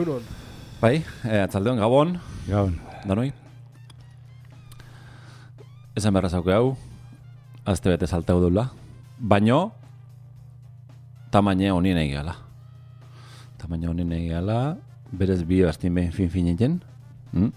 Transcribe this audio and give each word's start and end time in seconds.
Euron. 0.00 0.22
Bai, 0.80 1.02
eh, 1.28 1.42
atzaldeon, 1.44 1.76
gabon, 1.76 2.14
Gaun. 2.48 2.78
danoi. 3.04 3.32
Esan 5.92 6.14
beharra 6.14 6.30
zauke 6.30 6.54
hau, 6.56 6.70
azte 7.68 7.92
bete 7.92 8.08
salteu 8.08 8.40
dula. 8.40 8.70
Baino, 9.18 9.58
tamaine 11.30 11.68
honien 11.74 12.00
egiala. 12.00 12.38
Tamaine 13.60 13.90
honien 13.92 14.16
egiala, 14.16 14.78
berez 15.12 15.42
bi 15.44 15.60
bastin 15.66 15.94
behin 15.94 16.16
fin 16.16 16.32
fin 16.32 16.48
egin. 16.54 16.80
Mm? 17.32 17.52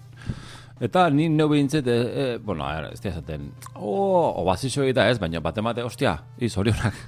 Eta 0.84 1.08
ni 1.08 1.30
neu 1.32 1.48
behintzet, 1.48 1.88
e, 1.88 1.96
e, 1.96 2.38
bueno, 2.44 2.66
a 2.66 2.74
ver, 2.76 2.92
ez 2.92 3.00
da 3.00 3.08
esaten, 3.14 3.52
oh, 3.74 4.34
obazizio 4.42 4.84
egita 4.84 5.08
ez, 5.08 5.16
baina 5.22 5.40
bate 5.40 5.62
mate, 5.64 5.84
ostia, 5.86 6.18
i, 6.36 6.50
zorionak. 6.50 6.98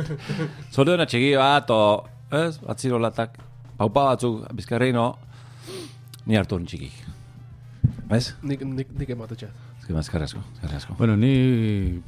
zorionak 0.74 1.10
txegi 1.10 1.34
bat, 1.40 1.72
o, 1.74 2.04
ez, 2.30 2.60
atzirolatak, 2.70 3.40
paupa 3.80 4.02
batzuk, 4.10 4.42
bizkarreino, 4.56 5.04
ni 6.28 6.36
hartu 6.36 6.58
hon 6.58 6.66
txiki. 6.68 6.90
Ez? 8.12 8.34
Nik, 8.44 8.60
nik, 8.66 8.90
nik 8.98 9.12
ematetxat. 9.14 9.54
Ez 9.80 9.86
que 9.86 9.94
mazkarra 9.96 10.26
asko, 10.28 10.42
mazkarra 10.50 10.76
asko. 10.82 10.96
Bueno, 10.98 11.14
ni 11.16 11.30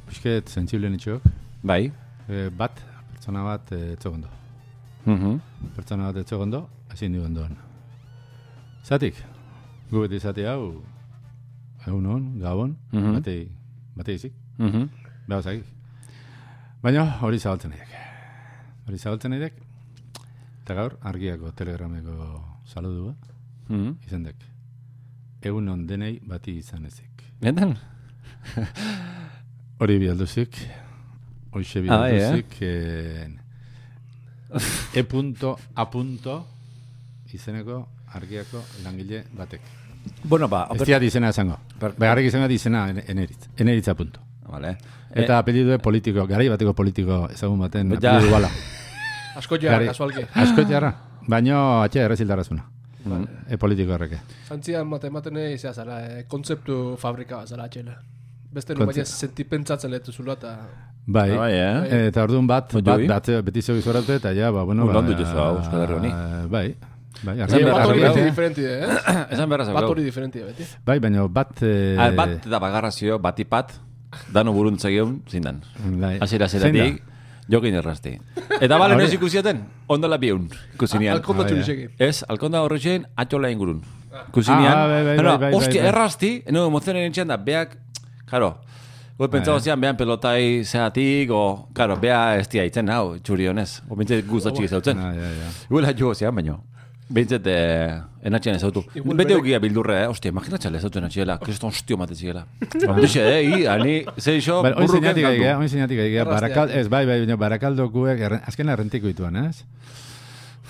pixket 0.09 0.51
sensible 0.53 0.91
nitxok. 0.93 1.25
Bai. 1.65 1.87
E, 2.29 2.43
bat, 2.53 2.77
pertsona 3.13 3.41
bat 3.47 3.71
e, 3.73 3.79
etzogondo. 3.95 4.29
Mhm. 5.07 5.39
Pertsona 5.79 6.11
bat 6.11 6.21
etzogondo, 6.21 6.61
ezin 6.93 7.17
du 7.17 7.23
ondoan. 7.25 7.57
Zatik, 8.85 9.17
gu 9.89 10.05
beti 10.05 10.19
zati 10.21 10.45
hau, 10.45 10.83
egun 11.87 12.05
hon, 12.05 12.29
gabon, 12.43 12.77
Mhm. 12.91 13.13
batei, 13.17 13.47
batei 13.97 14.15
izik, 14.21 14.33
Mhm. 14.59 14.89
behar 15.27 15.41
zagik. 15.43 15.65
Baina 16.83 17.07
hori 17.21 17.39
zabaltzen 17.39 17.71
edek. 17.73 17.89
Hori 18.87 18.97
zabaltzen 18.99 19.33
edek, 19.33 19.53
eta 20.63 20.73
gaur 20.77 20.97
argiako 21.01 21.51
telegrameko 21.51 22.59
saludua, 22.65 23.13
Mhm. 23.69 23.97
izan 24.07 24.23
dek. 24.23 24.35
Egun 25.41 25.85
denei 25.87 26.19
bati 26.23 26.57
izan 26.57 26.85
ezik. 26.85 27.23
Benetan? 27.41 27.77
Hori 29.79 29.97
bialduzik, 29.99 30.55
hoxe 31.51 31.79
Ah, 31.89 31.97
bai, 31.97 32.11
eh? 32.11 32.17
bialduzik, 32.19 32.57
eh? 32.61 33.27
e 34.93 35.03
punto, 35.03 35.57
a 35.75 35.89
punto, 35.89 36.45
izeneko 37.33 37.87
argiako 38.13 38.61
langile 38.83 39.23
batek. 39.35 39.61
Bueno, 40.23 40.47
ba, 40.47 40.67
Ez 40.75 40.83
diat 40.85 41.01
izena 41.03 41.29
esango. 41.29 41.57
Per- 41.79 41.95
Begarrik 41.97 42.27
izena 42.27 42.47
izena 42.51 42.89
en- 42.89 43.03
eneritz. 43.07 43.47
Eneritza 43.57 43.95
punto. 43.95 44.19
Vale. 44.47 44.77
Eta 45.15 45.39
apellidu 45.39 45.77
politiko, 45.79 46.27
garai 46.27 46.49
bateko 46.49 46.73
politiko 46.73 47.27
ezagun 47.31 47.59
baten 47.59 47.89
Ja. 47.91 47.97
apellidu 48.17 48.31
bala. 48.31 48.49
Asko 49.35 49.57
ja, 49.61 49.71
Gari- 49.77 49.87
kasualki. 49.91 50.25
Asko 50.35 50.63
jarra. 50.69 50.93
Baina 51.27 51.83
atxe 51.83 51.99
errezildarazuna. 52.03 52.63
Mm. 53.05 53.25
E 53.51 53.57
politiko 53.59 53.93
horreke. 53.97 54.19
Antzian 54.53 54.87
mate 54.87 55.07
ematen 55.07 55.37
izia 55.51 55.73
zara, 55.73 55.99
eh, 56.05 56.23
kontzeptu 56.27 56.95
fabrika 56.97 57.37
bat 57.41 57.47
zara 57.51 57.63
atxela. 57.67 57.97
Beste 58.53 58.75
nu 58.77 58.85
baina 58.85 59.03
sentipentsatzen 59.05 59.91
lehetu 59.91 60.11
zula 60.11 60.33
eta... 60.37 60.57
Bai. 61.05 61.31
Ah, 61.31 61.37
bai, 61.37 61.51
eh? 61.51 62.07
Eta 62.07 62.23
orduan 62.23 62.47
bat, 62.47 62.71
bat, 62.79 63.01
bat, 63.09 63.27
beti 63.43 63.61
zeu 63.61 63.75
izoratu 63.75 64.13
eta 64.15 64.31
ja, 64.31 64.51
ba, 64.55 64.63
bueno, 64.63 64.85
Ui, 64.85 64.93
ba, 64.93 65.01
landu 65.01 65.17
jozu 65.19 65.35
hau, 65.35 65.57
Euskal 65.59 65.81
Herri 65.83 65.95
honi. 65.97 66.11
Bai, 66.53 66.75
bai, 67.25 67.33
Esan 67.43 67.65
bat 67.65 67.87
hori 67.89 67.99
zaukagu. 67.99 67.99
beti 68.05 68.23
diferenti, 68.29 68.63
eh? 68.63 68.87
Esan 69.35 69.49
beharra 69.49 69.65
Bat 69.65 69.73
zaukagu. 69.73 69.91
hori 69.91 70.03
diferenti, 70.05 70.39
beti. 70.47 70.63
bai, 70.85 70.99
baina 71.03 71.25
bat... 71.27 71.51
Eh, 71.61 71.97
A 71.99 72.07
ver, 72.07 72.15
bat 72.21 72.47
da 72.53 72.59
bagarrazio, 72.63 73.17
batipat, 73.19 73.73
dano 74.31 74.53
buruntza 74.53 74.87
geun, 74.93 75.17
zindan. 75.27 75.59
bai. 75.99 76.19
Zein 76.27 76.47
zeratik, 76.47 77.01
jokin 77.49 77.73
errazti. 77.75 78.19
Eta 78.61 78.77
bale 78.77 78.95
Hori- 78.95 79.03
noiz 79.03 79.13
ikusiaten, 79.13 79.63
ondala 79.89 80.17
biun, 80.17 80.49
ikusinean. 80.75 81.15
Alkonda 81.17 81.43
Ah, 81.43 81.47
ja. 81.47 81.55
txurisekin. 81.55 81.89
Ez, 81.99 82.23
alkonda 82.27 82.61
horretxen, 82.61 83.05
atxola 83.15 83.49
ingurun. 83.49 83.81
Kusinean, 84.31 84.77
Ah, 84.77 84.87
bai, 84.87 85.03
bai, 85.03 85.17
bai, 85.17 85.37
bai, 85.37 85.53
ostia, 85.53 85.81
bai. 85.81 85.89
errazti, 85.89 86.43
no, 86.51 86.67
emozionen 86.67 87.03
entxean 87.09 87.27
da, 87.27 87.37
beak, 87.37 87.77
karo, 88.25 88.57
Gue 89.15 89.27
pentsau 89.29 89.59
zian, 89.61 89.79
behan 89.79 89.95
pelotai 89.95 90.63
zeatik, 90.65 91.29
o, 91.31 91.69
karo, 91.73 91.95
bea 92.01 92.35
ez 92.39 92.47
dia 92.49 92.63
hau, 92.89 93.19
txuri 93.19 93.45
honez. 93.47 93.81
O, 93.87 93.95
bintzet 93.95 94.25
guztatxik. 94.27 94.71
Ah, 94.97 95.13
ja. 95.13 95.49
Igual 95.69 95.85
jo 95.95 96.13
zian, 96.15 96.33
baino. 96.33 96.63
Bintzet, 97.09 97.45
eh, 97.51 97.97
enatxean 98.23 98.55
ezautu. 98.55 98.81
Bete 98.93 99.03
berek- 99.33 99.39
ukia 99.41 99.59
bildurre, 99.59 100.03
eh? 100.03 100.07
Ostia, 100.07 100.31
imaginatxale 100.31 100.77
ezautu 100.79 100.99
enatxiela. 100.99 101.37
Kriston 101.39 101.69
ostio 101.69 101.97
mate 101.97 102.15
zigela. 102.15 102.45
Dixe, 103.01 103.21
eh, 103.33 103.43
i, 103.43 103.65
ani, 103.67 103.97
zei 104.17 104.39
xo, 104.41 104.61
Baina, 104.63 104.77
oin 104.79 104.87
burruken 104.87 105.17
egia, 105.19 105.57
oin 105.59 105.69
zinatik 105.69 105.99
egia, 105.99 106.23
barakal, 106.25 106.71
ez, 106.71 106.87
bai, 106.89 107.05
bai, 107.05 107.19
baina 107.19 107.35
barakaldokuek, 107.37 108.19
erren- 108.19 108.41
azken 108.47 108.69
errentiko 108.69 109.07
dituen, 109.11 109.35
ez? 109.45 109.63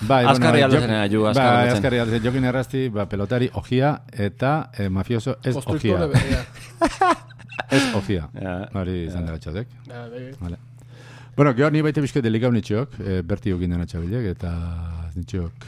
Bai, 0.03 0.23
Azkarri 0.27 0.63
aldatzen 0.65 0.89
era, 0.89 1.05
ju, 1.07 1.21
azkarri 1.29 1.47
Bai, 1.47 1.59
aldatzen. 1.61 1.77
azkarri 1.77 1.99
aldatzen, 2.01 2.23
jokin 2.25 2.47
errazti, 2.49 2.81
ba, 2.89 3.05
pelotari 3.07 3.49
ogia 3.53 3.93
eta 4.11 4.71
eh, 4.77 4.89
mafioso 4.89 5.37
ez. 5.43 5.53
Konstruktore 5.53 6.07
berea. 6.11 6.41
Ez 7.73 7.83
ogia. 7.95 8.25
Ja. 8.37 8.55
Hori 8.81 9.05
izan 9.05 9.25
dara 9.25 9.37
txotek. 9.39 9.69
Ja, 9.87 10.01
bai, 10.09 10.19
bai. 10.25 10.33
Vale. 10.41 10.57
Bueno, 11.37 11.53
gero 11.57 11.69
ni 11.71 11.81
baita 11.81 12.01
bizke 12.03 12.21
delikau 12.21 12.51
nitxok, 12.53 12.97
e, 12.99 13.21
berti 13.25 13.49
jokin 13.53 13.71
dena 13.73 13.85
txabilek, 13.89 14.27
eta 14.35 14.51
nitxok 15.15 15.65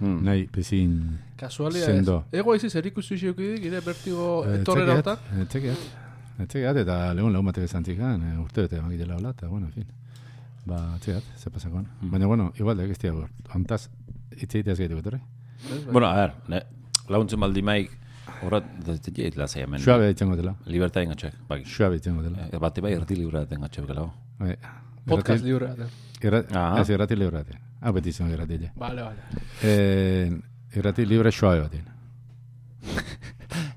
Hmm. 0.00 0.24
nahi 0.24 0.46
pezin 0.46 1.18
Kasualia 1.36 1.80
ez. 1.80 1.86
Sendo. 1.86 2.24
Ego 2.32 2.54
izi 2.54 2.70
zer 2.70 2.86
ikusi 2.86 3.16
xiukidik, 3.18 3.62
gire 3.62 3.80
bertigo 3.80 4.44
Eh, 4.46 4.60
etorrera 4.60 4.96
etxekiat, 4.98 5.18
hortan. 5.18 5.42
Etxekiat, 5.42 5.78
etxekiat, 6.44 6.76
eta 6.76 6.96
legun 7.14 7.32
legun 7.32 7.46
batek 7.46 7.64
esan 7.64 7.84
zikan, 7.84 8.22
e, 8.22 8.38
urte 8.38 8.62
bete 8.62 8.76
emakitela 8.76 9.16
hola, 9.16 9.30
eta 9.30 9.48
bueno, 9.48 9.66
en 9.66 9.72
fin. 9.72 9.86
Ba, 10.66 10.96
etxekiat, 10.96 11.22
ze 11.38 11.50
pasakoan. 11.50 11.86
Hmm. 12.00 12.10
Baina, 12.10 12.26
bueno, 12.26 12.52
igual 12.58 12.76
da, 12.76 12.86
giztia, 12.86 13.12
ontaz, 13.54 13.88
itzeiteaz 14.36 14.78
gaitu 14.78 14.98
etorri. 14.98 15.20
Bueno, 15.92 16.06
a 16.08 16.14
ver, 16.16 16.32
ne, 16.48 16.62
laguntzen 17.08 17.40
baldi 17.40 17.62
maik, 17.62 17.90
horret, 18.42 18.64
ez 18.88 19.00
dut 19.00 19.36
la 19.36 19.46
zei 19.48 19.62
hemen. 19.64 19.80
Suabe 19.80 20.10
itzengo 20.10 20.36
dela. 20.36 20.54
Libertaten 20.66 21.08
gatxek, 21.10 21.34
baki. 21.48 21.64
Suabe 21.64 21.96
itzengo 21.96 22.22
dela. 22.22 22.48
Eh, 22.50 22.58
Bate 22.58 22.80
bai 22.80 22.92
errati 22.94 23.16
liberaten 23.16 23.60
gatxek 23.60 23.86
gelago. 23.86 24.12
Bai, 24.38 24.56
Podcast 25.06 25.44
irra- 25.44 26.46
Ah. 26.54 26.80
Ez, 26.80 26.88
irrati 26.88 27.14
libre 27.16 27.36
batean. 27.42 27.60
Hau 27.84 27.92
beti 27.92 28.08
izango 28.14 28.32
irrati 28.32 28.54
ile. 28.58 28.70
Vale, 28.80 29.02
vale. 29.02 29.42
Eh, 29.62 30.30
Irrati 30.74 31.04
libre 31.06 31.30
suabe 31.32 31.60
batean. 31.60 31.84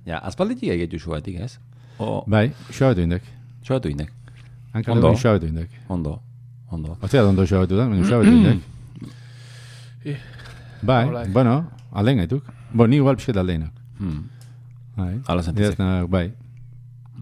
Ja, 0.07 0.17
azpalditik 0.23 0.69
egitu 0.73 0.97
xuatik, 1.03 1.35
ez? 1.43 1.57
O, 1.99 2.23
Bai, 2.27 2.51
suabe 2.71 2.95
du 2.95 3.01
indek. 3.03 3.23
xuatu 3.67 3.89
indek. 3.91 4.09
Hankal 4.73 4.95
Ondo. 4.95 5.07
dugu 5.09 5.19
suabe 5.19 5.39
du 5.43 5.47
indek. 5.51 5.69
Ondo, 5.89 6.21
ondo. 6.71 6.95
Ostia, 7.01 7.21
dondo 7.21 7.45
suabe 7.45 7.67
du 7.67 7.77
da, 7.77 7.85
baina 7.91 8.07
suabe 8.07 8.25
du 8.25 8.31
indek. 8.31 8.59
Bai, 10.81 11.05
Olai. 11.09 11.27
bueno, 11.33 11.69
aldein 11.91 12.17
gaituk. 12.23 12.43
Bo, 12.73 12.87
ni 12.87 12.95
igual 13.01 13.15
pixket 13.17 13.37
aldeinak. 13.37 13.71
Hmm. 13.99 14.23
Bai. 14.95 15.19
Ez, 15.57 15.77
na, 15.77 16.05
bai. 16.07 16.31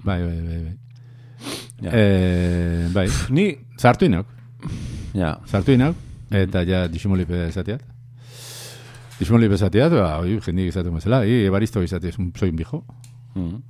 Bai, 0.03 0.21
bai, 0.21 0.41
bai, 0.41 0.59
bai. 0.63 0.77
Ja. 1.81 1.91
Eh, 1.91 2.87
bai. 2.93 3.07
Ni, 3.29 3.49
Sartu 3.77 4.05
inok, 4.05 4.27
ja, 5.13 5.37
sartu 5.45 5.71
inok, 5.75 5.95
eta 6.31 6.63
ja 6.65 6.87
disimulipe 6.87 7.47
esateat. 7.47 7.81
Disimulipe 9.19 9.55
esateat, 9.55 9.93
ba, 9.95 10.19
oi, 10.19 10.39
jendik 10.43 10.71
esatu 10.73 10.91
mazela, 10.91 11.23
i, 11.25 11.45
ebaristo 11.45 11.83
izateaz, 11.83 12.17
soy 12.17 12.49
un 12.49 12.59
bijo, 12.59 12.83
hmm. 13.35 13.61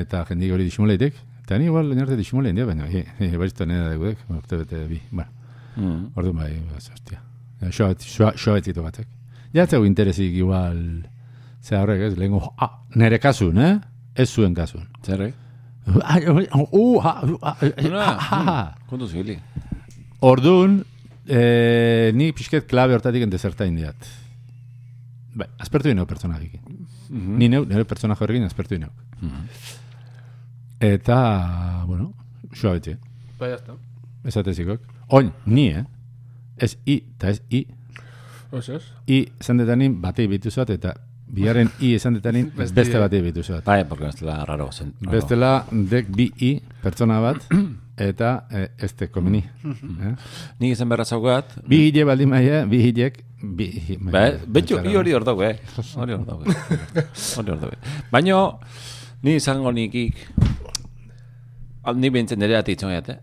eta 0.00 0.24
jendik 0.30 0.52
hori 0.52 0.66
disimuleitek, 0.66 1.14
eta 1.44 1.58
ni 1.58 1.68
igual 1.70 1.92
oinarte 1.92 2.16
disimulein 2.18 2.56
dia, 2.56 2.66
baina, 2.66 2.88
e, 2.88 3.04
e, 3.18 3.30
ebaristo 3.34 3.66
nena 3.66 3.92
dagudek, 3.92 4.26
urte 4.34 4.62
bete 4.64 4.86
bi, 4.90 5.00
ba, 5.12 5.28
Hmm. 5.74 6.12
orduan 6.14 6.36
bai, 6.38 6.52
bas, 6.70 6.90
ostia. 6.94 7.18
Xoa 7.74 8.54
betzitu 8.54 8.82
batek. 8.84 9.08
Ja, 9.54 9.66
zeu 9.66 9.84
interesik 9.86 10.34
igual, 10.34 10.76
ze 11.62 11.74
horrek 11.76 12.00
ez, 12.08 12.12
lehenko, 12.18 12.52
ah, 12.62 12.84
nere 12.94 13.18
kasun, 13.18 13.58
eh? 13.58 13.72
Ez 14.14 14.28
zuen 14.30 14.54
kasun. 14.54 14.86
Zerrek? 15.02 15.34
Uh, 15.86 16.00
ha, 17.02 17.20
ah, 17.42 17.56
Ah, 17.98 18.18
ha, 18.18 18.38
ha. 18.46 18.74
Kontu 18.88 19.08
zibili. 19.08 19.38
Orduan, 20.20 20.84
eh, 21.26 22.10
ni 22.14 22.32
pixket 22.32 22.66
klabe 22.66 22.94
hortatik 22.94 23.22
enteserta 23.22 23.66
indiat. 23.66 23.96
Bai, 25.34 25.48
aspertu 25.58 25.88
inau 25.90 26.06
personajekin. 26.06 26.60
Mhm. 27.10 27.38
Ni 27.38 27.48
neu, 27.48 27.64
nire 27.66 27.84
personaje 27.84 28.22
horrekin 28.24 28.44
aspertu 28.44 28.74
inau. 28.76 28.90
Mhm. 29.20 29.48
Eta, 30.80 31.84
bueno, 31.86 32.12
xoa 32.52 32.72
betxe. 32.76 32.98
Bai, 33.38 33.50
jazta. 33.54 33.74
Esatezikok. 34.24 34.80
Oin, 35.08 35.32
ni, 35.46 35.68
eh? 35.68 35.84
Ez 36.56 36.76
i, 36.86 36.98
eta 37.16 37.30
ez 37.30 37.40
i. 37.50 37.66
Oz, 38.54 38.68
ez? 38.70 38.82
I 39.10 39.24
esan 39.40 39.58
detanin 39.58 39.96
batei 40.02 40.26
bitu 40.30 40.50
zat, 40.50 40.70
eta 40.70 40.94
biaren 41.34 41.70
i 41.82 41.94
esan 41.96 42.14
detanin 42.14 42.50
Beste- 42.56 42.98
batei 43.00 43.20
bitu 43.24 43.42
zat. 43.42 43.64
Bai, 43.66 43.84
porque 43.88 44.06
ez 44.08 44.16
dela 44.20 44.44
raro 44.44 44.70
zen. 44.72 44.92
raro. 45.00 45.10
Bestela, 45.16 45.52
dek 45.72 46.08
bi 46.14 46.30
i 46.38 46.52
pertsona 46.82 47.18
bat, 47.20 47.42
eta 47.96 48.46
eh, 48.50 48.68
ez 48.78 48.92
te 48.94 49.08
komini. 49.10 49.44
eh? 49.64 50.14
Ni 50.60 50.70
izan 50.74 50.88
berra 50.88 51.04
zaukat, 51.04 51.52
Bi 51.68 51.88
hile 51.88 52.04
baldin 52.04 52.28
maia, 52.28 52.64
bi 52.66 52.80
hilek, 52.82 53.20
bi 53.42 53.68
Ba, 54.00 54.30
betxo, 54.46 54.80
hi 54.82 54.96
hori 54.96 55.12
hor 55.14 55.24
dago, 55.24 55.42
eh? 55.50 55.58
Hori 55.96 56.12
hor 56.16 56.24
dago. 56.26 56.44
Hori 57.38 57.50
hor 57.54 57.60
dago. 57.60 57.76
Baina, 58.10 58.40
ni 59.22 59.36
izango 59.36 59.70
nikik, 59.72 60.16
al, 61.84 61.96
ni 62.00 62.10
bintzen 62.10 62.38
nire 62.40 62.56
ati 62.58 62.72
itzon 62.76 62.90
eh? 62.92 63.18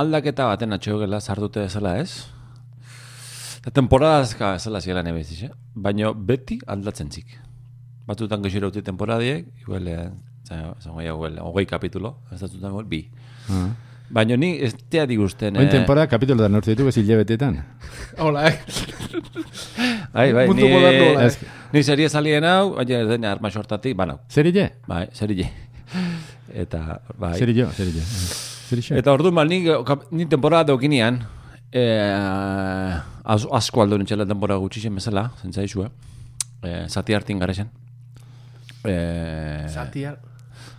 Aldaketa 0.00 0.46
baten 0.48 0.72
atxeo 0.72 0.98
gela 1.02 1.20
sardute 1.20 1.64
ezala 1.68 1.98
ez? 2.00 2.24
Eta 3.62 3.70
temporadazka 3.70 4.56
zela 4.58 4.80
ziela 4.80 5.02
nebeziz, 5.06 5.42
eh? 5.44 5.50
Baina 5.74 6.12
beti 6.12 6.58
aldatzen 6.66 7.10
zik. 7.12 7.36
Batzutan 8.06 8.42
gexero 8.42 8.68
uti 8.72 8.82
temporadiek, 8.82 9.46
igual, 9.62 9.86
eh, 9.88 10.08
za- 10.48 10.74
zango 10.80 11.00
ja, 11.04 11.12
igual, 11.12 11.36
hogei 11.38 11.66
kapitulo, 11.66 12.16
ez 12.32 12.40
datzutan 12.40 12.70
igual, 12.72 12.84
bi. 12.90 13.04
Ah. 13.50 13.68
Baina 14.12 14.36
ni 14.36 14.58
ez 14.60 14.74
tea 14.92 15.06
digusten, 15.08 15.56
Oin 15.56 15.70
temporada 15.72 16.06
kapitulo 16.06 16.42
da 16.42 16.48
nortu 16.52 16.70
ditu 16.70 16.84
bezil 16.84 17.06
hilabetetan. 17.06 17.62
Hola, 18.22 18.48
eh. 18.50 18.58
Bai, 20.12 20.32
bai, 20.36 20.46
Mundu 20.50 20.66
ni, 20.66 20.72
modernoa, 20.72 21.24
Ez- 21.24 21.38
ni 21.72 21.82
serie 21.82 22.08
salien 22.12 22.44
hau, 22.44 22.74
baina 22.76 22.98
ez 23.00 23.08
dena 23.08 23.30
arma 23.32 23.50
sortatik, 23.50 23.96
banau. 23.96 24.18
Zer 24.28 24.46
ile? 24.50 24.66
Bai, 24.86 25.06
serie. 25.16 25.48
Eta, 26.52 27.00
bai. 27.18 27.38
Zer 27.38 27.54
jo, 27.56 27.70
zer 27.72 27.88
ile. 27.88 28.04
Zer 28.04 28.82
ile? 28.82 28.98
Eta 29.00 29.14
orduan, 29.16 29.34
ba, 29.40 29.44
ni, 29.48 29.62
kap- 29.88 30.04
ni 30.12 30.26
temporada 30.28 30.68
daukinean, 30.74 31.22
eh, 31.72 33.00
az, 33.24 33.46
asko 33.50 33.82
aldo 33.82 33.96
nintxela 33.96 34.26
temporada 34.28 34.60
gutxixen 34.60 34.94
bezala, 35.00 35.30
zentzaizu, 35.40 35.86
eh? 35.86 35.90
eh 36.68 36.84
zati 36.88 37.16
hartin 37.16 37.40
garezen. 37.40 37.72
Eh, 38.84 39.64
Zatia. 39.72 40.16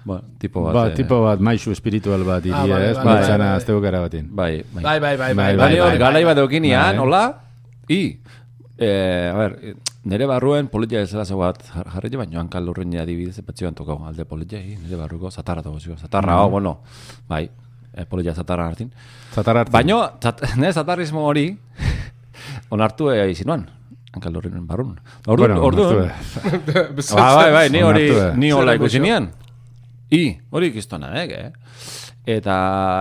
Bueno, 0.06 0.24
tipo 0.38 0.64
bat. 0.64 0.74
Ba, 0.74 0.88
eh, 0.90 0.96
tipo 0.96 1.22
bat, 1.24 1.40
maizu 1.40 1.72
espiritual 1.72 2.24
bat 2.28 2.44
iria, 2.46 2.58
Ah, 2.64 2.68
bai, 2.68 2.82
ez? 2.90 2.98
bai, 2.98 3.06
bai, 3.06 3.38
bai. 3.38 3.48
azteko 3.56 3.80
gara 3.82 4.00
batin. 4.04 4.28
Bai, 4.36 4.64
bai. 4.74 4.84
Bai, 4.84 5.00
bai, 5.00 5.18
bai, 5.18 5.18
bai. 5.18 5.34
Bai, 5.34 5.56
Bai, 5.58 5.78
bai, 5.80 5.90
bai, 5.90 5.98
garai 5.98 6.24
bat 6.26 6.36
daukinean, 6.38 6.96
Bai. 6.98 7.06
hola, 7.06 7.24
i, 7.90 8.20
eh, 8.78 9.32
a 9.34 9.38
ber, 9.38 9.58
nire 10.04 10.26
barruen 10.28 10.68
politia 10.68 11.00
ez 11.02 11.10
zela 11.12 11.24
bat 11.40 11.62
jarri 11.64 12.10
jo, 12.12 12.18
baina 12.20 12.40
hankal 12.42 12.66
lurren 12.66 12.92
ja 12.92 13.02
adibidez 13.04 13.38
epatzioan 13.40 13.74
tokau 13.74 14.02
alde 14.06 14.26
politia, 14.26 14.60
i, 14.60 14.76
nire 14.76 14.98
barruko 14.98 15.32
zatarra 15.32 15.62
dago 15.62 15.80
zio. 15.80 15.96
Zatarra, 15.98 16.42
oh, 16.44 16.50
bueno, 16.50 16.82
bai, 17.30 17.50
eh, 17.94 18.06
politia 18.06 18.34
zatarra 18.36 18.68
hartin. 18.68 18.92
Zatar 19.34 19.58
hartu. 19.58 19.72
Baina, 19.72 20.12
zat, 20.22 20.42
nire 20.60 20.74
zatarrismo 20.74 21.24
hori, 21.26 21.58
onartu 22.76 23.10
ega 23.14 23.26
izinuan, 23.32 23.68
hankal 24.14 24.34
lurren 24.34 24.68
barrun. 24.68 25.00
Ordu, 25.28 25.44
Bueno, 25.48 25.62
ordu, 25.64 25.88
Ba, 27.16 27.36
bai, 27.36 27.52
bai, 27.54 27.70
ni 27.70 27.82
hori, 27.82 28.10
da. 28.12 28.34
ni 28.36 28.52
hola 28.52 28.72
Zer 28.74 28.82
ikusi 28.82 28.98
emozio? 28.98 29.02
nian. 29.14 29.30
I, 30.14 30.24
hori 30.54 30.70
ikistona, 30.70 31.10
eh, 31.24 31.26
eh? 31.40 31.52
Eta 32.38 32.56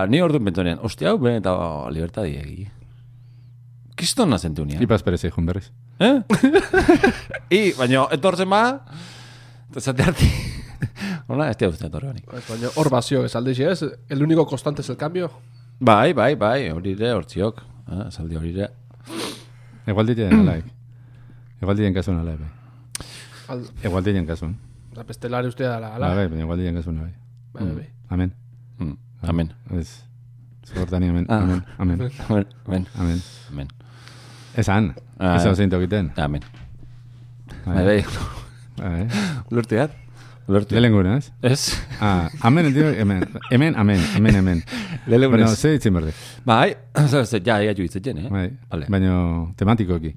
ni 0.09 0.21
ordu 0.23 0.41
bentonean, 0.43 0.81
ostia, 0.83 1.11
hau 1.11 1.19
ben 1.21 1.37
eta 1.39 1.53
libertadi 1.93 2.35
egi. 2.41 2.65
Kistona 3.99 4.39
zentu 4.39 4.65
nian. 4.65 4.81
Ipaz 4.83 5.03
perez 5.05 5.21
egun 5.29 5.45
berriz. 5.45 5.69
Eh? 6.01 6.15
I, 7.57 7.61
baina, 7.77 8.07
etortzen 8.17 8.49
ba, 8.49 8.63
eta 9.69 9.83
zate 9.83 10.09
harti. 10.09 10.31
Ona, 11.31 11.47
ez 11.51 11.57
tia 11.59 11.69
uste 11.71 11.87
etorri 11.87 12.09
honi. 12.09 12.25
Baina 12.49 12.73
hor 12.75 12.89
bazio, 12.91 13.23
ez 13.27 13.35
alde 13.37 13.53
ez? 13.53 13.85
El 14.09 14.23
único 14.23 14.45
constante 14.45 14.81
es 14.81 14.89
el 14.89 14.97
cambio. 14.97 15.31
Bai, 15.79 16.13
bai, 16.13 16.33
bai, 16.35 16.69
hori 16.71 16.97
ere, 16.97 17.13
hortziok. 17.13 17.61
Eh, 17.91 18.09
saldi 18.09 18.35
hori 18.35 18.57
ere. 18.57 18.69
Igual 19.87 20.07
diren 20.07 20.39
alaik. 20.39 20.65
Igual 21.61 21.77
diren 21.77 21.93
kasun 21.93 22.19
alaik, 22.19 22.39
bai. 22.39 22.51
Al, 23.47 23.65
Igual 23.83 24.03
diren 24.03 24.25
kasun. 24.25 24.57
La 24.95 25.03
pestelare 25.03 25.47
usted 25.47 25.65
a 25.65 25.79
la... 25.79 25.89
Bai, 25.89 25.95
ala. 25.95 26.15
bai, 26.15 26.27
baina 26.27 26.43
igual 26.43 26.57
diren 26.59 26.75
kasun, 26.75 26.99
bai. 26.99 27.13
Bai, 27.53 27.63
bai, 27.63 27.75
bai. 27.75 27.87
Amen. 28.09 28.33
Mm, 28.79 28.97
amen. 29.21 29.53
Ez. 29.79 30.03
Zagortani, 30.67 31.09
amen. 31.09 31.25
Ah. 31.29 31.41
Amen. 31.41 31.63
Amen. 31.77 31.99
Amen, 32.29 32.45
amen, 32.67 32.87
Amen. 32.99 33.21
amen. 33.51 33.67
Esan. 34.55 34.93
Ah, 35.17 35.35
Esan 35.35 35.51
eh. 35.51 35.55
zein 35.55 35.69
tokiten. 35.69 36.11
Amen. 36.15 36.41
Bai, 37.65 37.83
bai, 37.85 38.05
Bai. 38.77 39.07
ulertu 39.51 39.75
dat? 39.75 39.91
Ulertu. 40.47 40.75
Lehenengun, 40.75 41.05
ez? 41.15 41.31
Ez? 41.41 41.61
Ah, 42.01 42.29
amen, 42.41 42.73
dio, 42.73 42.89
hemen. 42.93 43.23
Hemen, 43.49 43.75
amen, 43.75 43.99
hemen, 44.15 44.35
hemen. 44.35 44.63
Lele 45.07 45.27
Bueno, 45.27 45.47
ze 45.47 45.71
ditzen 45.71 45.93
berde. 45.93 46.13
Bai, 46.43 46.75
ez, 47.03 47.13
ez, 47.13 47.31
ja, 47.45 47.57
ja, 47.63 47.73
juitzen, 47.73 48.17
eh? 48.17 48.29
Bai. 48.29 48.49
Vale. 48.69 48.89
Baina 48.89 49.13
tematikoki. 49.55 50.15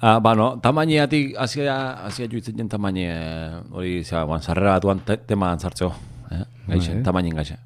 Ah, 0.00 0.18
bueno, 0.20 0.58
tamaineatik 0.60 1.36
hasia 1.40 1.74
hasia 2.04 2.28
juitzen 2.28 2.56
jen 2.58 2.68
tamaine 2.68 3.06
eh, 3.08 3.60
hori 3.72 4.04
zera, 4.04 4.24
bueno, 4.24 4.42
sarrera 4.42 4.74
batuan 4.76 5.00
te, 5.00 5.16
tema 5.16 5.48
antzartzeo, 5.54 5.88
eh? 6.30 6.42
Gaixe, 6.66 6.92
Bai. 6.98 7.02
tamainen 7.06 7.36
gaixe. 7.38 7.56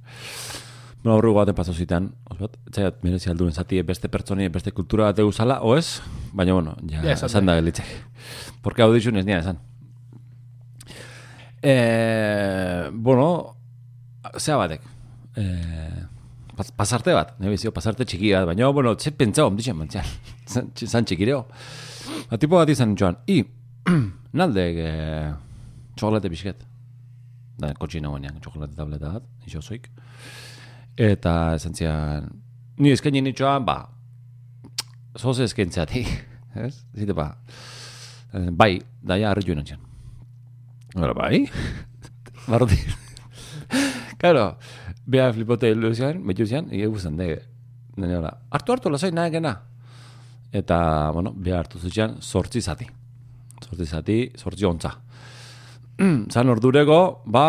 Bueno, 1.02 1.16
horrego 1.16 1.40
baten 1.40 1.56
paso 1.58 1.74
zitan, 1.74 2.10
osbat, 2.30 2.54
zaiat, 2.70 3.00
merezi 3.02 3.30
alduren 3.32 3.54
zati 3.56 3.80
beste 3.82 4.08
pertsoni, 4.12 4.46
beste 4.52 4.70
kultura 4.76 5.08
bat 5.08 5.18
eusala, 5.24 5.58
o 5.66 5.74
ez? 5.76 6.00
Baina, 6.32 6.54
bueno, 6.54 6.76
ja, 6.86 7.02
Ja, 7.02 7.16
esan 7.16 7.32
esan 7.32 7.46
da 7.50 7.56
gelitzek. 7.58 7.90
Porque 8.62 8.82
hau 8.84 8.92
dixun 8.94 9.16
ez 9.16 9.24
nian 9.26 9.40
esan. 9.40 9.58
Eh, 11.62 12.90
bueno, 12.92 13.56
zea 14.38 14.56
batek. 14.60 14.82
Eh, 15.36 16.04
pas, 16.56 16.70
pasarte 16.72 17.12
bat, 17.16 17.34
nahi 17.40 17.56
bizio, 17.56 17.72
pasarte 17.72 18.04
txiki 18.04 18.32
bat, 18.36 18.46
baina, 18.52 18.68
bueno, 18.68 18.94
txe 18.94 19.10
pentsau, 19.16 19.48
omdixen 19.50 19.76
mantxan, 19.76 20.04
zan, 20.52 20.70
zan 20.76 21.08
txikireo. 21.08 21.46
Ba, 22.28 22.38
tipo 22.38 22.58
bat 22.58 22.70
izan 22.70 22.96
joan, 22.98 23.16
i, 23.30 23.40
naldek 24.38 24.80
eh, 24.84 25.30
txokolate 25.96 26.30
bisket. 26.32 26.64
Da, 27.60 27.72
kotxina 27.76 28.10
guenean, 28.12 28.40
txokolate 28.42 28.76
tableta 28.76 29.14
bat, 29.16 29.26
iso 29.48 29.62
zoik. 29.62 29.88
Eta 31.00 31.54
esan 31.56 31.76
zian, 31.76 32.28
ni 32.80 32.92
eskaini 32.94 33.22
nitxoan, 33.24 33.64
ba, 33.68 33.78
zoze 35.18 35.46
eskaintzeati, 35.48 36.04
ez? 36.66 36.74
Zite, 36.96 37.16
ba, 37.16 37.30
eh, 38.34 38.50
bai, 38.50 38.74
daia 39.00 39.30
harri 39.30 39.46
joan 39.46 39.62
antxan. 39.64 39.80
Bara, 40.96 41.14
bai? 41.14 41.44
Barroti. 42.50 42.80
Claro, 44.20 44.58
beha 45.08 45.30
flipote 45.32 45.70
ilusian, 45.72 46.20
behiusian, 46.26 46.68
ege 46.74 46.88
guztan, 46.92 47.16
de, 47.16 47.38
nene 47.96 48.18
hola, 48.18 48.34
hartu 48.52 48.74
hartu, 48.74 48.92
lasai, 48.92 49.12
nahi 49.16 49.32
gena. 49.32 49.54
Eta, 50.52 51.10
bueno, 51.14 51.32
beha 51.36 51.60
hartu 51.62 51.78
zutxean, 51.78 52.16
sortzi 52.20 52.60
zati. 52.60 52.86
Sortzi 53.62 53.86
zati, 53.86 54.18
sortzi 54.36 54.66
ontza. 54.66 54.96
zan 56.34 56.48
ordurego, 56.50 57.22
ba, 57.26 57.46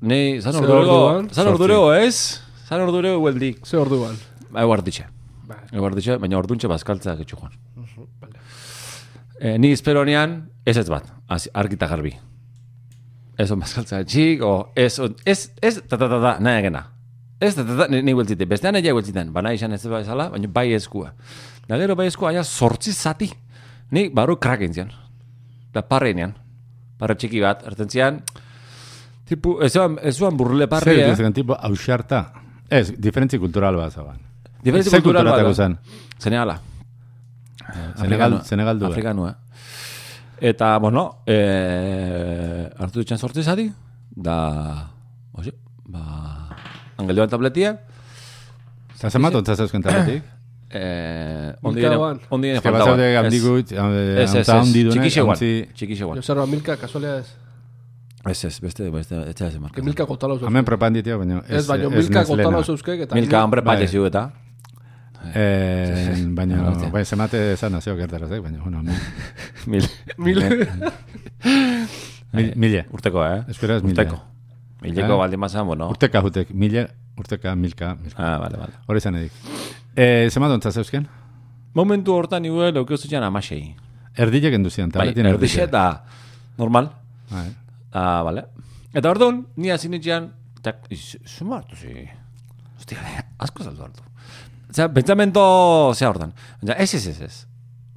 nei, 0.00 0.40
zan 0.40 0.54
Zer 0.54 0.64
ordurego, 0.64 0.98
zan 1.32 1.50
ordurego, 1.52 1.92
ez? 1.94 2.40
Zan 2.68 2.84
ordurego 2.86 3.20
hueldik. 3.20 3.66
Ze 3.66 3.76
orduan. 3.80 4.16
Ba, 4.50 4.62
eguarditxe. 4.64 5.04
Bai. 5.48 5.58
Eguarditxe, 5.72 6.16
baina 6.22 6.38
orduntxe 6.40 6.68
bazkaltza 6.70 7.16
getxu 7.20 7.36
joan. 7.40 7.52
Vale. 8.20 8.40
E, 9.40 9.56
ni 9.60 9.72
esperonean, 9.72 10.40
ez 10.64 10.76
ez 10.76 10.88
bat, 10.92 11.08
az- 11.28 11.50
argita 11.54 11.88
garbi. 11.88 12.14
Ez 13.38 13.50
on 13.54 13.60
bazkaltza 13.60 14.02
txik, 14.04 14.42
o 14.42 14.72
ez, 14.74 14.98
ez, 15.24 15.50
ez, 15.62 15.74
ta 15.88 15.96
ta 15.96 16.08
ta 16.08 16.20
ta, 16.20 16.32
nahi 16.40 16.62
egena. 16.62 16.86
Ez, 17.40 17.54
ta 17.54 17.62
ta 17.64 17.76
ta, 17.82 17.86
ni, 17.92 18.02
ni 18.02 18.14
bestean 18.44 18.74
nahi 18.74 18.90
hueltziten, 18.90 19.32
bana 19.32 19.52
izan 19.54 19.72
ez 19.72 19.84
bezala, 19.86 20.30
baina 20.32 20.48
bai 20.48 20.72
eskua. 20.74 21.12
Da 21.68 21.76
gero 21.76 21.94
bai 21.96 22.08
eskua, 22.08 22.32
aia 22.32 22.44
sortzi 22.44 22.92
zati. 22.92 23.28
Ni 23.92 24.08
baru 24.08 24.38
krak 24.40 24.64
entzian. 24.64 24.90
Da 25.72 25.82
parre 25.84 26.14
inean. 26.14 26.32
Parre 26.98 27.14
txiki 27.20 27.42
bat, 27.44 27.60
erten 27.68 27.90
zian, 27.92 28.22
tipu, 29.28 29.58
ez 29.62 29.70
zuan, 29.70 29.98
ez 30.02 30.16
zuan 30.16 30.36
burle 30.36 30.66
parre, 30.66 30.90
Zer 30.90 31.02
eh? 31.04 31.10
dituzen 31.12 31.36
tipo 31.36 31.54
ausarta. 31.54 32.24
Ez, 32.68 32.88
diferentzi 32.98 33.38
kultural 33.38 33.76
bat 33.78 33.92
zaban. 33.94 34.18
Diferentzia 34.64 34.96
Ze 34.96 35.02
kultural 35.04 35.28
bat, 35.30 35.52
zen? 35.54 35.76
Senegala. 36.18 36.56
Senegal, 38.00 38.40
Senegal 38.48 38.80
du. 38.80 38.88
Afrikanua. 38.88 39.36
Eta, 40.40 40.72
bueno, 40.82 41.04
eh, 41.26 42.66
hartu 42.78 43.02
ditxan 43.02 43.20
sortzi 43.20 43.44
zati, 43.44 43.68
da, 44.10 44.38
oxe, 45.32 45.52
ba, 45.86 46.02
angelioan 46.98 47.30
tabletia, 47.30 47.76
Eta 48.98 49.12
zenbat 49.14 49.36
ontza 49.38 49.54
zeuzken 49.54 49.82
taletik? 49.84 50.24
Eh, 50.70 51.52
ondi 51.62 51.80
Milka 51.80 51.88
gene, 51.88 51.98
ban. 52.00 52.20
ondi 52.30 52.48
Ez 52.48 52.62
bat 52.62 52.72
faltaban. 52.72 53.00
Ez, 53.00 53.34
ez, 53.34 54.34
ez, 54.34 54.34
antza 54.36 54.58
ez, 54.60 54.72
dunek, 54.72 54.90
txikixe 54.92 55.22
guan, 55.22 55.36
txikixe 55.74 56.04
guan. 56.04 56.18
A 56.42 56.46
Milka, 56.46 56.76
casualidades. 56.76 57.34
Ez, 58.28 58.44
ez, 58.44 58.58
beste, 58.60 58.90
beste, 58.90 59.22
etxea 59.30 59.48
ez 59.48 59.58
marka. 59.58 59.76
Que 59.76 59.82
Milka 59.82 60.04
kotalo 60.06 60.38
Hemen 60.46 60.64
propanditia, 60.64 61.16
baina 61.16 61.42
Ez, 61.48 61.66
baina 61.66 61.88
Milka 61.88 62.24
kotalo 62.24 62.62
zeuzkek 62.64 63.06
eta... 63.06 63.14
Milka, 63.14 63.46
Bai. 63.46 63.62
pate 63.64 63.86
ziu 63.88 64.04
eta. 64.06 64.30
Eh, 65.34 66.14
baina, 66.34 66.60
Hostia. 66.70 66.90
bai, 66.94 67.04
zemate 67.04 67.40
esan 67.52 67.72
nazio 67.72 67.96
gertarazek, 67.96 68.42
baina, 68.42 68.60
bueno, 68.62 68.82
mil, 69.66 69.82
Mil, 70.16 70.42
Mil... 70.42 70.62
mil, 72.32 72.52
mile. 72.56 72.86
urteko, 72.92 73.24
eh? 73.26 73.42
Eskueraz 73.48 73.82
mila. 73.82 74.04
Urteko. 74.04 74.20
Mileko 74.82 75.18
baldin 75.18 75.40
bazan, 75.42 75.66
bueno. 75.66 75.88
Urteka 75.90 76.22
jutek, 76.22 76.50
mile, 76.54 76.86
urteka, 77.18 77.54
milka, 77.56 77.96
milka. 78.02 78.22
Ah, 78.22 78.38
vale, 78.38 78.60
vale. 78.60 78.78
Hori 78.86 79.00
zan 79.00 79.16
edik. 79.18 79.32
Eh, 79.98 80.30
zenbat 80.30 80.52
ontza 80.54 80.70
zeuzken? 80.70 81.08
Momentu 81.74 82.14
hortan 82.14 82.44
nire 82.44 82.70
leukio 82.70 82.96
zutxan 82.96 83.24
amasei. 83.26 83.74
Erdile 84.14 84.52
gendu 84.54 84.70
zian, 84.70 84.92
Bai, 84.94 85.08
tabletin 85.08 85.26
erdixe 85.26 85.64
eta 85.64 86.04
normal. 86.58 86.92
Bai. 87.32 87.48
Ah, 87.90 88.20
vale. 88.22 88.44
Eta 88.94 89.10
orduan, 89.10 89.40
ni 89.56 89.72
hasi 89.74 89.90
nitxean, 89.90 90.28
tak, 90.62 90.86
zuma 91.26 91.58
hartu 91.58 91.74
zi. 91.80 92.04
Ostia, 92.78 93.02
asko 93.42 93.66
saldu 93.66 93.82
hartu. 93.88 94.04
Osea, 94.70 94.86
pentsamento, 94.94 95.42
zea. 95.96 96.12
Osea, 96.12 96.76
ez, 96.76 96.94
ez, 96.94 97.06
ez, 97.06 97.20
ez. 97.26 97.40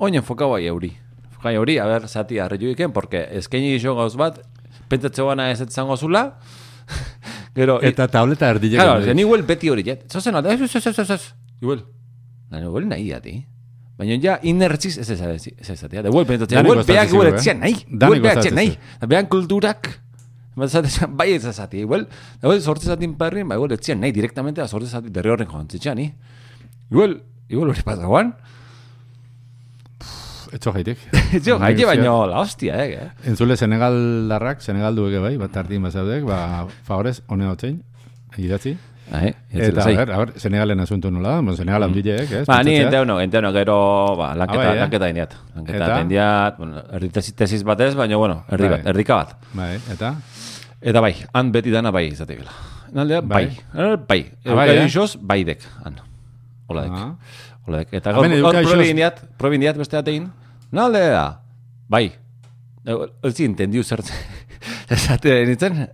Oin 0.01 0.17
enfokau 0.17 0.49
bai 0.55 0.63
euri. 0.71 0.89
Enfokau 1.27 1.53
euri, 1.59 1.77
a 1.77 1.85
ber, 1.85 2.07
zati 2.09 2.41
arreioiken, 2.41 2.95
porque 2.95 3.27
eskaini 3.37 3.75
iso 3.75 3.93
gauz 3.99 4.15
bat, 4.17 4.41
pentsatze 4.89 5.21
gana 5.27 5.51
ez 5.51 5.61
zango 5.69 5.97
zula, 5.97 6.39
gero, 7.55 7.77
Eta 7.85 8.07
tableta 8.09 8.49
erdile 8.49 8.81
Claro, 8.81 9.13
ni 9.13 9.23
huel 9.23 9.45
beti 9.45 9.69
hori 9.69 9.85
jet. 9.85 10.07
Zozen, 10.09 10.41
ez, 10.41 10.59
ez, 10.61 10.75
ez, 10.75 10.87
ez, 10.87 10.97
ez, 11.05 11.09
ez. 11.19 11.50
Igual. 11.61 11.85
Nahi, 12.51 12.67
huel 12.67 12.87
nahi 12.89 13.11
ati. 13.15 13.35
Baina 13.97 14.17
ja 14.21 14.37
inertziz 14.41 14.97
ez 14.97 15.09
ez 15.09 15.21
ez 15.21 15.47
ez 15.57 15.69
ezatea. 15.69 16.03
Kostatzen 16.09 16.65
beak 16.87 17.09
zigu, 17.09 17.17
vuel 17.17 17.31
eh? 17.31 17.35
etzian 17.35 17.59
nahi. 17.61 17.75
Kostatzen 17.85 18.31
etzian 18.37 18.57
nahi. 18.57 18.77
Da 19.01 19.11
bean 19.11 19.29
kulturak 19.31 19.91
Ba, 20.51 20.67
bai 21.19 21.31
ez 21.31 21.45
ezati, 21.47 21.79
igual, 21.79 22.07
igual 22.41 22.59
sortze 22.59 22.89
zatin 22.91 23.13
perrin, 23.15 23.47
ba, 23.47 23.55
igual 23.55 23.71
etzian 23.71 24.01
nahi 24.03 24.11
direktamente, 24.11 24.59
da 24.59 24.67
sortze 24.67 24.89
zati 24.91 25.11
derri 25.13 25.31
horren 25.31 25.47
joan 25.47 25.69
zitxan, 25.71 25.95
ni. 25.95 26.09
Igual, 26.91 27.21
igual 27.47 27.71
hori 27.71 27.85
pasagoan, 27.87 28.33
Etxo 30.51 30.73
jaitik. 30.75 30.99
jo, 31.45 31.55
gaite 31.61 31.85
baino, 31.87 32.25
la 32.27 32.41
hostia, 32.41 32.75
eh, 32.83 32.97
eh. 32.99 33.29
Entzule 33.31 33.55
Senegaldarrak, 33.55 34.59
Senegaldu 34.59 35.05
ege 35.07 35.21
bai, 35.23 35.37
bat 35.39 35.53
tartin 35.55 35.85
bazaudek, 35.87 36.25
ba, 36.27 36.67
favorez, 36.83 37.21
hone 37.31 37.47
hau 37.47 37.55
txein, 37.55 37.77
idatzi. 38.35 38.75
Bai, 39.11 39.33
Eta, 39.51 39.83
a 39.83 39.87
ver, 39.91 40.11
a 40.11 40.17
ver, 40.19 40.29
Senegalen 40.39 40.79
asunto 40.79 41.11
nola 41.11 41.41
bon, 41.41 41.55
Senegal 41.57 41.83
handileek, 41.83 42.29
ez? 42.31 42.45
Ba, 42.47 42.61
ni 42.63 42.71
pentsatzea. 42.71 42.85
enteuno, 42.85 43.19
enteuno 43.19 43.51
gero, 43.51 44.15
ba, 44.15 44.29
lanketa, 44.39 44.61
Ah, 44.61 44.67
bai, 44.69 44.77
eh? 44.77 44.79
lanketa 44.85 45.09
indiat. 45.11 45.33
Lanketa 45.55 45.85
Eta? 45.85 45.97
indiat, 46.05 46.57
bueno, 46.57 46.83
erdi 46.95 47.09
tesis, 47.11 47.63
batez, 47.67 47.93
baina, 47.99 48.15
bueno, 48.15 48.45
erdi 48.47 48.69
Bai. 48.69 48.77
bat, 48.77 48.87
erdika 48.93 49.15
bat. 49.19 49.35
Bai, 49.53 49.75
eta? 49.91 50.13
Eta 50.79 51.03
bai, 51.03 51.11
han 51.33 51.51
beti 51.51 51.69
dana 51.75 51.91
bai 51.91 52.05
izate 52.07 52.39
gela. 52.39 52.55
Naldea, 52.93 53.19
bai. 53.21 53.45
Bai. 53.47 53.59
Bai, 53.75 53.97
bai. 54.07 54.21
Ah, 54.45 54.55
bai, 54.55 54.69
eh? 54.77 54.85
isoz, 54.87 55.17
bai 55.19 55.43
dek, 55.43 55.67
han. 55.83 55.99
Hola 56.71 56.87
dek. 56.87 56.95
Ah. 56.95 57.13
Hola 57.67 57.77
dek. 57.83 57.93
Eta 57.99 58.15
Hemen 58.15 58.39
gaur, 58.39 58.53
gaur 58.55 58.63
probi 58.71 58.89
indiat, 58.95 59.21
probi 59.37 59.59
indiat 59.59 59.75
beste 59.77 59.97
atein. 59.99 60.31
Nalde 60.71 61.03
da, 61.11 61.25
bai. 61.91 62.05
Ez 62.87 63.39
entendiu 63.43 63.83
zertzen. 63.83 64.15
Esate 64.89 65.41
nintzen, 65.45 65.87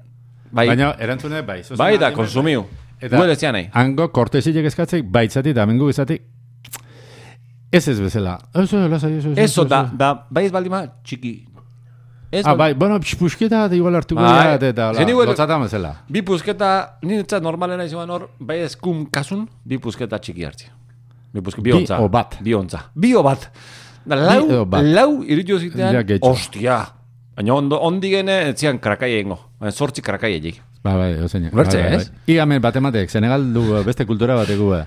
bai. 0.51 0.67
Baina, 0.69 0.93
erantzune, 1.01 1.41
bai. 1.41 1.63
bai 1.75 1.97
da, 1.97 2.13
konsumiu. 2.13 2.67
Eta- 3.01 3.17
Guel 3.17 3.29
ez 3.29 3.41
nahi. 3.43 3.69
Hango 3.73 4.11
kortesilek 4.11 4.65
eskatzek, 4.65 5.05
baitzati 5.11 5.49
eta 5.49 5.63
amengu 5.63 5.89
ezatik, 5.89 6.21
ez 7.71 7.87
ez 7.87 7.99
bezala. 7.99 8.39
Eso, 8.55 8.87
lasai, 8.87 9.13
eso, 9.17 9.31
eso, 9.31 9.41
Eso 9.41 9.65
da, 9.65 9.83
da, 9.93 10.25
bai 10.29 10.45
ez 10.45 10.51
baldima 10.51 10.85
txiki. 11.03 11.45
Ez 12.31 12.45
Ah, 12.45 12.55
bai, 12.55 12.73
bueno, 12.73 12.99
pusketa 13.19 13.67
da 13.69 13.75
igual 13.75 13.95
hartuko 13.95 14.21
Bai. 14.21 14.57
bai. 14.57 14.69
eta 14.69 14.93
Zen 14.93 15.07
igual- 15.09 15.27
lotzata 15.27 15.57
mazela. 15.57 16.03
Bi 16.09 16.21
pusketa, 16.21 16.97
niretzat 17.01 17.41
normalena 17.41 17.85
izan 17.85 18.09
hor, 18.09 18.29
bai 18.39 18.59
ez 18.59 18.75
kum 18.75 19.05
kasun, 19.09 19.47
bi 19.63 19.77
pusketa 19.77 20.19
txiki 20.19 20.43
hartzi. 20.43 20.65
Bi 21.33 21.41
pusketa, 21.41 21.63
bi 21.63 21.71
Bi 21.71 21.77
ontza. 21.77 21.99
o 22.01 22.09
bat. 22.09 22.37
Bi 22.41 22.53
ontza. 22.53 22.81
Bi 22.95 23.13
o 23.15 23.23
bat. 23.23 23.49
Da, 24.05 24.15
lau, 24.15 24.61
o 24.61 24.65
bat. 24.65 24.83
lau 24.83 25.23
iritu 25.23 25.59
zitean, 25.59 25.93
Ja, 25.93 26.17
ostia. 26.21 26.85
Baina 27.35 27.53
ondo, 27.53 27.77
ondi 27.79 28.09
gene, 28.09 28.49
etzian 28.49 28.79
krakai 28.79 29.11
egingo. 29.13 29.39
Baina 29.59 29.71
sortzi 29.71 30.01
krakai 30.01 30.33
egin. 30.33 30.55
Ba, 30.83 30.95
bai, 30.95 31.13
ozein. 31.23 31.49
Bai, 31.51 31.65
bai, 31.65 31.81
ez? 31.95 32.09
bai. 32.09 32.19
Igamen 32.35 32.61
bat 32.61 32.75
ematek, 32.79 33.09
Senegal 33.09 33.43
du 33.53 33.63
eh, 33.75 33.83
beste 33.83 34.05
kultura 34.05 34.35
bateko 34.35 34.69
ba. 34.69 34.85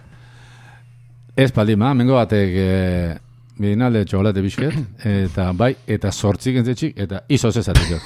Ez 1.37 1.51
palima, 1.53 1.93
mengo 1.95 2.15
batek 2.19 2.51
e, 2.59 3.19
binalde 3.61 4.05
txokolate 4.05 4.43
bisket, 4.45 4.75
eta 5.07 5.51
bai, 5.57 5.75
eta 5.87 6.11
sortzik 6.13 6.57
entzetxik, 6.61 6.99
eta 7.01 7.23
izoz 7.29 7.55
ezatik. 7.57 8.01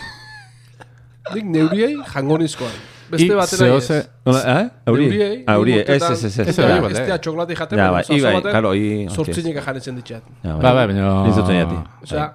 Nik 1.34 1.44
neuriei 1.48 1.94
jango 2.12 2.36
nizkoan. 2.38 2.74
Beste 3.10 3.26
I 3.26 3.36
batera 3.36 3.66
ez. 3.66 3.72
zehose- 3.72 4.06
Nola, 4.26 4.42
eh? 4.60 4.68
Auri, 4.86 5.06
Neuriei, 5.08 5.44
auri, 5.46 5.72
ni 5.72 5.78
ez, 5.80 6.02
ez, 6.02 6.24
ez, 6.24 6.38
ez. 6.38 6.48
Ez 6.48 6.56
da, 6.56 6.80
bai, 6.80 6.92
ez 6.92 7.20
txokolate 7.20 7.54
jaten, 7.58 7.78
Ja, 7.78 7.90
baina 7.92 8.08
bai, 8.08 8.18
ibai, 8.18 8.32
baten 8.38 8.52
karo, 8.52 8.72
i- 8.74 9.08
Zortzinek 9.12 9.58
janetzen 9.66 9.96
ditxat. 9.96 10.22
Ba, 10.42 10.72
bai, 10.72 10.86
baina... 10.88 11.84
Osea, 12.02 12.28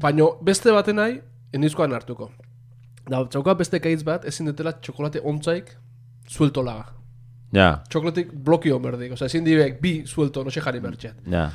baino 0.00 0.30
beste 0.42 0.72
baten 0.72 0.96
nahi, 0.96 1.18
enizkoan 1.52 1.92
hartuko. 1.92 2.30
Da, 3.08 3.24
txauka 3.26 3.54
beste 3.58 3.80
kaitz 3.82 4.02
bat, 4.06 4.24
ezin 4.28 4.46
detela 4.50 4.72
txokolate 4.78 5.20
ontzaik 5.24 5.72
suelto 6.28 6.62
laga. 6.62 6.92
Ja, 7.52 7.82
Txokolatik 7.90 8.30
blokio 8.32 8.78
berdik. 8.80 9.12
Osea, 9.12 9.28
ezin 9.28 9.44
dibek 9.44 9.80
bi 9.82 9.94
suelto, 10.06 10.44
no 10.44 10.50
se 10.50 10.60
jarri 10.60 10.80
bertxet. 10.80 11.24
ja. 11.30 11.50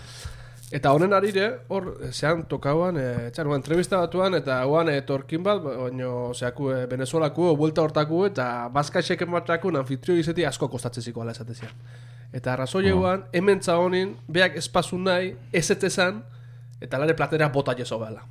Eta 0.67 0.91
honen 0.91 1.13
arire, 1.15 1.45
hor, 1.71 1.85
zean 2.11 2.41
tokauan, 2.51 2.97
e, 2.99 3.29
txan, 3.31 3.47
oan, 3.47 3.61
entrevista 3.61 4.01
batuan, 4.01 4.33
eta 4.35 4.57
oan 4.67 4.89
etorkin 4.91 5.39
bat, 5.43 5.61
baino, 5.63 6.33
zeaku, 6.35 6.67
e, 6.75 6.81
Venezuelaku, 6.91 7.53
buelta 7.55 7.85
hortaku, 7.85 8.25
eta 8.27 8.67
bazka 8.75 8.99
xeken 8.99 9.31
batraku, 9.31 9.71
anfitrio 9.79 10.17
izeti 10.19 10.43
asko 10.45 10.67
kostatzen 10.67 11.05
ziko 11.07 11.23
ala 11.23 11.31
esatezian. 11.31 11.71
Eta 12.35 12.51
arrazoi 12.53 12.89
eguan, 12.91 13.23
hemen 13.31 13.61
honin, 13.71 14.17
beak 14.27 14.57
espazun 14.59 15.05
nahi, 15.07 15.37
ez 15.53 15.71
ez 15.71 15.83
ezan, 15.83 16.19
eta 16.81 16.99
lare 16.99 17.15
platera 17.15 17.47
bota 17.47 17.73
jeso 17.73 17.97
bela. 17.97 18.25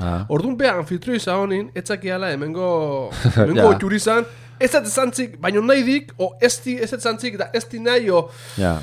Ah. 0.00 0.24
Orduan 0.32 0.56
beha 0.56 0.78
anfitrio 0.80 1.14
izahonin, 1.14 1.70
etzakiala 1.76 2.30
hemengo, 2.32 3.10
hemengo 3.36 3.72
Ja. 3.72 3.78
ja. 3.78 3.96
izan, 3.96 4.24
ez 4.58 4.74
ez 4.74 4.92
zantzik, 4.94 5.38
baino 5.40 5.60
nahi 5.60 5.82
dik, 5.84 6.14
o 6.18 6.32
ez 6.40 6.54
di, 6.64 6.78
ez 6.80 6.92
ez 6.92 7.02
zantzik, 7.02 7.36
da 7.38 7.50
ez 7.52 7.66
di 7.68 7.78
nahi, 7.80 8.08
o 8.10 8.28
Ja. 8.56 8.78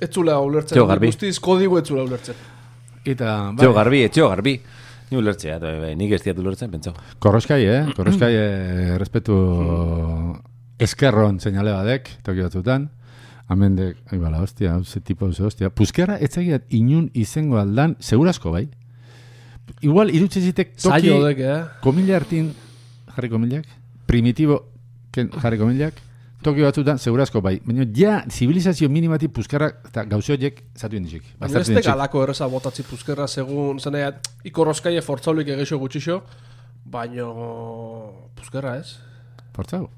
ez 0.00 0.08
zula 0.10 0.38
ulertzen. 0.40 0.76
Txo, 0.78 0.86
garbi. 0.86 1.06
Guztiz 1.12 1.38
kodigo 1.40 1.78
ez 1.78 1.86
zula 1.86 2.02
ulertzen. 2.02 2.34
Eta, 3.04 3.50
bai, 3.52 3.66
Txo 3.66 3.72
garbi, 3.74 4.08
txo 4.08 4.28
garbi. 4.28 4.60
Ni 5.10 5.18
ulertzea, 5.18 5.58
bai, 5.60 5.78
bai, 5.80 5.94
nik 5.96 6.12
ez 6.16 6.22
diat 6.24 6.38
ulertzen, 6.38 6.70
pentsau. 6.70 6.94
korroskai, 7.18 7.64
eh? 7.68 7.82
Korroskai, 7.96 8.32
eh, 8.34 8.96
respetu 8.98 9.34
eskerron 10.82 11.38
seinale 11.40 11.72
badek, 11.74 12.08
toki 12.26 12.42
batzutan. 12.42 12.88
Hemen 13.52 13.74
dek, 13.76 13.98
ai 14.10 14.18
bala, 14.18 14.40
hostia, 14.40 14.72
hau 14.76 14.84
ze 14.84 15.00
tipo, 15.00 15.28
ze 15.32 15.42
hostia. 15.44 15.68
Puzkerra, 15.70 16.16
etzagiat 16.18 16.62
inun 16.70 17.10
izango 17.12 17.58
aldan, 17.60 17.96
segurazko 18.00 18.50
bai. 18.54 18.68
Igual, 19.80 20.12
irutze 20.14 20.40
zitek 20.40 20.74
toki... 20.76 20.88
Zailo 20.88 21.22
dek, 21.24 21.38
eh? 21.40 21.60
komila 21.82 22.16
hartin 22.18 22.52
jarri 23.16 23.30
komilak, 23.32 23.68
primitibo 24.06 24.58
ken, 25.14 25.30
jarri 25.42 25.58
komilak, 25.60 26.00
toki 26.42 26.64
batzutan 26.64 26.98
segurazko 26.98 27.40
bai. 27.44 27.56
Baina 27.64 27.86
ja, 27.96 28.18
zibilizazio 28.28 28.90
minimati 28.92 29.30
puzkarra 29.32 29.70
eta 29.88 30.04
gauzoiek 30.10 30.62
zatu 30.76 30.98
indizik. 30.98 31.24
Baina 31.40 31.62
ez 31.62 31.86
alako 31.94 32.26
erreza 32.26 32.48
botatzi 32.50 32.84
puzkerra 32.88 33.28
segun 33.28 33.80
zenea 33.80 34.12
ikorroskaie 34.48 35.02
fortzaulik 35.02 35.54
egeixo 35.56 35.78
gutxixo, 35.82 36.20
baino 36.84 37.32
puzkerra 38.38 38.76
ez? 38.82 38.96
Portzau. 39.52 39.88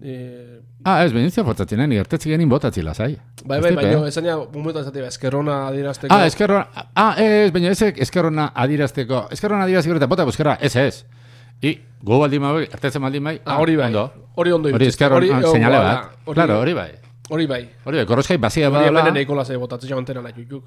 Bai. 0.00 0.08
E, 0.10 0.60
Ah, 0.82 1.04
ez, 1.04 1.12
benizia 1.12 1.44
fortzatzen, 1.44 1.82
ni 1.88 1.96
gertetzi 1.96 2.30
genin 2.30 2.48
botatzi 2.48 2.80
lasai. 2.82 3.18
bai, 3.44 3.58
Ez 3.58 3.64
bai, 3.64 3.74
baino 3.74 4.04
eh? 4.04 4.08
esaina 4.08 4.36
momentuan 4.52 4.84
zatea 4.84 5.06
eskerrona 5.08 5.66
adirazteko. 5.68 6.14
Ah, 6.14 6.24
eskerrona, 6.26 6.68
ah, 6.94 7.14
ez, 7.20 7.52
baina 7.52 7.68
ezek 7.68 7.98
eskerrona 8.00 8.50
adirazteko, 8.54 9.26
eskerrona 9.30 9.64
adirazteko 9.64 9.96
eta 9.96 10.06
bota 10.06 10.24
puzkerra, 10.24 10.56
ez 10.60 10.74
ez. 10.76 11.04
I, 11.62 11.74
go 12.02 12.18
baldin 12.18 12.40
mai, 12.40 12.62
ertetzen 12.72 13.02
baldin 13.02 13.22
mai, 13.22 13.40
Ah, 13.44 13.58
hori 13.60 13.76
bai. 13.76 13.86
Ondo. 13.88 14.06
Hori 14.36 14.52
ondo 14.52 14.70
Hori 14.72 14.86
eskerron, 14.86 15.22
ah, 15.30 15.42
oh, 15.44 15.52
bada, 15.52 15.80
bat. 15.82 16.10
hori- 16.24 16.34
Claro, 16.34 16.58
hori 16.60 16.72
bai. 16.72 16.90
Hori 17.28 17.46
bai. 17.46 17.68
Hori 17.84 17.96
bai, 17.98 18.06
korroskai 18.06 18.38
bazia 18.38 18.68
Hori 18.68 18.78
badala. 18.78 19.00
hemen 19.00 19.14
neiko 19.14 19.34
lasai 19.34 19.56
botatzen 19.56 19.88
jantena 19.90 20.22
nahi 20.22 20.46
juk. 20.48 20.64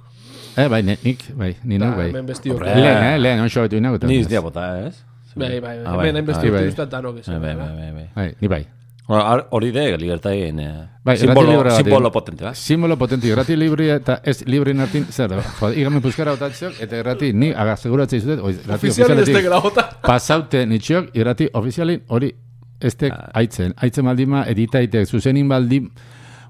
Eh, 0.56 0.68
bai, 0.70 0.84
nik, 0.84 1.26
bai, 1.36 1.56
ni 1.64 1.78
Da, 1.80 1.88
nik, 1.88 1.96
bai. 1.98 2.10
hemen 2.10 2.26
bestiok. 2.28 2.54
Hombre. 2.56 2.76
Lehen, 2.76 3.04
eh, 3.04 3.18
lehen, 3.20 3.40
onxo 3.42 3.62
betu 3.62 3.76
inago. 3.78 3.98
Ni 4.06 4.20
ez 4.20 4.28
dia 4.28 4.40
bota, 4.42 4.88
ez? 4.88 5.04
Bai, 5.36 5.60
bai, 5.60 5.80
Ah, 5.84 5.94
hemen 5.94 6.06
hemen 6.06 6.24
ah, 6.24 6.28
bestiok 6.28 6.54
bai. 6.54 6.62
dituzten 6.64 6.90
danok 6.90 7.18
ez. 7.20 7.26
Bai, 7.28 7.40
bai, 7.40 7.56
bai, 7.56 7.68
bai, 7.76 7.92
bai. 7.92 8.10
Bai, 8.16 8.36
ni 8.40 8.48
bai. 8.48 8.62
Hori 8.62 8.68
eh, 8.68 8.68
Bai, 8.70 8.83
simbolo, 11.20 11.52
irrati 11.52 11.52
libre 11.52 11.70
bat, 11.70 11.78
simbolo 11.84 12.08
eh? 12.08 12.12
potente, 12.12 12.44
ba? 12.46 12.54
Simbolo 12.56 12.98
potente, 12.98 13.28
irrati 13.28 13.58
libre 13.60 13.90
eta 13.98 14.22
ez 14.24 14.46
libre 14.48 14.74
nartin, 14.74 15.06
zer 15.12 15.34
da, 15.34 15.42
jo, 15.44 15.72
igamen 15.76 16.02
puzkara 16.02 16.38
otatziok, 16.38 16.80
eta 16.86 17.02
irrati, 17.02 17.34
ni 17.36 17.52
agazeguratzei 17.52 18.22
zutet, 18.22 18.40
oi, 18.40 18.54
irrati 18.56 18.88
ez 18.88 18.96
ofizialetik 18.96 19.50
pasaute 20.08 20.64
nitxiok, 20.72 21.12
irrati 21.20 21.50
ofizialin 21.60 22.06
hori 22.16 22.32
estek 22.84 23.12
aitzen, 23.36 23.76
aitzen 23.84 24.08
baldima, 24.08 24.46
editaitek, 24.54 25.08
zuzenin 25.08 25.52
baldin, 25.52 25.92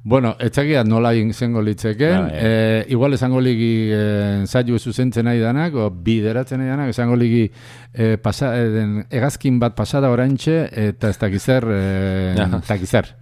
bueno, 0.03 0.35
etzakia 0.39 0.83
nola 0.83 1.13
izango 1.15 1.61
litzeken, 1.61 2.21
Bai. 2.27 2.31
eh, 2.33 2.85
igual 2.89 3.13
esango 3.13 3.39
ligi 3.41 3.89
eh, 3.93 4.43
zailu 4.45 4.77
zuzentzen 4.79 5.23
nahi 5.25 5.39
danak, 5.39 5.73
o 5.75 5.89
bideratzen 5.89 6.59
nahi 6.59 6.69
danak, 6.69 6.89
esango 6.89 7.15
ligi 7.15 7.49
eh, 7.93 8.17
pasa, 8.21 8.51
eh, 8.59 8.69
den, 8.69 9.05
egazkin 9.09 9.59
bat 9.59 9.75
pasada 9.75 10.09
oraintxe, 10.11 10.69
eta 10.89 11.09
ez 11.09 11.17
dakizer, 11.19 11.63
eh, 11.71 12.35
Ja. 12.37 12.49
ez 12.57 12.67
dakizer. 12.67 13.15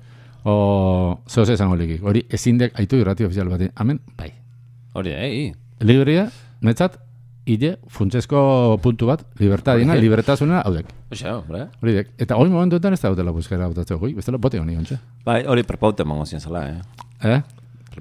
O, 0.44 1.22
zoz 1.30 1.50
esango 1.54 1.76
ligi. 1.78 2.00
Hori 2.02 2.26
ezindek 2.34 2.74
aitu 2.80 2.98
irrati 2.98 3.24
ofizial 3.28 3.48
bat. 3.50 3.62
Hemen, 3.78 4.00
bai. 4.18 4.32
Hori, 4.94 5.12
ei, 5.14 5.54
Libria, 5.82 6.32
netzat, 6.62 6.98
hile, 7.51 7.72
funtsezko 7.91 8.41
puntu 8.84 9.08
bat, 9.10 9.22
libertadina, 9.39 9.96
libertasuna, 10.00 10.62
haudek. 10.65 10.88
Oxa, 11.12 11.36
hombre. 11.38 11.67
Hori 11.81 11.93
dek. 12.00 12.10
Eta 12.24 12.36
hori 12.39 12.50
momentuetan 12.53 12.93
ez 12.96 13.00
da 13.01 13.10
dutela 13.13 13.31
buskara 13.36 13.67
botatzeko, 13.72 14.00
goi, 14.05 14.13
bestela 14.17 14.38
bote 14.41 14.60
honi 14.60 14.75
ontsa. 14.79 15.00
Bai, 15.25 15.41
hori 15.48 15.63
perpaute 15.67 16.03
emango 16.05 16.25
zien 16.25 16.39
zela, 16.41 16.63
eh? 16.70 16.81
Eh? 17.36 17.41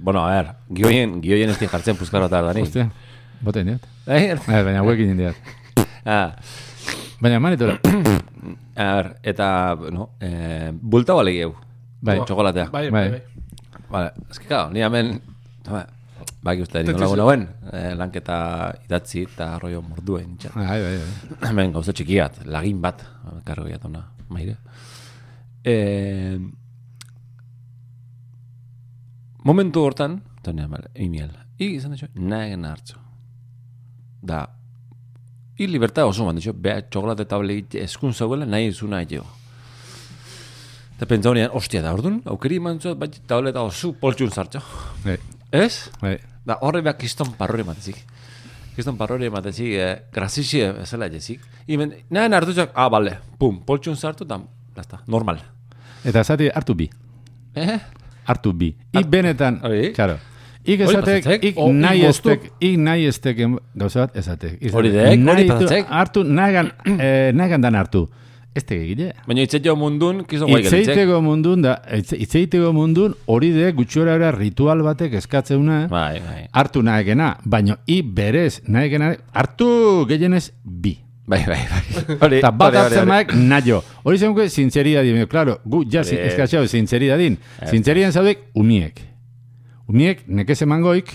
Bueno, 0.00 0.22
a 0.24 0.30
ver, 0.36 0.52
gioien, 0.74 1.18
gioien 1.22 1.50
ez 1.50 1.58
di 1.58 1.66
jartzen 1.66 1.96
puzkaro 1.98 2.26
eta 2.30 2.40
dani. 2.46 2.62
Hostia, 2.62 2.86
bote 3.42 3.60
indiat. 3.64 3.86
Eh, 4.06 4.30
Eh, 4.32 4.38
baina 4.46 4.80
hauekin 4.80 5.10
indiat. 5.16 5.36
ah, 6.06 6.32
Baina 7.20 7.38
manitura, 7.40 7.74
a 8.76 8.84
ver, 8.96 9.16
eta, 9.22 9.76
no, 9.92 10.10
eh, 10.20 10.70
bulta 10.72 11.12
bale 11.14 11.32
geu. 11.36 11.50
bai, 12.00 12.20
Txokolatea. 12.24 12.70
Bai, 12.72 12.88
Bai. 12.90 13.10
bai, 13.10 13.10
bai. 13.18 13.22
Vale, 13.90 14.12
es 14.30 14.38
que 14.38 14.46
claro, 14.46 14.70
ni 14.70 14.80
hemen, 14.80 15.20
ba, 16.42 16.50
baki 16.50 16.62
uste, 16.64 16.82
niko 16.84 16.98
lagun 17.02 17.16
zu- 17.16 17.22
hauen, 17.24 17.42
eh, 17.72 17.92
lanketa 17.96 18.36
idatzi 18.86 19.22
eta 19.26 19.58
rollo 19.60 19.82
morduen, 19.82 20.36
txat. 20.38 20.54
bai, 20.54 20.80
bai, 20.82 20.94
bai. 20.96 21.48
Hemen 21.50 21.72
gauza 21.72 21.92
txikiat, 21.92 22.44
lagin 22.46 22.80
bat, 22.80 23.04
karro 23.44 23.64
gehiat 23.68 23.84
ona, 23.84 24.04
maire. 24.28 24.56
Eh, 25.64 26.38
momentu 29.44 29.80
hortan, 29.84 30.22
Tania, 30.42 30.66
vale, 30.72 30.88
email, 30.94 31.30
I 31.60 31.74
izan 31.76 31.92
ditxo, 31.92 32.06
nahen 32.16 32.64
hartzo. 32.64 32.96
Da, 34.24 34.46
i 35.60 35.66
libertad 35.68 36.08
oso 36.08 36.24
man 36.24 36.38
ditxo, 36.38 36.54
beha 36.56 36.80
txokolate 36.88 37.26
table 37.28 37.58
eskun 37.82 38.14
zauela 38.16 38.46
nahi 38.48 38.70
izuna 38.72 39.02
jo. 39.10 39.26
Eta 40.96 41.08
pentsa 41.08 41.30
honean, 41.32 41.52
ostia 41.56 41.82
da, 41.84 41.92
orduan, 41.96 42.22
aukeri 42.28 42.56
eman 42.60 42.80
zuat, 42.80 42.96
bat 43.00 43.20
tableta 43.28 43.60
oso 43.64 43.92
poltxun 44.00 44.32
zartxo. 44.32 44.60
Bai, 45.04 45.18
Ez? 45.52 45.90
bai. 46.00 46.16
Da, 46.44 46.56
horre 46.60 46.80
behar 46.82 46.96
kiston 46.98 47.34
parrori 47.38 47.62
ematezik. 47.66 47.96
Kiston 48.76 48.96
parrori 48.96 49.26
ematezik, 49.28 49.74
eh, 49.76 49.90
grazixi 50.12 50.62
ezela 50.62 51.08
jezik. 51.12 51.40
Imen, 51.66 51.94
nahen 52.10 52.32
hartu 52.32 52.52
zak, 52.52 52.72
ah, 52.74 52.88
bale, 52.90 53.18
pum, 53.38 53.60
poltxun 53.66 53.96
zartu, 53.96 54.24
da, 54.24 54.40
basta, 54.76 55.02
normal. 55.06 55.40
Eta 56.04 56.24
zati 56.24 56.48
hartu 56.54 56.74
bi. 56.74 56.88
Eh? 57.54 57.78
Hartu 58.24 58.52
bi. 58.52 58.74
Ik 58.92 59.06
benetan, 59.10 59.60
Hori. 59.62 59.92
claro. 59.92 60.16
Ik 60.62 60.80
esatek, 60.80 61.42
ik 61.42 61.56
nahi 61.56 62.04
estek, 62.04 62.50
ik 62.58 62.76
nahi 62.78 63.06
estek, 63.08 63.38
em- 63.38 63.58
gauza 63.78 64.00
bat 64.06 64.16
esatek. 64.16 64.58
Hori 64.72 64.90
dek, 64.92 65.22
hori 65.28 65.46
pasatzek. 65.48 65.86
Hartu, 65.88 66.22
nahigan, 66.24 66.72
eh, 67.00 67.32
nahigan 67.32 67.60
dan 67.60 67.74
hartu. 67.74 68.08
Ez 68.54 68.64
tege 68.66 68.86
gile. 68.88 69.12
Baina 69.28 69.42
itzetio 69.46 69.76
mundun, 69.78 70.24
kiston 70.26 70.48
guai 70.50 70.62
gelitzek. 70.64 70.80
Itzeiteko 70.88 71.20
mundun 71.22 71.62
da, 71.62 71.76
itze- 71.94 72.16
itzeiteko 72.18 72.72
mundun 72.74 73.12
hori 73.30 73.52
de 73.54 73.68
gutxora 73.72 74.16
era 74.18 74.32
ritual 74.34 74.82
batek 74.82 75.12
eskatzeuna, 75.20 75.84
Bai, 75.92 76.18
bai. 76.24 76.40
hartu 76.52 76.82
nahekena, 76.82 77.36
baino 77.44 77.76
i 77.86 78.00
berez 78.02 78.60
nahekena, 78.66 79.12
hartu 79.32 79.68
gehienez 80.10 80.50
bi. 80.64 80.96
Bai, 81.30 81.44
bai, 81.46 81.60
bai. 81.70 82.16
Hori, 82.26 82.38
Eta 82.40 82.50
bat 82.50 82.74
hartzen 82.74 83.06
maek 83.06 83.30
naio. 83.38 83.84
Hori 84.02 84.18
zenko 84.18 84.48
sinceridadin, 84.50 85.26
claro, 85.30 85.60
gu 85.64 85.84
ja 85.86 86.02
Hori. 86.02 86.16
eskatxau 86.26 86.64
sinceridadin. 86.66 87.36
Sinceridadin 87.70 88.10
zaudek 88.18 88.48
umiek. 88.58 88.98
Umiek 89.88 90.24
nekez 90.26 90.62
emangoik, 90.66 91.12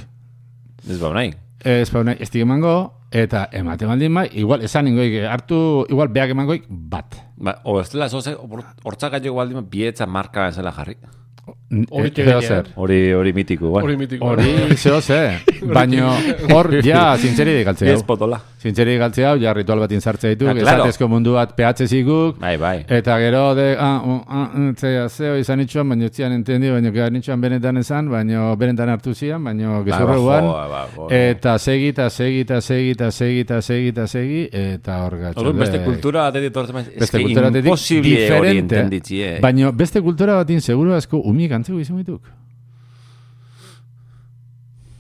Ez 0.89 0.99
bau 1.01 1.11
nahi. 1.13 1.33
ez 1.65 1.89
bau 1.91 2.03
nahi, 2.03 2.15
ez 2.21 2.29
dik 2.31 2.41
emango, 2.47 2.93
eta 3.15 3.45
ematen 3.55 3.87
baldin 3.87 4.13
bai, 4.17 4.25
igual 4.41 4.63
esan 4.67 4.89
ingoik, 4.91 5.21
hartu, 5.31 5.59
igual 5.89 6.09
beak 6.11 6.33
emangoik 6.35 6.65
bat. 6.69 7.15
Ba, 7.37 7.59
o 7.63 7.77
ez 7.79 7.87
dela, 7.93 8.09
zoze, 8.11 8.35
hortzak 8.83 9.15
gaiteko 9.15 9.37
baldin, 9.39 9.63
bietza 9.71 10.07
marka 10.07 10.49
ezela 10.51 10.73
jarri. 10.75 10.97
Hori 11.45 12.09
Eh, 12.09 12.11
tegenia, 12.11 12.39
zeo 12.41 12.55
zer. 12.55 12.71
Hori, 12.75 12.97
hori 13.13 13.31
mitiko, 13.33 13.69
guan. 13.69 13.85
Hori 13.85 13.97
mitiko. 13.99 14.25
Hori 14.33 14.75
zeo 14.77 14.99
ze, 15.01 15.39
baino 15.61 16.09
hor 16.53 16.71
ja 16.87 17.17
sinceridi 17.21 17.63
galtzea. 17.63 17.93
Ez 17.93 18.03
potola. 18.03 18.39
Sinceridi 18.65 18.97
galtzea, 18.97 19.35
ja 19.37 19.51
ritual 19.53 19.77
bat 19.83 19.91
inzartzea 19.93 20.31
ditu, 20.33 20.47
Ah, 20.49 20.55
claro. 20.57 20.83
esatezko 20.87 21.07
mundu 21.07 21.35
bat 21.35 21.51
pehatze 21.55 21.85
zikuk, 21.87 22.39
Bai, 22.41 22.55
bai. 22.57 22.85
Eta 22.89 23.17
gero 23.21 23.53
de, 23.53 23.75
ah, 23.77 24.01
uh, 24.01 24.23
ah, 24.25 24.49
uh, 24.57 24.71
zea, 24.73 25.03
zeo 25.09 25.35
izan 25.37 25.61
itxuan, 25.61 25.89
baina 25.89 26.09
zian 26.09 26.33
entendi, 26.33 26.71
baina 26.73 26.89
gara 26.89 27.13
itxuan 27.15 27.41
benetan 27.41 27.77
esan, 27.77 28.09
baina 28.09 28.55
benetan 28.55 28.89
hartu 28.89 29.13
zian, 29.13 29.43
baina 29.43 29.83
gezurra 29.85 30.15
Ba, 30.15 30.17
guan. 30.17 30.43
ba, 30.49 30.65
ba, 30.67 30.87
ba, 30.97 31.07
Eta 31.13 31.59
segi, 31.59 31.89
eta 31.93 32.09
segi, 32.09 32.39
eta 32.41 32.59
segi, 32.61 32.89
eta 32.97 33.11
segi, 33.11 33.39
eta 33.45 33.61
segi, 33.61 33.87
eta 33.93 34.07
segi, 34.07 34.49
eta 34.51 34.97
hor 35.05 35.17
gatxo. 35.19 35.53
Beste 35.53 35.83
kultura 35.85 36.31
tortzen 36.31 36.73
maiz. 36.73 36.89
Beste 36.99 37.21
kultura 37.21 37.47
hori 37.49 37.61
diferente. 38.01 38.89
eh. 39.21 39.39
Baina 39.41 39.71
beste 39.71 40.01
kultura 40.01 40.35
batin 40.41 40.61
seguru 40.61 40.93
asko 40.93 41.17
umik 41.21 41.51
antzeko 41.51 41.79
izan 41.79 41.97
dituk. 41.97 42.21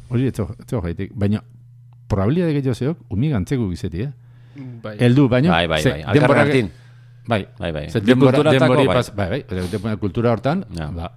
Hori 0.09 0.27
etzo, 0.27 0.47
etzo 0.61 0.81
jaitik. 0.81 1.11
Baina 1.15 1.41
probabilidade 2.07 2.53
gehiago 2.53 2.73
zeok 2.75 2.97
umik 3.09 3.33
antzeko 3.33 3.69
gizeti, 3.69 4.01
eh? 4.01 4.11
Bai. 4.83 4.95
Eldu, 4.99 5.27
baina... 5.29 5.51
Bai, 5.51 5.67
bai, 5.67 5.81
ze 5.81 5.89
bai. 5.89 6.01
Alkarren 6.03 6.21
denbora- 6.21 6.41
hartin. 6.45 6.71
Bai, 7.27 7.47
Bai, 7.59 7.71
bai. 7.73 7.89
Ze 7.89 7.99
Bi 7.99 8.05
denbora, 8.05 8.31
kulturatako, 8.37 8.75
denbori 8.75 8.87
bai. 8.87 9.03
bai, 9.15 9.29
bai, 9.29 9.43
bai, 9.49 9.67
denbora 9.71 9.95
kultura 9.97 10.31
hortan, 10.31 10.65
Ja. 10.77 10.87
ba, 10.91 11.11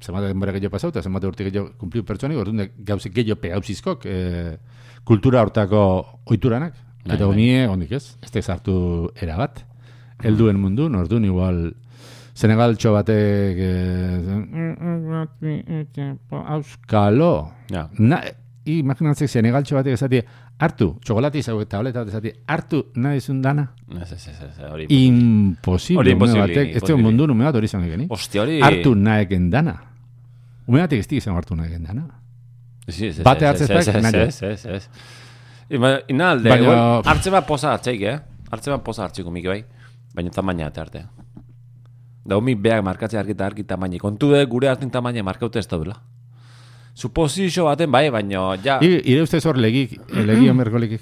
zenbat 0.00 0.24
denbora 0.28 0.52
gehiago 0.52 0.70
pasau, 0.76 0.90
eta 0.90 1.02
zenbat 1.02 1.24
urte 1.24 1.44
gehiago 1.44 1.72
kumpliu 1.78 2.04
pertsonik, 2.04 2.38
orduan 2.38 2.56
de 2.62 2.70
gauzik 2.84 3.14
gehiago 3.14 3.40
pegauzizkok 3.40 4.04
eh, 4.06 4.56
kultura 5.04 5.40
hortako 5.42 5.80
oituranak. 6.26 6.74
Bai, 7.04 7.14
eta 7.16 7.24
bai. 7.26 7.32
unie, 7.34 7.66
ondik 7.68 7.92
ez, 7.92 8.16
ez 8.22 8.30
da 8.30 8.42
sartu 8.42 9.10
era 9.20 9.36
bat. 9.40 9.64
Helduen 10.22 10.60
mundu, 10.60 10.84
orduan 10.94 11.24
igual 11.24 11.72
Senegaltxo 12.34 12.92
batek 12.94 13.56
eh, 13.58 14.20
auskalo. 16.30 17.52
Ja. 17.70 17.88
Na, 17.98 18.20
imaginatzek 18.64 19.28
Senegaltxo 19.28 19.74
batek 19.76 19.92
esati, 19.96 20.20
hartu, 20.60 20.90
txokolati 21.04 21.42
zau 21.42 21.60
eta 21.60 21.76
tableta 21.78 22.02
bat 22.04 22.08
esati, 22.12 22.32
hartu 22.46 22.82
nahi 22.96 23.20
zun 23.20 23.40
dana. 23.42 23.68
Ez, 24.02 24.12
ez, 24.12 24.28
ez, 24.28 24.58
hori. 24.70 24.86
Imposible, 24.90 26.00
Hori 26.00 26.10
imposible, 26.12 26.40
batek, 26.46 26.68
ez 26.70 26.82
imposible. 26.82 27.02
mundu 27.02 27.24
ume 27.32 27.44
bat 27.44 27.54
hori 27.54 27.64
izan 27.70 27.84
egeni. 27.84 28.06
Ostia, 28.10 28.42
hori... 28.42 28.60
Hartu 28.60 28.94
naheken 28.94 29.48
dana. 29.50 29.76
Ume 30.66 30.80
batek 30.80 30.98
ez 31.00 31.12
izan 31.12 31.34
hartu 31.34 31.56
dana. 31.56 32.06
Sí, 32.88 33.06
ez, 33.06 33.18
ez, 33.18 33.24
Bate 33.24 33.44
ez, 33.44 33.48
hartzez 33.50 33.70
ez, 33.70 33.76
baik, 33.76 33.96
ez, 33.96 34.02
nahi. 34.02 34.20
ez, 34.26 34.42
ez, 34.42 34.66
ez. 34.66 34.88
Ina 36.08 36.30
alde, 36.32 36.50
Baina- 36.50 37.02
hartze 37.06 37.30
bat 37.30 37.46
posa 37.46 37.72
hartzeik, 37.72 38.02
eh? 38.02 38.18
Hartze 38.50 38.70
bat 38.70 38.82
posa 38.82 39.04
hartzeko 39.04 39.30
miki 39.30 39.46
bai. 39.46 39.64
Baina 40.14 40.30
tamaina 40.30 40.66
arte. 40.74 41.04
Da 42.26 42.36
umi 42.36 42.54
beak 42.54 42.82
markatzea 42.84 43.20
argi 43.20 43.32
eta 43.32 43.46
argi 43.46 43.64
tamaina. 43.64 43.98
Kontu 43.98 44.32
de 44.32 44.44
gure 44.46 44.68
hartin 44.68 44.90
tamaina 44.90 45.22
markaute 45.22 45.58
ez 45.58 45.68
daudela. 45.68 46.00
Suposizio 47.00 47.64
baten 47.64 47.88
bai, 47.92 48.10
baina 48.12 48.42
ja... 48.64 48.76
I, 48.84 48.90
ire 49.14 49.22
ustez 49.24 49.40
hor 49.48 49.56
legik, 49.56 49.94
eh, 50.10 50.24
legi 50.28 50.50
omerko 50.52 50.80
legik. 50.82 51.00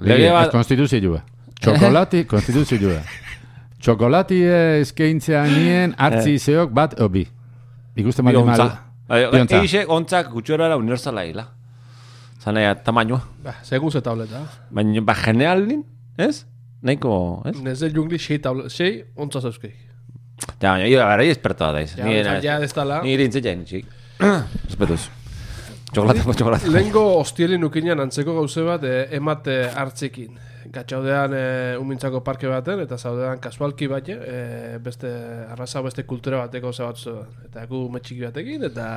Lege 0.00 0.14
Legi 0.22 0.30
bat- 0.32 0.46
bat... 0.46 0.52
konstituzioa. 0.54 1.20
Txokolati, 1.60 2.22
konstituzioa. 2.32 3.02
Txokolati 3.84 4.38
eskaintzea 4.80 5.42
nien, 5.50 5.92
hartzi 6.00 6.38
zeok 6.40 6.72
bat 6.76 6.96
obi. 7.04 7.26
Ikusten 8.00 8.24
Bi 8.24 8.32
bali 8.32 8.40
mal. 8.46 8.54
ontza. 8.54 8.68
Bai, 9.10 9.20
Bi 9.34 9.42
ontza. 9.44 9.60
Eixe 9.60 9.84
ontzak 9.92 10.30
gutxorara 10.32 10.78
universala 10.80 11.26
hila. 11.28 11.44
Zanaia, 12.44 12.72
tamainoa. 12.84 13.20
Ba, 13.44 13.54
segun 13.64 13.92
ze 13.92 14.00
tableta. 14.04 14.40
Baina, 14.72 15.00
ba, 15.04 15.14
generalin, 15.20 15.84
ez? 16.16 16.46
Nahiko, 16.84 17.12
ez? 17.48 17.58
Neze 17.64 17.88
jungli 17.92 18.18
sei 18.20 18.38
tablet, 18.44 18.72
sei 18.72 19.02
ontza 19.16 19.40
zauzkeik. 19.44 19.76
Ja, 20.60 20.72
baina, 20.72 20.88
ia, 20.88 21.04
gara, 21.04 21.24
espertoa 21.32 21.70
daiz. 21.76 21.92
Ja, 21.96 22.08
ja, 22.08 22.38
ja, 22.44 22.56
ez 22.64 22.72
dala. 22.76 23.02
Ni 23.04 23.12
irintzen 23.16 23.44
jain. 23.44 23.84
Respetuz. 24.18 25.08
Txokolate, 25.94 26.24
txokolate. 26.26 26.70
Lengo 26.74 27.02
hostielin 27.20 27.62
ukinean 27.68 28.02
antzeko 28.02 28.34
gauze 28.40 28.64
bat 28.66 28.82
eh, 28.88 29.04
emate 29.14 29.60
hartzekin. 29.70 30.40
Gatxaudean 30.74 31.34
eh, 31.38 31.76
umintzako 31.78 32.18
parke 32.26 32.48
baten, 32.50 32.82
eta 32.82 32.98
zaudean 32.98 33.38
kasualki 33.42 33.86
bat, 33.90 34.08
eh, 34.10 34.80
beste 34.82 35.12
arraza 35.54 35.84
beste 35.86 36.02
kultura 36.08 36.40
bateko 36.42 36.72
ze 36.72 36.82
bat 36.82 36.98
zuen. 36.98 37.30
Eta 37.46 37.66
gu 37.70 37.84
ume 37.86 38.02
txiki 38.02 38.26
batekin, 38.26 38.66
eta 38.70 38.88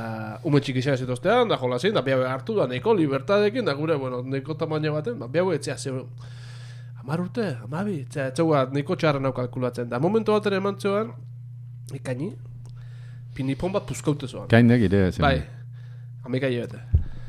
ume 0.48 0.62
txiki 0.64 0.82
zea 0.82 0.96
zituztean, 0.96 1.52
da 1.52 1.60
jolazin, 1.60 1.94
da 1.94 2.02
bihaue 2.02 2.26
hartu 2.26 2.58
da, 2.58 2.66
neko 2.66 2.96
libertadekin, 2.98 3.68
da 3.68 3.76
gure, 3.78 3.94
bueno, 4.00 4.24
neko 4.26 4.58
tamaino 4.58 4.96
baten, 4.96 5.22
da 5.22 5.30
bihaue 5.30 5.60
etzea 5.60 5.78
ze 5.78 5.94
Amar 6.98 7.20
urte, 7.22 7.44
amabi, 7.64 8.00
etzea, 8.08 8.26
etzea, 8.32 8.66
neko 8.74 8.96
txarren 8.96 9.24
hau 9.24 9.32
kalkulatzen. 9.32 9.88
Da 9.88 10.00
momentu 10.02 10.32
bat 10.34 10.46
ere 10.50 10.56
eman 10.56 10.76
ikaini, 11.94 12.34
pinipon 13.38 13.72
bat 13.74 13.86
puzkaute 13.86 14.26
zuen. 14.26 14.48
Kaindek 14.50 14.82
ire 14.88 15.04
zen. 15.12 15.22
Bai, 15.22 15.36
amika 16.26 16.50
bete. 16.50 16.80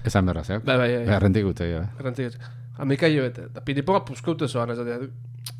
Esan 0.10 0.26
berra 0.30 0.43
zeok. 0.43 0.63
Bai, 0.65 0.78
bai, 0.82 0.89
bai. 0.95 1.15
Errentik 1.15 1.45
gute, 1.45 1.67
ja. 1.69 1.84
Errantik 2.02 2.32
ez. 2.32 2.38
Amika 2.82 3.10
bete. 3.13 3.50
Da 3.54 3.62
pinipoka 3.65 4.02
puzkaute 4.08 4.48
zoan, 4.48 4.72
ez 4.74 4.78
da. 4.80 4.98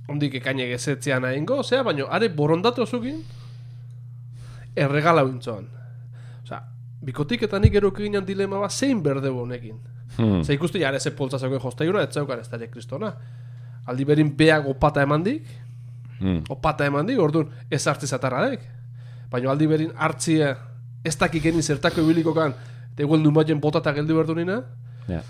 Ondik 0.10 0.40
ekainek 0.40 0.72
ezetzean 0.74 1.26
egingo, 1.30 1.60
zea, 1.64 1.84
baino, 1.86 2.08
are 2.10 2.30
borondatu 2.34 2.82
azukin, 2.82 3.20
erregala 4.76 5.24
bintzoan. 5.28 5.68
Osa, 6.44 6.64
bikotik 7.06 7.44
eta 7.46 7.60
nik 7.62 7.76
eruk 7.78 8.00
ginen 8.02 8.26
dilema 8.26 8.62
bat, 8.64 8.74
zein 8.74 9.04
berde 9.06 9.30
honekin. 9.30 9.78
Hmm. 10.18 10.42
Ze 10.44 10.56
ikusti 10.58 10.82
jare 10.82 11.00
ze 11.00 11.12
poltsa 11.16 11.38
zegoen 11.40 11.62
jostaiura, 11.62 12.02
ez 12.04 12.14
zeukan 12.18 12.40
ez 12.42 12.50
da 12.50 12.58
kristona. 12.68 13.14
Aldi 13.86 14.06
berin 14.06 14.34
beak 14.38 14.66
opata 14.68 15.02
emandik, 15.06 15.46
Hmm. 16.20 16.42
opata 16.52 16.86
emandik, 16.90 17.20
orduan 17.20 17.48
ez 17.72 17.86
hartzi 17.88 18.08
zatarradek. 18.08 18.66
Baina 19.30 19.52
aldi 19.54 19.68
berin 19.70 19.92
hartzia 19.98 20.56
ez 21.06 21.16
dakik 21.18 21.44
geni 21.44 21.62
zertako 21.62 22.02
ibiliko 22.02 22.34
kan, 22.34 22.54
eta 22.94 23.04
igual 23.06 23.22
numaien 23.24 23.60
botata 23.62 23.94
geldi 23.94 24.14
berdu 24.14 24.36
nina, 24.36 24.62
Ja. 25.10 25.22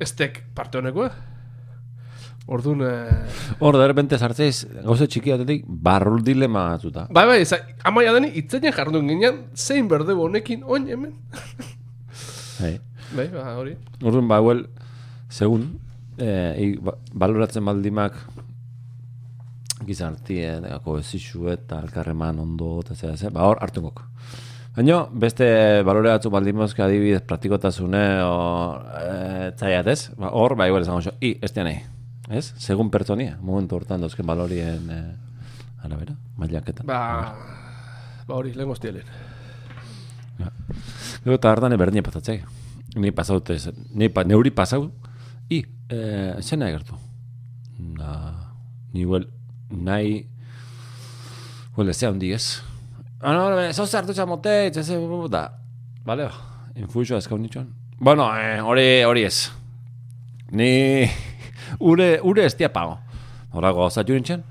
ez 0.00 0.12
tek 0.14 0.42
parte 0.54 0.78
honekoa. 0.78 1.10
Orduan, 2.46 2.82
eh, 2.82 3.56
Hor, 3.58 3.72
da 3.78 3.86
repente 3.88 4.18
sartzeiz, 4.18 4.66
gauze 4.84 5.06
txiki 5.08 5.30
batetik, 5.32 5.62
barrul 5.66 6.20
dilema 6.22 6.66
batzuta. 6.74 7.06
bai, 7.10 7.24
bai, 7.26 7.44
za, 7.44 7.56
amaia 7.84 8.12
deni, 8.12 8.28
itzenean 8.36 8.74
jardun 8.76 9.08
ginen, 9.08 9.38
zein 9.54 9.88
berde 9.88 10.12
honekin, 10.12 10.62
oin 10.64 10.86
hemen. 10.86 11.14
Bai. 12.60 12.78
bai, 13.16 13.28
ba, 13.32 13.54
hori. 13.56 13.76
Orduan, 14.02 14.28
ba, 14.28 14.40
huel, 14.44 14.66
segun, 15.30 15.78
eh, 16.18 16.76
ba, 16.82 16.92
baloratzen 17.14 17.64
baldimak 17.64 18.12
gizartien, 19.86 20.66
kohesixu 20.84 21.48
eta 21.52 21.80
elkarreman 21.84 22.40
ondo, 22.42 22.78
eta 22.84 22.96
zera, 22.96 23.16
zera, 23.16 23.32
ba, 23.36 23.48
hor, 23.48 23.60
hartungok. 23.64 24.04
Baina, 24.74 25.04
beste 25.24 25.46
balore 25.86 26.10
batzu 26.10 26.32
baldimozke 26.34 26.82
adibidez 26.82 27.22
praktikotasune, 27.28 28.04
o, 28.26 28.38
e, 28.98 29.52
zaiat 29.54 29.90
ez, 29.92 30.00
ba, 30.18 30.32
hor, 30.34 30.56
ba, 30.58 30.66
igual 30.70 30.82
esango 30.82 31.04
xo, 31.04 31.14
i, 31.22 31.36
ez 31.42 31.52
nahi, 31.56 31.76
ez? 32.30 32.48
Segun 32.58 32.90
pertsonia, 32.90 33.36
momentu 33.40 33.78
hortan 33.78 34.02
dauzken 34.02 34.26
balorien 34.26 34.90
e, 34.90 35.00
arabera, 35.84 36.16
mailaketan. 36.40 36.88
Ba, 36.90 37.00
ba 38.26 38.34
hori, 38.40 38.54
lehen 38.56 38.72
goztielen. 38.72 39.14
Gero 41.24 41.38
eta 41.38 41.52
hartan 41.52 41.76
berdin 41.78 42.04
patatzeik. 42.04 42.44
Ni 43.00 43.10
pasau, 43.14 43.40
ez, 43.50 43.68
ni 43.94 44.08
pa, 44.12 44.24
neuri 44.26 44.52
pasau, 44.54 44.88
i, 45.50 45.64
eh, 45.90 46.34
zena 46.40 46.68
egertu. 46.70 46.98
Na, 47.98 48.10
ni 48.92 49.04
huel, 49.04 49.26
nahi, 49.82 50.26
huel, 51.76 51.88
ez 51.90 52.02
handi 52.02 52.32
ez. 52.32 52.60
Ah, 53.20 53.32
no, 53.32 53.48
no, 53.50 53.60
ez 53.60 53.78
hau 53.78 53.86
hartu 53.86 54.12
txamote, 54.14 54.66
ez 54.68 54.76
ez, 54.76 54.90
da. 55.30 55.48
Vale, 56.04 56.28
infuixo 56.76 57.16
ez 57.16 57.26
kaunitxoan. 57.28 57.70
Bueno, 57.98 58.28
eh, 58.36 58.60
hori, 58.60 59.02
hori 59.04 59.24
ez. 59.24 59.50
Ni, 60.50 61.08
ure, 61.90 62.20
ure 62.22 62.44
ez 62.44 62.54
pago. 62.72 62.98
Horago, 63.54 63.90
zatu 63.90 64.12
nintzen. 64.12 64.42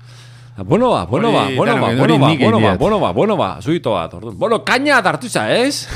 Ah, 0.56 0.62
Bueno 0.62 0.90
ba, 0.90 1.04
bueno 1.06 1.32
ba, 1.32 1.48
bueno 1.56 1.80
ba, 1.80 1.88
hori 1.88 1.96
bueno 1.96 2.18
ba, 2.18 2.26
bueno 2.36 2.58
ba, 2.60 2.66
egiat. 2.66 2.78
bueno 2.78 3.00
ba, 3.00 3.10
bueno 3.12 3.36
ba, 3.36 3.60
zuito 3.60 3.92
bat, 3.92 4.14
orduan. 4.14 4.38
Bueno, 4.38 4.64
kaina 4.64 4.98
hartu 4.98 5.28
za, 5.28 5.50
ez? 5.50 5.88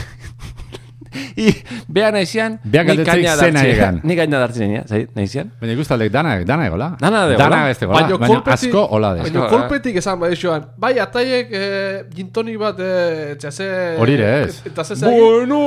I, 1.44 1.52
beha 1.88 2.10
nahizian, 2.12 2.58
Beak 2.64 2.88
ni 2.90 3.04
kaina 3.04 3.34
dartzen. 3.36 4.00
Ni 4.04 4.16
kaina 4.16 4.38
dartzen 4.42 4.68
nien, 4.70 4.82
zai, 4.88 5.06
nahizian. 5.16 5.50
Baina 5.60 5.72
ikustaldek 5.76 6.10
dana, 6.12 6.34
dana 6.44 6.66
egola. 6.66 6.88
Dana 7.00 7.22
egola. 7.26 7.38
Dana 7.38 7.60
ez 7.70 7.78
egola, 7.82 8.00
Baina 8.00 8.16
baina 8.18 8.28
kolpetik- 8.34 8.68
asko 8.68 8.82
hola 8.96 9.12
de. 9.14 9.22
Baina 9.22 9.46
kolpetik 9.48 9.96
esan 10.02 10.20
bai 10.20 10.32
joan. 10.36 10.66
Bai, 10.76 10.92
ataiek 10.98 11.48
eh, 11.52 12.02
gintoni 12.14 12.56
bat 12.60 12.80
eh, 12.80 13.36
txase... 13.40 13.68
Hori 14.02 14.14
ere 14.18 14.28
ez. 14.44 14.62
Eta 14.66 14.84
ze 14.84 14.94
Bueno, 15.04 15.60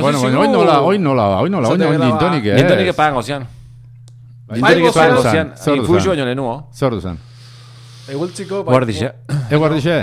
Bueno, 0.00 0.20
bueno, 0.20 0.40
hoy 0.40 0.48
nola, 0.48 0.80
hoy 0.82 0.98
nola, 0.98 1.26
hoy 1.40 1.50
nola, 1.50 1.68
Zate 1.68 1.78
nola, 1.98 2.18
tonic, 2.18 2.44
eh. 2.46 2.56
Gintonik 2.58 2.88
epagan 2.94 3.14
gozian. 3.14 3.46
Bai, 4.46 4.60
Gintonik 4.60 4.90
epagan 4.90 5.10
Zordu 5.16 5.22
gozian. 5.22 5.48
zan, 5.48 5.64
zordu 5.64 5.80
Infuixo 5.82 6.04
zan. 6.04 6.10
baino 6.14 6.24
lehenuo. 6.24 6.54
Zordu 6.74 7.00
zen. 7.00 7.18
Egueltziko... 8.08 8.62
bai, 8.64 8.72
Guardixe. 8.76 9.10
Eguardixe? 9.50 9.96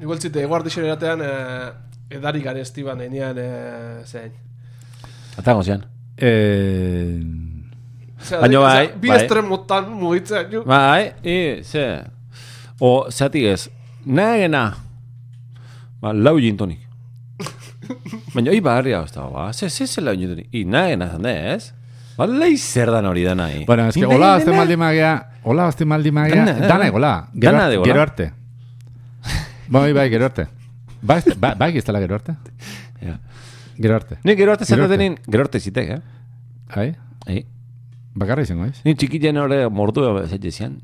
Egueltzite, 0.00 0.40
eguardixen 0.42 0.84
eratean 0.88 1.20
eh, 1.22 1.70
edari 2.10 2.42
garestiban 2.42 3.00
enean 3.00 3.38
eh, 3.38 4.02
zein. 4.06 4.32
Eta 5.38 5.52
gozian. 5.54 5.84
Eh, 6.16 7.16
Baina 8.30 8.60
osea, 8.60 8.60
bai, 8.60 8.90
Bi 9.00 9.08
bai. 9.08 9.16
estremotan 9.22 9.86
mugitzen. 9.96 10.50
Bai, 10.66 11.12
i, 11.24 11.36
ze. 11.64 11.84
O, 12.80 13.06
zatik 13.10 13.46
ez, 13.54 13.68
nahi 14.04 14.42
gena. 14.44 14.64
Ba, 16.02 16.12
lau 16.12 16.36
gintonik. 16.40 16.82
Baina, 18.34 18.50
oi 18.52 18.60
barria 18.60 19.00
hozta, 19.00 19.24
ba, 19.32 19.48
ze, 19.56 19.70
ze, 19.70 19.86
ze 19.86 20.04
lau 20.04 20.12
gintonik. 20.18 20.50
I, 20.52 20.64
nahi 20.68 20.96
gena 20.96 21.08
zan 21.14 21.30
ez? 21.32 21.70
Ba, 22.18 22.26
lehi 22.28 22.58
zer 22.60 22.90
dan 22.92 23.08
hori 23.08 23.24
da 23.24 23.34
nahi. 23.38 23.64
Bueno, 23.64 23.88
es 23.88 23.94
que 23.96 24.04
hola 24.04 24.34
azte 24.36 24.52
maldi 24.52 24.76
magia, 24.76 25.14
hola 25.42 25.68
azte 25.72 25.86
maldi 25.88 26.10
magia, 26.12 26.44
Dana, 26.44 26.68
dana 26.68 26.86
egola. 26.92 27.14
Dana 27.32 27.68
egola. 27.72 27.86
gero 27.88 28.02
arte. 28.02 28.32
Bai, 29.68 29.92
bai, 29.94 30.10
gero 30.10 30.26
arte. 30.28 30.48
Bai, 31.02 31.22
bai, 31.38 31.54
bai, 31.58 31.70
ez 31.78 31.84
dela 31.84 32.00
gero 32.00 32.14
arte. 32.14 32.34
Ja. 33.00 33.18
Gero 33.78 33.94
arte. 33.96 34.18
Ni 34.24 34.34
gero 34.36 34.52
arte 34.52 34.64
zer 34.66 34.82
denin, 34.88 35.16
gero 35.26 35.44
arte 35.46 35.60
zitek, 35.60 35.90
eh? 35.96 36.00
Ai, 36.76 36.94
Ei. 37.26 37.46
bakarra 38.14 38.42
izango 38.42 38.66
ez? 38.66 38.80
Ni 38.84 38.94
txikiten 38.94 39.36
hori 39.40 39.62
mordu 39.70 40.04
zaite 40.28 40.50
zian. 40.52 40.76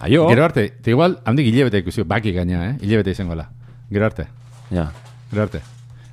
Aio. 0.00 0.28
Gero 0.28 0.44
arte, 0.44 0.68
te 0.82 0.90
igual, 0.90 1.18
handik 1.26 1.46
hilebete 1.50 1.78
ikusi, 1.82 2.02
baki 2.06 2.32
gaina, 2.32 2.64
eh? 2.70 2.76
Hilebete 2.80 3.10
izango 3.16 3.34
la. 3.34 3.48
Gero 3.90 4.06
arte, 4.06 4.26
Ja. 4.70 4.90
gero 5.30 5.42
arte. 5.42 5.60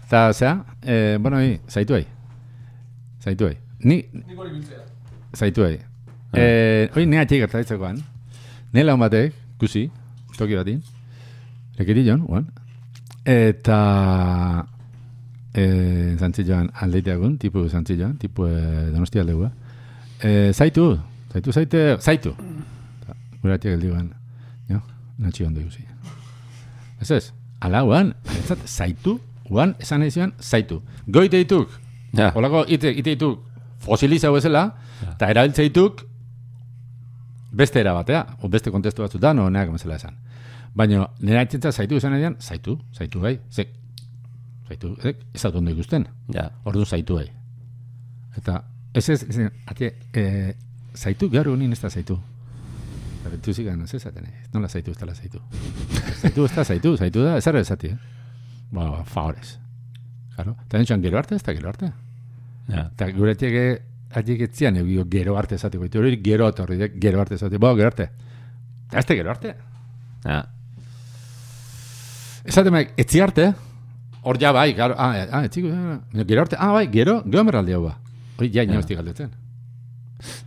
Eta, 0.08 0.32
zea, 0.34 0.64
eh, 0.84 1.18
bueno, 1.20 1.40
hi, 1.42 1.60
zaitu 1.68 1.94
hai. 1.96 2.06
Zaitu 3.24 3.48
hai. 3.48 3.58
Ni, 3.80 4.04
Nik 4.14 4.38
hori 4.40 4.52
biltzea. 4.52 4.80
zaitu 5.34 5.64
hai. 5.66 5.80
Eh, 6.34 6.90
hoi 6.96 7.06
nea 7.06 7.26
txik 7.26 7.40
gertaitzekoan, 7.46 7.98
ne 8.74 8.84
laun 8.84 9.00
batek, 9.00 9.34
kusi, 9.58 9.90
toki 10.38 10.56
batin, 10.56 10.82
lekiri 11.80 12.06
joan, 12.08 12.24
guan, 12.28 12.48
eta 13.26 13.78
eh, 15.54 16.16
zantzi 16.20 16.46
joan 16.48 16.70
aldeiteagun, 16.82 17.38
tipu 17.42 17.68
zantzi 17.70 17.98
joan, 18.00 18.18
tipu 18.22 18.48
eh, 18.48 18.90
donosti 18.94 19.20
aldegua. 19.20 19.52
Eh, 20.24 20.52
zaitu, 20.54 20.92
zaitu, 21.34 21.52
zaite, 21.52 21.86
zaitu. 22.00 22.36
Ta, 23.06 23.16
Gure 23.42 23.58
atiak 23.58 23.78
eldiguan, 23.78 24.12
jo, 24.70 24.82
natxi 25.20 25.48
ondo 25.48 25.64
ikusi. 25.64 25.86
Ez 27.02 27.12
ez, 27.12 27.32
ala 27.62 27.84
guan, 27.84 28.14
ez 28.38 28.60
zaitu, 28.66 29.20
guan, 29.50 29.76
esan 29.80 30.06
zian, 30.10 30.34
zaitu. 30.40 30.82
Goite 31.08 31.38
dituk, 31.44 31.82
Ja. 32.16 32.32
Olako 32.36 32.64
ite, 32.72 32.92
ite 32.92 33.16
dituk 33.16 33.44
fosilizau 33.86 34.34
bezala, 34.36 34.70
eta 35.12 35.30
erabiltze 35.34 35.66
dituk 35.68 36.06
beste 37.56 37.80
era 37.80 37.94
batea, 37.96 38.26
o 38.42 38.50
beste 38.52 38.72
kontestu 38.72 39.04
batzutan, 39.04 39.40
o 39.40 39.50
neak 39.52 39.72
bezala 39.74 40.00
esan. 40.00 40.16
Baina, 40.76 41.06
nire 41.24 41.40
aitzentza 41.40 41.72
zaitu 41.72 41.96
esan 42.02 42.14
edian, 42.18 42.36
zaitu, 42.44 42.76
zaitu 42.94 43.22
gai, 43.24 43.38
ze, 43.50 43.68
zaitu, 44.68 44.96
ez, 45.04 45.16
ez 45.34 45.42
dut 45.46 45.56
ondo 45.62 45.72
ikusten, 45.72 46.08
Ja. 46.34 46.50
ordu 46.66 46.86
zaitu 46.86 47.16
gai. 47.16 47.30
Eta, 48.38 48.64
ez 48.94 49.08
ez, 49.10 49.22
ez, 49.30 49.50
ate, 49.72 49.94
e, 50.14 50.56
zaitu, 50.94 51.30
gaur 51.32 51.48
egunin 51.48 51.72
ez 51.72 51.80
da 51.80 51.90
zaitu. 51.90 52.18
Eta 53.22 53.30
betu 53.32 53.54
zigan, 53.54 53.82
ez 53.82 53.94
esaten, 53.94 54.26
ez 54.28 54.52
nola 54.54 54.68
zaitu 54.68 54.92
ez 54.92 54.98
dela 54.98 55.16
zaitu. 55.16 55.40
zaitu 56.22 56.46
ez 56.46 56.52
da 56.56 56.64
zaitu, 56.66 56.96
zaitu 56.98 57.24
da, 57.24 57.38
ez 57.38 57.48
ara 57.48 57.60
esati, 57.64 57.88
eh? 57.88 57.98
Ba, 58.72 59.04
favorez. 59.06 59.58
Claro, 60.36 60.58
eta 60.66 60.78
nintxan 60.78 61.02
gero 61.02 61.18
arte, 61.18 61.36
ez 61.36 61.44
da 61.44 61.54
gero 61.56 61.70
arte. 61.70 61.92
Ja. 62.68 62.90
Eta 62.92 63.08
gure 63.16 63.32
atiek 63.32 63.82
atiek 64.16 64.42
etzian 64.50 64.76
egio 64.80 65.06
gero 65.10 65.38
arte 65.38 65.56
esateko. 65.56 65.86
Eta 65.86 66.00
hori 66.00 66.20
gero 66.24 66.48
atorri 66.48 66.78
gero 67.00 67.22
arte 67.22 67.36
esateko. 67.36 67.60
Bo, 67.62 67.76
gero 67.76 67.88
arte. 67.88 68.10
Eta 68.90 69.00
ez 69.00 69.06
gero 69.08 69.32
arte. 69.32 69.56
Ja. 70.26 70.42
Esate 72.46 72.72
maik, 72.74 72.92
etzi 73.02 73.22
arte. 73.22 73.54
Hor 74.26 74.38
ja 74.42 74.52
bai, 74.54 74.74
claro. 74.78 74.96
Ah, 74.98 75.12
eh, 75.18 75.28
ah 75.32 75.42
ah, 75.44 76.00
baina 76.12 76.26
Gero 76.26 76.42
arte. 76.42 76.56
Ah, 76.60 76.72
bai, 76.74 76.88
gero, 76.92 77.22
gero 77.26 77.44
merraldi 77.44 77.74
hau 77.74 77.84
ba. 77.84 77.98
Hori 78.38 78.52
ja, 78.54 78.64
ino 78.64 78.80
estik 78.80 78.98
galdetzen. 78.98 79.32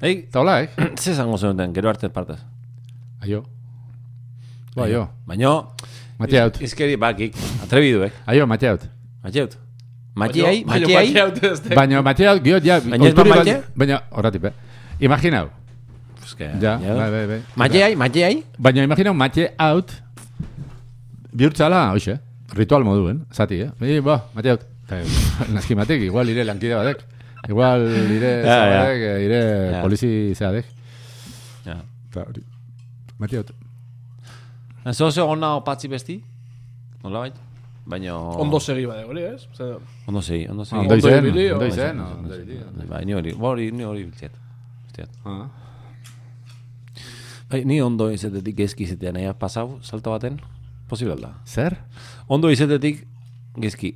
Ei, 0.03 0.25
Eta 0.29 0.41
hola, 0.41 0.61
eh? 0.63 0.69
ze 1.03 1.15
zango 1.15 1.39
zenuten, 1.39 1.73
gero 1.75 1.89
arte 1.89 2.09
partez. 2.11 2.39
Aio. 3.23 3.45
Bo, 4.75 4.83
aio. 4.85 5.09
Baina, 5.27 5.53
Matea 6.19 6.45
haut. 6.47 6.61
izkeri 6.63 6.97
bakik, 6.97 7.37
atrebiduek. 7.63 8.13
Aio, 8.27 8.47
matea 8.47 8.73
haut. 8.75 8.89
Matxeut. 9.23 9.59
Matxeai, 10.19 10.65
Baina- 10.65 10.67
baina 10.67 10.87
matxeai. 10.87 11.13
matxeaut 11.13 11.45
ez 11.53 11.61
da. 11.63 11.75
Baina 11.75 12.03
matea 12.03 12.31
haut, 12.33 12.43
gio, 12.43 12.59
ja. 12.65 12.81
Baina 12.81 13.13
ba 13.15 13.25
baldin- 13.25 13.63
Baina, 13.77 14.01
horratik, 14.11 14.43
be. 14.43 14.53
Imaginau. 15.01 15.49
Eske, 16.25 16.51
Ja, 16.61 16.77
bai, 16.79 17.11
bai, 17.11 17.27
bai. 17.27 17.41
Matxeai, 17.57 17.95
matxeai. 17.97 18.43
Baina 18.59 18.83
imaginau 18.85 19.15
mate 19.15 19.53
out 19.59 19.93
bihurtzala, 21.33 21.93
hoxe, 21.95 22.19
ritual 22.57 22.85
moduen, 22.85 23.25
zati, 23.33 23.61
eh? 23.67 23.71
Bai, 23.81 24.01
ba, 24.01 24.19
mate 24.35 24.51
out. 24.57 24.67
Eta, 24.89 25.03
Naski 25.53 25.75
matek, 25.77 26.01
igual 26.09 26.29
ire 26.33 26.45
lankide 26.49 26.75
badek. 26.79 27.03
Igual 27.49 27.85
ire 28.17 28.31
Ja, 28.43 28.47
ja. 28.47 28.55
zabadek, 28.55 29.03
eh, 29.09 29.25
ire 29.27 29.41
Ja. 29.73 29.83
polizi 29.83 30.11
zeadek. 30.35 30.67
Ja. 31.67 31.77
Eta 32.11 32.25
hori, 32.25 32.43
mate 33.19 33.39
out. 33.43 33.53
Ez 34.89 35.01
oso 35.05 35.27
ona 35.29 35.55
opatzi 35.59 35.89
besti? 35.89 36.23
Nola 37.05 37.21
bait? 37.27 37.35
Baina... 37.89 38.15
Ondo 38.17 38.59
segi 38.61 38.85
bade, 38.87 39.05
hori 39.09 39.23
ez? 39.25 39.47
Zer, 39.57 39.77
Ondo 40.07 40.21
segi, 40.23 40.47
ondo 40.49 40.65
segi. 40.65 40.81
Ondo 40.81 40.95
Ondo 40.95 41.67
izen, 41.67 42.01
ondo 42.01 42.37
izen. 42.37 42.89
Bai, 42.89 43.05
ni 43.05 43.15
hori, 43.15 43.33
hori, 43.39 43.71
ni 43.73 43.85
hori 43.85 44.05
biltziat. 44.05 44.33
Hostiat. 44.87 45.09
Ah. 45.25 45.47
Bai, 47.51 47.63
ni 47.65 47.81
ondo 47.81 48.11
izetetik 48.13 48.57
gezki 48.59 48.85
izetean 48.85 49.15
nahi 49.17 49.31
pasau, 49.41 49.79
salto 49.83 50.11
baten, 50.13 50.37
posible 50.89 51.17
da. 51.21 51.35
Zer? 51.47 51.77
Ondo 52.27 52.51
izetetik 52.51 53.05
gezki. 53.61 53.95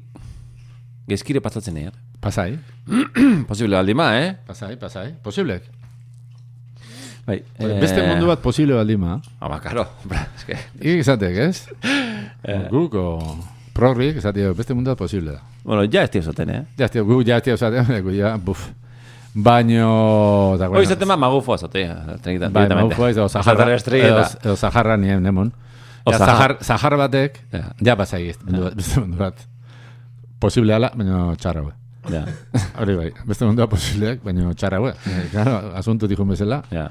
Gezkire 1.09 1.43
pasatzen 1.43 1.75
nahi, 1.75 1.91
Pasai, 2.23 2.55
Posible 3.51 3.75
baldin 3.75 3.97
ma, 3.99 4.13
eh? 4.15 4.37
pasai, 4.47 4.77
pasai. 4.79 5.09
Posiblek. 5.25 5.65
Bai. 7.27 7.41
Beste 7.81 8.03
mundu 8.07 8.27
bat 8.27 8.39
posible 8.43 8.75
baldima. 8.75 9.17
Ah, 9.41 9.49
ba, 9.51 9.59
karo. 9.63 9.85
Bra, 10.11 10.25
eske. 10.39 10.59
Ik 10.79 11.03
izatek, 11.03 11.37
ez? 11.39 11.67
Guk, 12.71 12.95
o 12.95 13.37
progrik, 13.75 14.19
izatek, 14.19 14.53
beste 14.59 14.75
mundu 14.75 14.91
bat 14.91 15.03
posible 15.03 15.35
da. 15.35 15.43
Bueno, 15.65 15.83
ja 15.87 16.03
ez 16.03 16.11
tio 16.11 16.23
zaten, 16.23 16.51
eh? 16.51 16.63
Ja, 16.79 16.89
gu, 17.03 17.21
ja, 17.27 17.41
tío, 17.41 17.57
zaten, 17.57 17.91
gu, 18.03 18.15
ja, 18.15 18.37
buf. 18.39 18.69
Baino... 19.33 20.57
da, 20.61 20.69
Hoi 20.69 20.85
zaten 20.85 21.09
ma 21.09 21.17
magufoa 21.17 21.57
zate, 21.59 21.87
tregitan. 22.23 22.53
Bai, 22.53 22.67
maufo 22.69 23.07
ez, 23.09 23.17
o 23.17 23.29
Saharra, 23.33 23.71
edo, 23.73 24.25
edo 24.43 24.57
Saharra 24.61 24.99
nien, 25.01 25.23
nemon. 25.25 25.53
Ja, 26.07 26.19
Sahar, 26.19 26.57
Sahar 26.61 26.97
batek, 26.99 27.41
Ja. 27.53 27.73
ja 27.81 27.95
ez, 28.19 28.39
mundu 28.43 28.63
bat, 28.67 28.75
beste 28.77 29.01
mundu 29.01 29.17
bat. 29.19 29.47
Posible 30.41 30.75
ala, 30.75 30.91
baina 30.97 31.35
txarra 31.39 31.63
hue. 31.63 31.73
Ja, 32.11 32.25
Hori 32.83 32.97
bai, 32.99 33.11
beste 33.27 33.47
mundu 33.47 33.63
bat 33.63 33.71
posibleak, 33.71 34.23
baina 34.25 34.55
txarra 34.55 34.81
hue. 34.83 34.93
Claro, 35.31 35.73
asunto 35.79 36.09
dikun 36.11 36.29
bezala, 36.35 36.63
ja. 36.75 36.89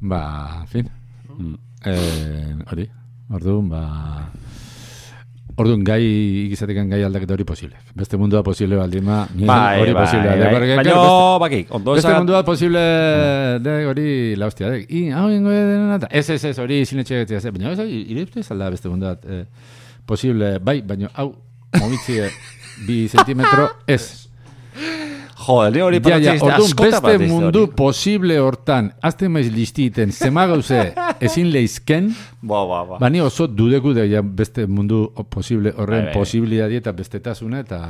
ba, 0.00 0.64
fin. 0.72 0.88
Mm. 1.36 1.56
Eh, 1.84 2.54
hori, 2.72 2.88
orduan, 3.30 3.68
ba... 3.68 3.82
Orduan, 5.56 5.80
gai, 5.88 6.02
ikizatekan 6.46 6.90
gai 6.92 6.98
aldaketa 7.06 7.32
hori 7.32 7.44
posible. 7.48 7.78
Beste 7.96 8.18
mundua 8.20 8.42
posible 8.44 8.76
baldin 8.76 9.04
ma, 9.06 9.22
nien 9.34 9.46
Bai, 9.48 9.80
hori 9.80 9.94
bai, 9.96 10.02
posible. 10.04 10.28
bai. 10.28 10.50
Porque, 10.52 10.76
Baina, 10.76 10.96
beste- 10.98 11.38
bakik, 11.40 11.70
ondo 11.74 11.94
Beste 11.96 12.08
esat... 12.10 12.18
mundu 12.20 12.32
bat 12.36 12.44
posible 12.44 12.82
de 13.64 13.76
hori 13.88 14.36
la 14.36 14.46
hostia 14.50 14.68
de. 14.68 14.82
I 14.88 15.06
hau 15.16 15.30
ingo 15.32 15.48
dena 15.50 15.98
ta. 16.02 16.08
Ez 16.10 16.28
ez 16.30 16.44
ez 16.44 16.58
hori 16.60 16.82
sinetxe 16.84 17.22
getzia 17.22 17.40
ze. 17.40 17.50
Baina 17.50 17.72
ez 17.72 17.78
irizte 17.88 18.42
salda 18.44 18.68
beste 18.70 18.88
mundu 18.92 19.06
bat 19.08 19.24
eh, 19.24 19.46
posible 20.04 20.58
bai, 20.58 20.82
baina 20.82 21.08
hau 21.14 21.30
momitzi 21.80 22.20
bi 22.86 23.06
sentimetro 23.08 23.70
ez. 23.86 24.25
Ni 25.72 25.80
hori 25.80 26.00
Ja, 26.04 26.18
ja, 26.18 26.32
orduan 26.34 26.60
askota 26.60 27.00
beste 27.00 27.28
mundu 27.28 27.66
posible 27.76 28.38
hortan, 28.40 28.92
azte 29.02 29.28
maiz 29.28 29.46
listiten, 29.52 30.12
zema 30.12 30.46
gauze 30.46 30.92
ezin 31.20 31.50
leizken, 31.52 32.10
Ba, 32.42 32.64
ba, 32.66 32.84
ba. 32.84 32.98
bani 32.98 33.20
oso 33.20 33.46
dudeku 33.46 33.92
de 33.94 34.08
ja 34.10 34.22
beste 34.22 34.66
mundu 34.66 35.12
posible 35.30 35.72
horren 35.76 36.04
Bai, 36.06 36.12
bai. 36.12 36.14
posibilidadi 36.18 36.76
eta 36.76 36.92
bestetasuna 36.92 37.60
eta 37.60 37.80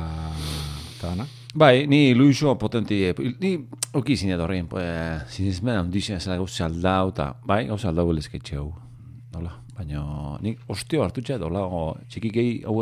eta 0.97 1.07
bana. 1.09 1.25
Bai, 1.57 1.87
ni 1.87 2.09
ilusio 2.11 2.55
potenti, 2.59 3.13
ni 3.39 3.55
oki 3.93 4.15
zinet 4.17 4.39
horrein, 4.39 4.67
pues, 4.67 5.23
sinismen 5.33 5.77
handizien 5.79 6.19
zela 6.19 6.35
gauza 6.37 6.65
aldau, 6.65 7.09
eta, 7.09 7.31
bai, 7.45 7.65
gauza 7.67 7.89
aldau 7.89 8.11
lezketxe 8.13 8.55
hau. 8.59 8.73
Baina, 9.77 10.37
nik 10.41 10.59
ostio 10.67 11.03
hartutxe, 11.03 11.37
dola, 11.37 11.61
txikikei 12.09 12.63
hau 12.65 12.79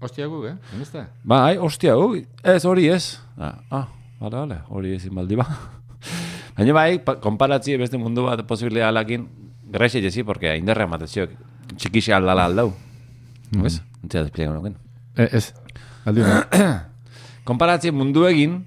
Ostia 0.00 0.26
gu, 0.28 0.42
eh? 0.46 0.54
Emezta? 0.74 1.06
Bai, 1.24 1.56
ostia, 1.58 1.94
hau, 1.96 2.14
ez, 2.44 2.64
hori 2.68 2.88
ez. 2.92 3.16
Ah, 3.38 3.54
ah, 3.70 3.86
bale, 4.20 4.36
bale, 4.36 4.58
hori 4.68 4.92
ezin 4.96 5.14
baldi 5.16 5.36
ba. 5.40 5.46
Baina 6.56 6.72
bai, 6.76 6.98
pa- 7.04 7.16
konparatzi 7.20 7.76
beste 7.80 7.96
mundu 8.00 8.26
bat 8.28 8.42
posibilea 8.48 8.88
alakin, 8.92 9.24
graixe 9.72 10.00
jezi, 10.04 10.22
porque 10.24 10.52
indarra 10.60 10.84
emateziok 10.88 11.32
txikixe 11.76 12.12
aldala 12.16 12.44
aldau. 12.50 12.72
¿Ves? 13.56 13.80
Entzia 14.02 14.22
despliega 14.26 14.52
noken. 14.52 14.76
Eh, 15.16 15.28
ez, 15.32 15.50
aldi 16.04 16.24
hona. 16.24 16.44
Konparatzi 17.48 17.92
mundu 17.94 18.26
egin, 18.28 18.58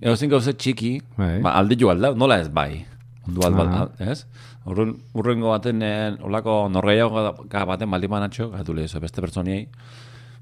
egozen 0.00 0.30
gauze 0.30 0.54
txiki, 0.54 0.96
Bai. 1.18 1.40
ba, 1.42 1.56
alde 1.58 1.76
jo 1.80 1.90
aldau, 1.90 2.14
nola 2.18 2.38
ez 2.42 2.48
bai. 2.52 2.84
Mundu 3.26 3.42
bat, 3.42 3.58
Aha. 3.58 3.84
bat, 3.90 4.00
ez? 4.06 4.22
Urrun, 4.66 4.96
urrengo 5.18 5.50
baten, 5.50 5.82
eh, 5.82 6.14
olako 6.26 6.66
norgeiago 6.70 7.22
baten 7.50 7.90
baldin 7.90 8.10
banatxo, 8.12 8.50
gatu 8.54 8.74
lehizo, 8.74 9.00
beste 9.02 9.22
pertsoniei. 9.22 9.66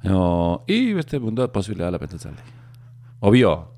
No, 0.03 0.65
i 0.69 0.93
beste 0.93 1.19
mundu 1.19 1.43
bat 1.43 1.53
posibilea 1.53 1.87
dela 1.87 1.99
pentsatzen. 1.99 2.35
Obio. 3.21 3.71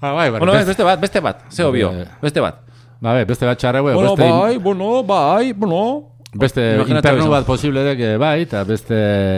Ah, 0.00 0.12
bai, 0.12 0.30
Bueno, 0.30 0.54
ez, 0.54 0.66
beste 0.66 0.82
bat, 0.84 1.00
beste 1.00 1.20
bat, 1.20 1.42
ze 1.52 1.64
obio, 1.64 1.90
Eh, 1.92 2.06
beste 2.22 2.40
bat. 2.40 2.60
Ba, 3.00 3.14
be, 3.14 3.24
beste 3.24 3.46
bat 3.46 3.58
txarra, 3.58 3.80
Bueno, 3.82 4.00
beste, 4.16 4.30
bai, 4.30 4.58
bueno, 4.58 5.02
bai, 5.04 5.52
bueno. 5.52 6.06
beste 6.32 6.76
internu 6.88 7.22
eso. 7.24 7.30
bat 7.30 7.44
posible 7.44 7.82
dek, 7.82 8.18
bai, 8.18 8.42
eta 8.42 8.62
beste 8.64 8.94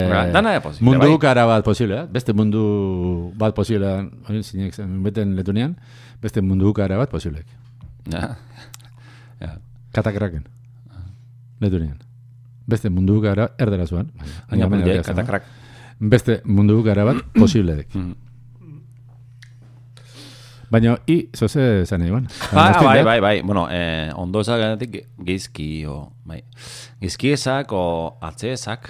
Ba, 0.09 0.27
dana 0.27 0.51
da 0.53 0.61
posible, 0.61 0.85
mundu 0.85 1.09
bai. 1.09 1.17
kara 1.19 1.45
bat 1.45 1.63
posible, 1.65 1.97
eh? 2.01 2.05
beste 2.11 2.33
mundu 2.33 3.33
bat 3.35 3.53
posible, 3.55 3.87
hori 4.27 4.43
zinek 4.43 4.75
beten 5.03 5.35
letunean, 5.35 5.75
beste 6.21 6.41
mundu 6.41 6.71
kara 6.73 6.97
bat 6.97 7.09
posible. 7.09 7.43
Ja. 8.11 8.37
Ja. 9.41 9.57
Katakraken. 9.91 10.43
Letunean. 11.59 11.97
Beste 12.67 12.89
mundu 12.89 13.19
gara 13.21 13.49
erdera 13.57 13.85
zuan. 13.87 14.11
Baina, 14.49 14.67
Baina, 14.67 14.85
baina. 14.85 15.41
Beste 15.99 16.41
mundu 16.45 16.81
gara 16.83 17.05
bat 17.05 17.23
posible 17.41 17.75
dek. 17.81 17.97
Baina, 20.73 20.95
i, 21.05 21.19
zoze 21.37 21.85
zan 21.85 22.01
egon. 22.01 22.23
Ba, 22.49 22.71
bai, 22.81 23.03
bai, 23.05 23.19
bai. 23.21 23.33
Bueno, 23.45 23.67
eh, 23.69 24.09
ondo 24.17 24.41
ezagatik 24.41 25.03
geizki, 25.21 25.85
o, 25.85 25.99
bai. 26.25 26.39
Geizki 27.01 27.33
ezak, 27.35 27.71
o 27.77 27.83
atze 28.25 28.55
ezak. 28.55 28.89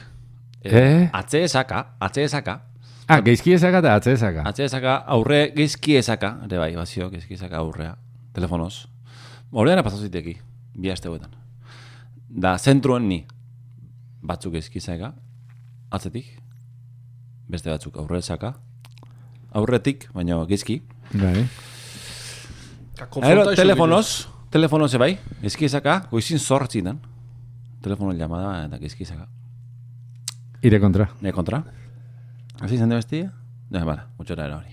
Eh? 0.63 1.09
Atze 1.11 1.43
ezaka, 1.43 1.81
atze 1.99 2.23
ezaka. 2.23 2.61
Ah, 3.11 3.19
geizki 3.19 3.51
ezaka 3.51 3.81
eta 3.83 3.97
atze 3.99 4.13
ezaka. 4.15 4.45
Atze 4.47 4.63
ezaka, 4.63 4.95
aurre 5.11 5.41
geizki 5.57 5.97
ezaka. 5.99 6.37
Ere 6.47 6.61
bai, 6.61 6.71
bazio, 6.77 7.09
geizki 7.11 7.35
ezaka 7.35 7.59
aurrea. 7.59 7.97
Telefonoz. 8.33 8.85
Horrean 9.51 9.83
pasatu 9.83 10.07
ziteki, 10.07 10.37
bi 10.79 10.93
aste 10.93 11.11
hauetan. 11.11 11.35
Da, 12.29 12.55
zentruen 12.57 13.09
ni. 13.11 13.19
Batzuk 14.23 14.55
geizki 14.55 14.79
ezaka, 14.79 15.11
atzetik. 15.91 16.31
Beste 17.49 17.69
batzuk 17.69 17.97
aurre 17.97 18.19
ezaka. 18.23 18.53
Aurretik, 19.53 20.07
baina 20.13 20.39
geizki. 20.49 20.81
Bai. 21.13 21.45
Aero, 23.21 23.45
telefonoz, 23.57 24.27
telefonoz 24.53 24.93
bai, 25.01 25.17
eskizaka, 25.43 26.03
goizin 26.11 26.39
zortzinan. 26.39 26.99
Telefono 27.83 28.13
llamada 28.13 28.63
eta 28.65 28.79
eskizaka. 28.85 29.27
Ire 30.63 30.79
kontra. 30.79 31.09
Ne 31.21 31.33
kontra. 31.35 31.63
Hasi 32.61 32.77
zen 32.77 32.89
de 32.89 32.95
bestia? 32.95 33.33
Ne, 33.69 33.83
bala, 33.83 34.07
mucho 34.17 34.33
era 34.33 34.55
hori. 34.55 34.71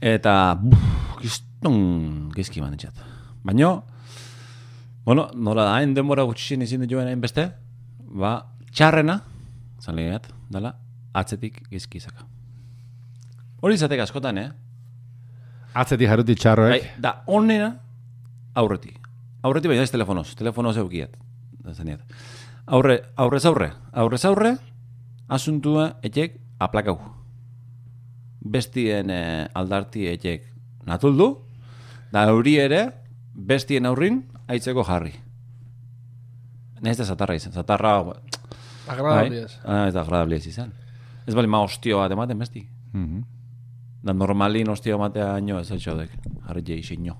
Eta, 0.00 0.54
buf, 0.60 0.82
kiston, 1.22 2.30
gizki 2.34 2.60
manetxat. 2.60 2.98
Baina, 3.44 3.70
bueno, 5.04 5.30
nola 5.34 5.64
da, 5.64 5.76
hain 5.78 5.94
denbora 5.94 6.26
gutxixen 6.28 6.62
izin 6.66 6.84
joen 6.90 7.08
hain 7.08 7.20
beste, 7.20 7.46
ba, 7.98 8.34
txarrena, 8.72 9.20
zan 9.80 9.96
legeat, 9.96 10.28
dala, 10.50 10.74
atzetik 11.14 11.62
gizkizaka. 11.70 12.26
Hori 13.64 13.78
izatek 13.78 14.02
askotan, 14.04 14.38
eh? 14.42 14.50
Atzetik 15.74 16.10
jaruti 16.10 16.36
txarroek. 16.38 16.74
Bai, 16.74 17.00
da, 17.00 17.16
onena 17.26 17.70
aurretik. 18.58 18.98
Aurretik 19.44 19.72
baina 19.72 19.84
ez 19.86 19.92
telefonoz, 19.92 20.34
telefonoz 20.38 20.76
eukiat. 20.82 21.16
Da 21.64 21.74
zeniat. 21.74 22.02
Aurre, 22.66 23.00
aurrez 23.20 23.44
aurre, 23.48 23.70
aurrez 23.92 24.22
aurre, 24.28 24.54
asuntua 25.28 25.94
etxek 26.04 26.38
aplakau. 26.64 26.98
Bestien 28.44 29.10
eh, 29.12 29.48
aldarti 29.56 30.06
etxek 30.12 30.46
natuldu, 30.88 31.30
da 32.12 32.26
euri 32.30 32.58
ere, 32.60 32.84
bestien 33.34 33.86
aurrin, 33.88 34.22
aitzeko 34.48 34.84
jarri. 34.86 35.14
Naiz 36.84 36.98
da 37.00 37.08
zatarra 37.08 37.36
izan, 37.38 37.54
zatarra... 37.56 37.96
Agradable 38.84 39.46
ez. 39.46 39.52
Ah, 39.64 39.86
ez 39.88 39.94
da 39.96 40.02
agradable 40.04 40.36
ez 40.36 40.46
izan. 40.46 40.72
Ez 41.26 41.34
bali 41.34 41.48
ma 41.48 41.62
ostio 41.64 41.98
bat 41.98 42.12
ematen 42.12 42.38
besti. 42.38 42.66
Mhm. 42.92 43.22
Da 44.04 44.12
normalin 44.12 44.68
ostio 44.68 44.98
matea 44.98 45.38
ino 45.40 45.58
ez 45.58 45.70
etxodek, 45.70 46.10
jarri 46.46 46.62
jei 46.66 46.82
ino. 46.98 47.16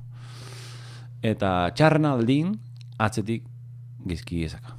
Eta 1.22 1.70
txarren 1.74 2.04
aldin, 2.04 2.58
atzetik 2.98 3.46
gizki 4.04 4.44
ezaka. 4.44 4.76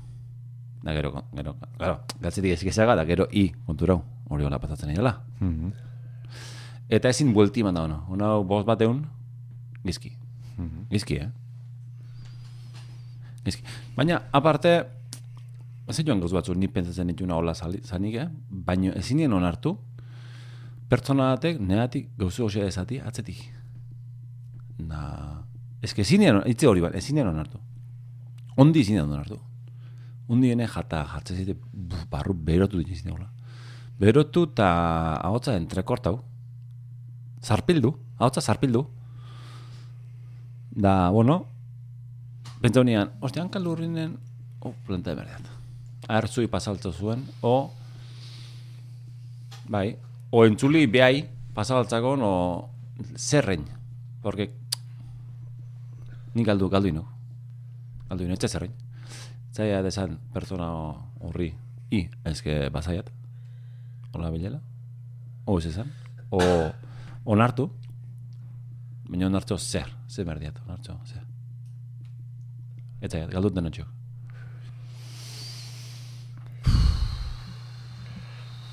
Da 0.84 0.94
gero, 0.94 1.12
gero, 1.34 1.56
gero, 1.80 1.96
gatzetik 2.22 2.52
gizki 2.52 2.70
ezaka, 2.70 2.96
da 2.96 3.06
gero 3.06 3.26
i 3.32 3.50
konturau, 3.66 4.04
hori 4.30 4.46
hola 4.46 4.60
pasatzen 4.60 4.90
nahi 4.90 4.98
dela. 4.98 5.16
Mhm. 5.40 5.72
Eta 6.90 7.10
ezin 7.10 7.34
buelti 7.34 7.64
manda 7.64 7.82
ono, 7.82 8.04
ona 8.10 8.36
bost 8.38 8.68
bateun, 8.68 9.02
gizki. 9.84 10.14
Gizki, 10.90 11.18
eh? 11.18 11.30
Gizki. 13.46 13.64
Baina, 13.96 14.22
aparte, 14.32 14.76
ez 15.88 16.02
joan 16.02 16.20
gauz 16.20 16.34
batzu, 16.34 16.56
ni 16.58 16.68
pentsatzen 16.68 17.08
dituna 17.08 17.36
hola 17.36 17.54
zanik, 17.54 18.16
eh? 18.16 18.28
Baina 18.50 18.94
ezin 18.98 19.18
nien 19.18 19.34
onartu, 19.34 19.76
pertsona 20.90 21.34
batek 21.36 21.60
negatik 21.60 22.10
gauzu 22.18 22.46
osea 22.46 22.66
ezati 22.66 23.00
atzetik. 23.00 23.44
Na, 24.80 25.44
eske 25.86 26.02
ezin 26.02 26.26
nien, 26.26 26.42
itze 26.50 26.68
hori 26.68 26.82
bat, 26.82 26.96
ezin 26.96 27.20
nien 27.20 27.30
onartu. 27.30 27.62
Ondi 28.58 28.82
ezin 28.82 28.98
nien 28.98 29.10
onartu. 29.10 29.40
Ondi 30.28 30.50
ene 30.52 30.68
jata 30.68 31.04
jartzen 31.12 31.38
zite, 31.38 31.58
buf, 31.72 32.06
barru 32.10 32.34
berotu 32.34 32.82
ditzen 32.82 33.04
zite 33.04 33.14
hola. 33.14 33.30
Berotu 34.00 34.48
eta 34.50 34.70
ahotza 35.22 35.56
entrekortau. 35.56 36.18
Zarpildu, 37.46 37.94
ahotza 38.18 38.42
zarpildu. 38.42 38.88
Da, 40.76 41.12
bueno, 41.14 41.46
pentsa 42.62 42.82
honean, 42.82 43.14
ostia, 43.22 43.46
hankalurrinen, 43.46 44.18
o, 44.60 44.74
planta 44.86 45.14
de 45.14 45.22
merdat. 45.22 45.55
Ahertzui 46.08 46.48
pasaltza 46.48 46.92
zuen, 46.94 47.24
o, 47.42 47.72
bai, 49.70 49.96
o 50.30 50.46
entzuli 50.46 50.86
behai 50.86 51.26
pasaltzakon, 51.56 52.22
o 52.22 52.70
zerrein, 53.18 53.66
porque 54.22 54.52
ni 56.34 56.44
galdu, 56.44 56.70
galdu 56.70 56.92
ino. 56.92 57.06
Galdu 58.10 58.26
ino, 58.28 58.36
etxe 58.36 58.52
zerrein. 58.52 58.74
Zaila 59.56 59.82
desan 59.82 60.20
pertsona 60.34 60.70
horri, 61.24 61.54
i, 61.96 62.06
ezke 62.28 62.70
basaiat, 62.74 63.10
hola 64.14 64.30
bilela, 64.34 64.60
o 65.46 65.58
ez 65.60 65.70
esan, 65.72 65.92
o 66.30 66.42
onartu, 67.26 67.70
baina 69.10 69.30
onartu 69.30 69.58
zer, 69.58 69.90
zer 70.10 70.28
berdiat, 70.28 70.60
onartu 70.66 70.98
zer. 71.06 71.24
Eta 73.02 73.26
galdut 73.32 73.56
denotxo. 73.56 73.86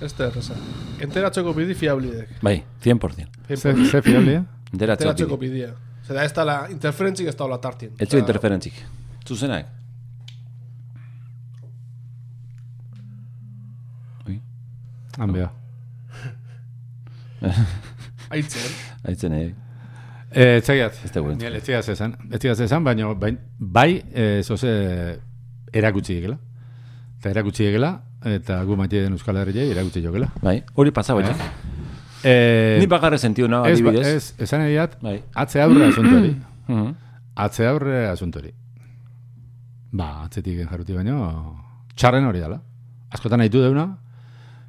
Ez 0.02 0.12
da 0.18 0.26
erreza. 0.26 0.54
Enteratzeko 1.02 1.52
bidi 1.54 1.74
fiablidek. 1.78 2.28
Bai, 2.42 2.56
100%. 2.82 3.26
Ze, 3.54 3.72
ze 3.90 4.02
fialia? 4.02 4.42
Enteratzeko 4.72 5.10
Enteratzeko 5.10 5.36
bide. 5.38 5.52
bidia. 5.52 5.74
Zera 6.06 6.24
ez 6.26 6.32
da 6.34 6.44
la 6.44 6.56
interferentzik 6.72 7.28
ez 7.30 7.36
da 7.38 7.46
la 7.46 7.58
tartien. 7.62 7.92
Ez 7.98 8.08
zu 8.10 8.18
interferentzik. 8.18 8.74
Zuzenak. 9.26 9.66
Ui, 14.26 14.40
Hanbea. 15.18 15.50
Aitzen. 18.32 18.72
haitzen 19.04 19.32
egin. 19.36 19.54
Eh, 20.32 20.60
txegiat. 20.64 20.98
Ez 21.04 21.10
da 21.12 21.20
gure 21.20 21.34
Ni 21.36 21.44
ez 21.50 21.62
tigaz 21.66 21.88
esan. 21.92 22.14
Ez 22.30 22.40
tigaz 22.40 22.60
esan, 22.64 22.84
baina 22.86 23.10
bai, 23.14 23.34
bai 23.58 23.90
eh, 24.14 24.40
zoze 24.42 24.70
erakutsi 25.72 26.16
egela. 26.16 26.38
Eta 27.18 27.30
erakutsi 27.34 27.66
egela, 27.68 27.90
eta 28.24 28.62
gu 28.64 28.76
maite 28.76 29.00
den 29.02 29.12
Euskal 29.12 29.37
Herriei 29.37 29.70
erakutsi 29.70 30.02
jogela. 30.02 30.28
Bai, 30.42 30.62
hori 30.74 30.90
pasa 30.90 31.12
Eh? 31.12 31.16
baita. 31.22 31.35
Eh, 32.24 32.76
Ni 32.80 32.87
bakarre 32.87 33.18
sentiu 33.18 33.48
nago, 33.48 33.66
ez, 33.66 33.80
ba- 33.82 33.90
adibidez. 33.90 34.14
ez, 34.14 34.35
esan 34.38 34.61
ediat, 34.62 34.98
Bai. 35.02 35.22
atze 35.35 35.61
aurre 35.61 35.87
asuntori. 35.88 36.37
Mhm. 36.68 36.94
atze 37.35 37.66
aurre 37.66 38.06
asuntori. 38.08 38.52
Ba, 39.92 40.24
atzetik 40.24 40.62
jarruti 40.70 40.94
baino, 40.96 41.16
txarren 41.94 42.24
hori 42.24 42.40
dala. 42.40 42.61
Askotan 43.12 43.38
nahitu 43.42 43.61
deuna, 43.61 43.88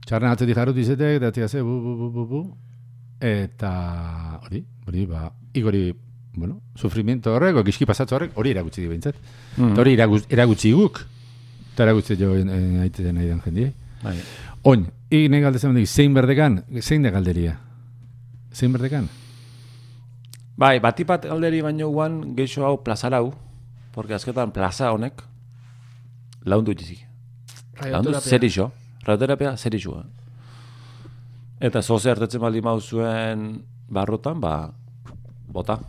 txarren 0.05 0.31
atzetik 0.33 0.55
jarruti 0.57 0.81
izetek, 0.83 1.21
eta 1.21 1.27
atzik 1.45 1.61
bu, 1.63 1.77
bu, 1.83 1.93
bu, 1.99 2.09
bu, 2.11 2.25
bu, 2.27 2.41
eta 3.21 4.39
hori, 4.43 4.63
hori, 4.87 5.05
ba, 5.07 5.29
igori, 5.53 5.93
bueno, 6.35 6.59
sufrimiento 6.75 7.31
horrek, 7.35 7.55
o 7.55 7.63
gizki 7.63 7.85
pasatzu 7.85 8.15
horrek, 8.17 8.31
hori 8.35 8.51
erakutsi 8.51 8.81
di 8.81 8.87
behintzat. 8.89 9.15
Eta 9.55 9.79
hori 9.81 9.93
erakutsi 9.95 10.71
guk, 10.73 10.99
eta 11.73 11.87
erakutsi 11.87 12.15
jo 12.19 12.35
eh, 12.37 12.81
aiteten 12.85 13.15
nahi 13.17 13.27
den 13.27 13.41
jendiei. 13.45 13.73
Bai. 14.03 14.15
Oin, 14.63 14.85
ik 15.09 15.29
nahi 15.31 15.41
galdezen 15.41 15.73
mendik, 15.73 15.89
zein 15.89 16.13
berdekan, 16.13 16.61
zein 16.81 17.03
da 17.03 17.09
galderia? 17.11 17.57
Zein 18.53 18.71
berdekan? 18.71 19.09
Bai, 20.55 20.77
batipat 20.79 21.25
galderi 21.25 21.63
baino 21.65 21.89
guan 21.89 22.35
geixo 22.37 22.65
hau 22.65 22.77
plazarau, 22.83 23.33
porque 23.91 24.13
azketan 24.13 24.51
plaza 24.53 24.91
honek 24.93 25.23
laundu 26.45 26.71
itxizik. 26.71 27.07
Laundu 27.89 28.13
zer 28.21 28.43
iso, 28.45 28.71
radioterapia 29.03 29.57
zer 29.57 29.75
iso. 29.75 29.97
Eh? 29.97 31.67
Eta 31.67 31.81
zoze 31.81 32.11
hartatzen 32.11 32.41
baldin 32.41 32.63
mauzuen 32.63 33.63
barrotan, 33.89 34.39
ba, 34.39 34.71
bota. 35.47 35.79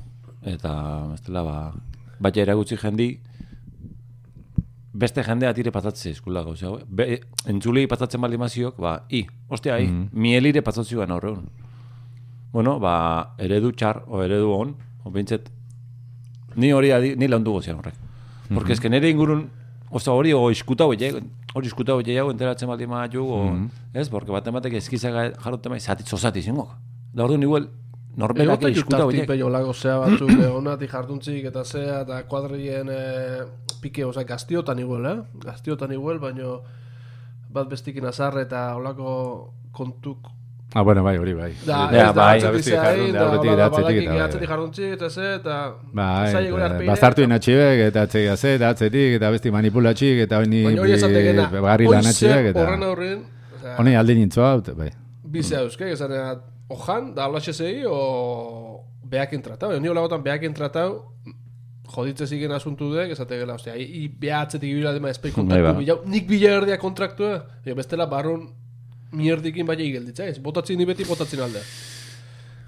Eta, 0.44 0.72
ez 1.14 1.22
dela, 1.26 1.42
ba, 1.44 1.56
baina 2.20 2.42
eragutzi 2.42 2.78
jendi, 2.80 3.18
beste 4.94 5.24
jendea 5.26 5.52
tire 5.54 5.72
patatze 5.74 6.12
eskula 6.14 6.44
gauza. 6.46 6.70
Be, 6.86 7.18
entzuli 7.50 7.86
patatzen 7.90 8.22
baldin 8.22 8.40
maziok, 8.40 8.78
ba, 8.80 8.94
i, 9.10 9.24
ostia, 9.50 9.80
i, 9.82 9.90
mielire 10.12 10.62
patatzioan 10.62 11.10
aurreun. 11.10 11.48
Bueno, 12.54 12.78
ba, 12.78 13.34
eredu 13.42 13.72
txar, 13.74 14.04
o 14.06 14.22
eredu 14.22 14.52
on, 14.54 14.74
o 15.02 15.10
bintzet, 15.10 15.50
ni 16.56 16.70
hori 16.72 16.92
adi, 16.94 17.14
ni 17.18 17.28
laundu 17.28 17.56
gozian 17.56 17.80
horrek. 17.82 17.98
Porque 18.54 18.72
es 18.72 18.80
que 18.80 18.88
nire 18.88 19.10
ingurun, 19.10 19.48
oza 19.90 20.12
hori, 20.12 20.32
o 20.32 20.50
iskuta 20.50 20.86
hori, 20.86 21.10
hori 21.54 21.66
iskuta 21.66 21.94
hori 21.94 22.14
jau, 22.14 22.28
enteratzen 22.30 22.70
baldin 22.70 22.88
maiu, 22.88 23.26
o, 23.26 23.40
ez, 23.92 24.08
porque 24.08 24.30
baten 24.30 24.54
batek 24.54 24.78
eskizak 24.78 25.40
jarrote 25.42 25.72
mai, 25.72 25.80
zati, 25.80 26.06
zozati 26.06 26.42
zingok. 26.42 26.70
Da 27.14 27.24
ordu 27.24 27.40
igual, 27.42 27.66
norberak 28.16 28.46
Egote 28.62 28.70
iskuta 28.70 29.04
hori. 29.04 29.16
jutartik 29.18 29.28
peio 29.34 29.48
lago 29.50 29.72
zea 29.74 29.96
batzuk 29.98 30.30
onatik 30.60 30.90
jartuntzik 30.90 31.44
eta 31.50 31.64
zea 31.64 32.00
eta 32.02 32.22
kuadrien 32.30 32.88
eh, 32.90 33.42
pike, 33.82 34.04
oza, 34.04 34.22
gaztiotan 34.24 34.78
iguel, 34.78 35.06
eh? 35.06 35.16
Gaztiotan 35.44 35.92
iguel, 35.92 36.18
baino 36.18 36.60
bat 37.54 37.68
bestikin 37.68 38.06
azarre 38.06 38.42
eta 38.48 38.74
olako 38.76 39.52
kontuk 39.72 40.30
Ah, 40.76 40.82
bueno, 40.82 41.04
bai, 41.04 41.18
hori 41.18 41.34
bai. 41.38 41.52
Da, 41.64 41.76
Ja, 41.92 42.06
da, 42.10 42.12
bai. 42.12 42.38
atzetik 42.42 42.74
jardun, 42.74 43.12
da, 43.14 43.24
bada, 43.28 43.52
eta 43.52 43.66
atzetik 43.66 43.98
eta 44.02 44.10
bai. 44.14 44.20
atzetik 44.24 44.48
jarduntzik 44.48 44.94
eta 44.96 45.10
ze, 45.10 45.26
eta... 45.36 45.58
Bai, 45.92 46.32
zaila 46.32 46.50
gure 46.50 46.64
eta 46.66 46.78
bazartu 46.88 47.20
eta- 47.22 47.28
inatxibek, 47.28 47.82
eta 47.90 48.02
atzea 48.08 48.34
ze, 48.36 48.54
eta 48.56 48.68
atzetik, 48.74 49.14
eta 49.20 49.30
besti 49.30 49.52
manipulatxik, 49.54 50.18
eta 50.24 50.40
honi 50.42 50.64
Baina 50.64 50.82
hori 50.82 50.96
hoi 50.96 51.86
lanatxibek, 51.94 52.34
zer 52.34 52.50
eta 52.50 52.64
horren 52.64 52.82
aurren, 52.88 53.22
osea, 53.60 53.76
honi 53.78 53.94
alde 53.94 54.14
nintzoa, 54.18 54.50
eta 54.64 54.74
bai. 54.74 54.90
bize 55.36 55.54
euske, 55.60 55.92
esan 55.92 56.10
ojan, 56.68 57.14
da 57.14 57.28
zegi, 57.40 57.84
o 57.86 58.84
behakin 59.04 59.42
tratau, 59.42 59.78
ni 59.80 59.88
holagotan 59.88 60.22
behakin 60.22 60.54
tratau, 60.54 61.02
joditze 61.94 62.26
zigen 62.26 62.52
asuntu 62.52 62.92
dek, 62.94 63.10
esate 63.12 63.38
gela, 63.38 63.54
ostia, 63.54 63.76
i, 63.76 63.82
i 64.04 64.08
beha 64.08 64.40
atzetik 64.42 64.70
ibila 64.70 64.92
dema 64.92 65.10
espei 65.10 65.30
Bai, 65.30 65.36
kontaktu 65.36 65.62
ba. 65.64 65.72
bilau, 65.78 65.98
nik 66.06 66.26
bila 66.26 66.50
erdia 66.60 66.78
kontraktua, 66.78 67.44
e, 67.64 67.74
bestela 67.74 68.06
barron 68.06 68.48
mierdikin 69.12 69.66
baina 69.66 69.82
igelditza, 69.82 70.24
ez, 70.26 70.38
botatzen 70.42 70.78
ni 70.78 70.84
beti 70.86 71.04
botatzen 71.04 71.40
alde. 71.40 71.60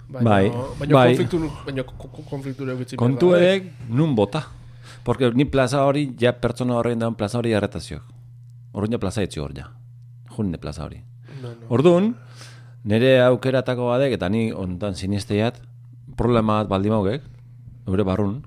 Baina, 0.09 0.31
Bai, 0.31 0.51
baina 0.79 0.95
bai. 0.95 1.09
konfliktu, 1.17 1.41
baina 1.67 1.83
ko- 1.83 1.97
ko- 2.13 2.23
konfliktu. 2.31 2.67
Kontu 2.97 3.35
edek, 3.35 3.73
nun 3.89 4.15
bota. 4.15 4.45
Porque 5.03 5.31
ni 5.35 5.45
plaza 5.45 5.85
hori, 5.87 6.15
ja 6.19 6.33
pertsona 6.33 6.75
horrein 6.77 6.99
daun 6.99 7.15
plaza 7.15 7.39
hori 7.39 7.51
jarretazio. 7.51 8.01
Horrein 8.73 8.93
ja 8.93 8.99
plaza 8.99 9.23
etzi 9.23 9.41
hor 9.41 9.53
ja. 9.57 9.69
Junne 10.37 10.59
plaza 10.59 10.85
hori. 10.85 11.01
No, 11.43 11.49
no. 11.49 11.67
Orduan, 11.71 12.17
nire 12.87 13.17
aukeratako 13.27 13.91
badek, 13.91 14.15
eta 14.17 14.29
ni 14.31 14.51
ontan 14.55 14.95
sinisteiat, 14.95 15.59
problema 16.17 16.61
bat 16.63 16.71
baldin 16.71 16.95
maugek, 16.95 17.25
eure 17.87 18.07
barrun, 18.07 18.39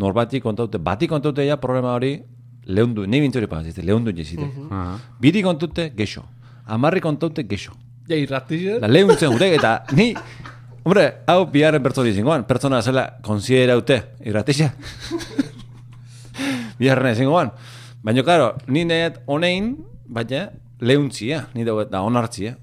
norbati 0.00 0.40
kontaute, 0.40 0.80
bati 0.82 1.08
kontaute 1.08 1.44
ja 1.46 1.58
problema 1.60 1.92
hori, 1.94 2.16
lehundu, 2.64 3.04
nahi 3.06 3.20
bintzori 3.20 3.48
pagazite, 3.50 3.84
lehundu 3.84 4.14
jizite. 4.16 4.48
Aha. 4.70 4.96
Biri 5.20 5.44
kontaute, 5.44 5.90
gexo. 5.96 6.24
Amarri 6.66 7.02
kontaute, 7.04 7.44
gexo. 7.48 7.76
Ja, 8.08 8.16
irratizien, 8.16 8.80
Da 8.80 8.88
lehuntzen 8.88 9.32
gurek, 9.32 9.58
eta 9.58 9.84
ni, 9.96 10.10
hombre, 10.84 11.06
hau 11.28 11.44
biharren 11.52 11.84
pertsona 11.84 12.10
izangoan, 12.12 12.44
pertsona 12.48 12.80
zela 12.82 13.06
konsideraute, 13.24 14.00
irratisa. 14.24 14.72
biharren 16.80 17.12
izangoan. 17.12 17.52
Baina, 18.04 18.24
claro, 18.24 18.52
ni 18.68 18.84
neet 18.88 19.22
honein, 19.28 19.74
baina, 20.08 20.48
lehuntzia, 20.84 21.46
ni 21.54 21.64
dauet 21.64 21.92
da 21.92 22.02
onartzia. 22.04 22.56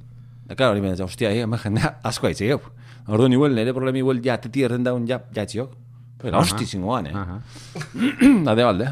Da, 0.52 0.56
claro, 0.56 0.74
ni 0.76 0.82
benetza, 0.84 1.06
ostia, 1.06 1.30
eh, 1.32 1.48
jendea 1.64 1.94
asko 2.10 2.28
haitzi 2.28 2.50
gau. 2.50 2.60
Ordu 3.08 3.30
igual, 3.32 3.54
nire 3.56 3.72
problemi 3.72 4.02
igual 4.04 4.20
ja, 4.22 4.36
teti 4.38 4.66
erden 4.68 4.84
daun 4.84 5.06
ja, 5.08 5.22
jatziok. 5.32 5.78
Pero, 6.20 6.42
hosti 6.42 6.66
zingoan, 6.66 7.08
eh. 7.08 7.14
Aha. 7.16 7.38
Da, 8.46 8.56
de 8.60 8.66
balde. 8.68 8.90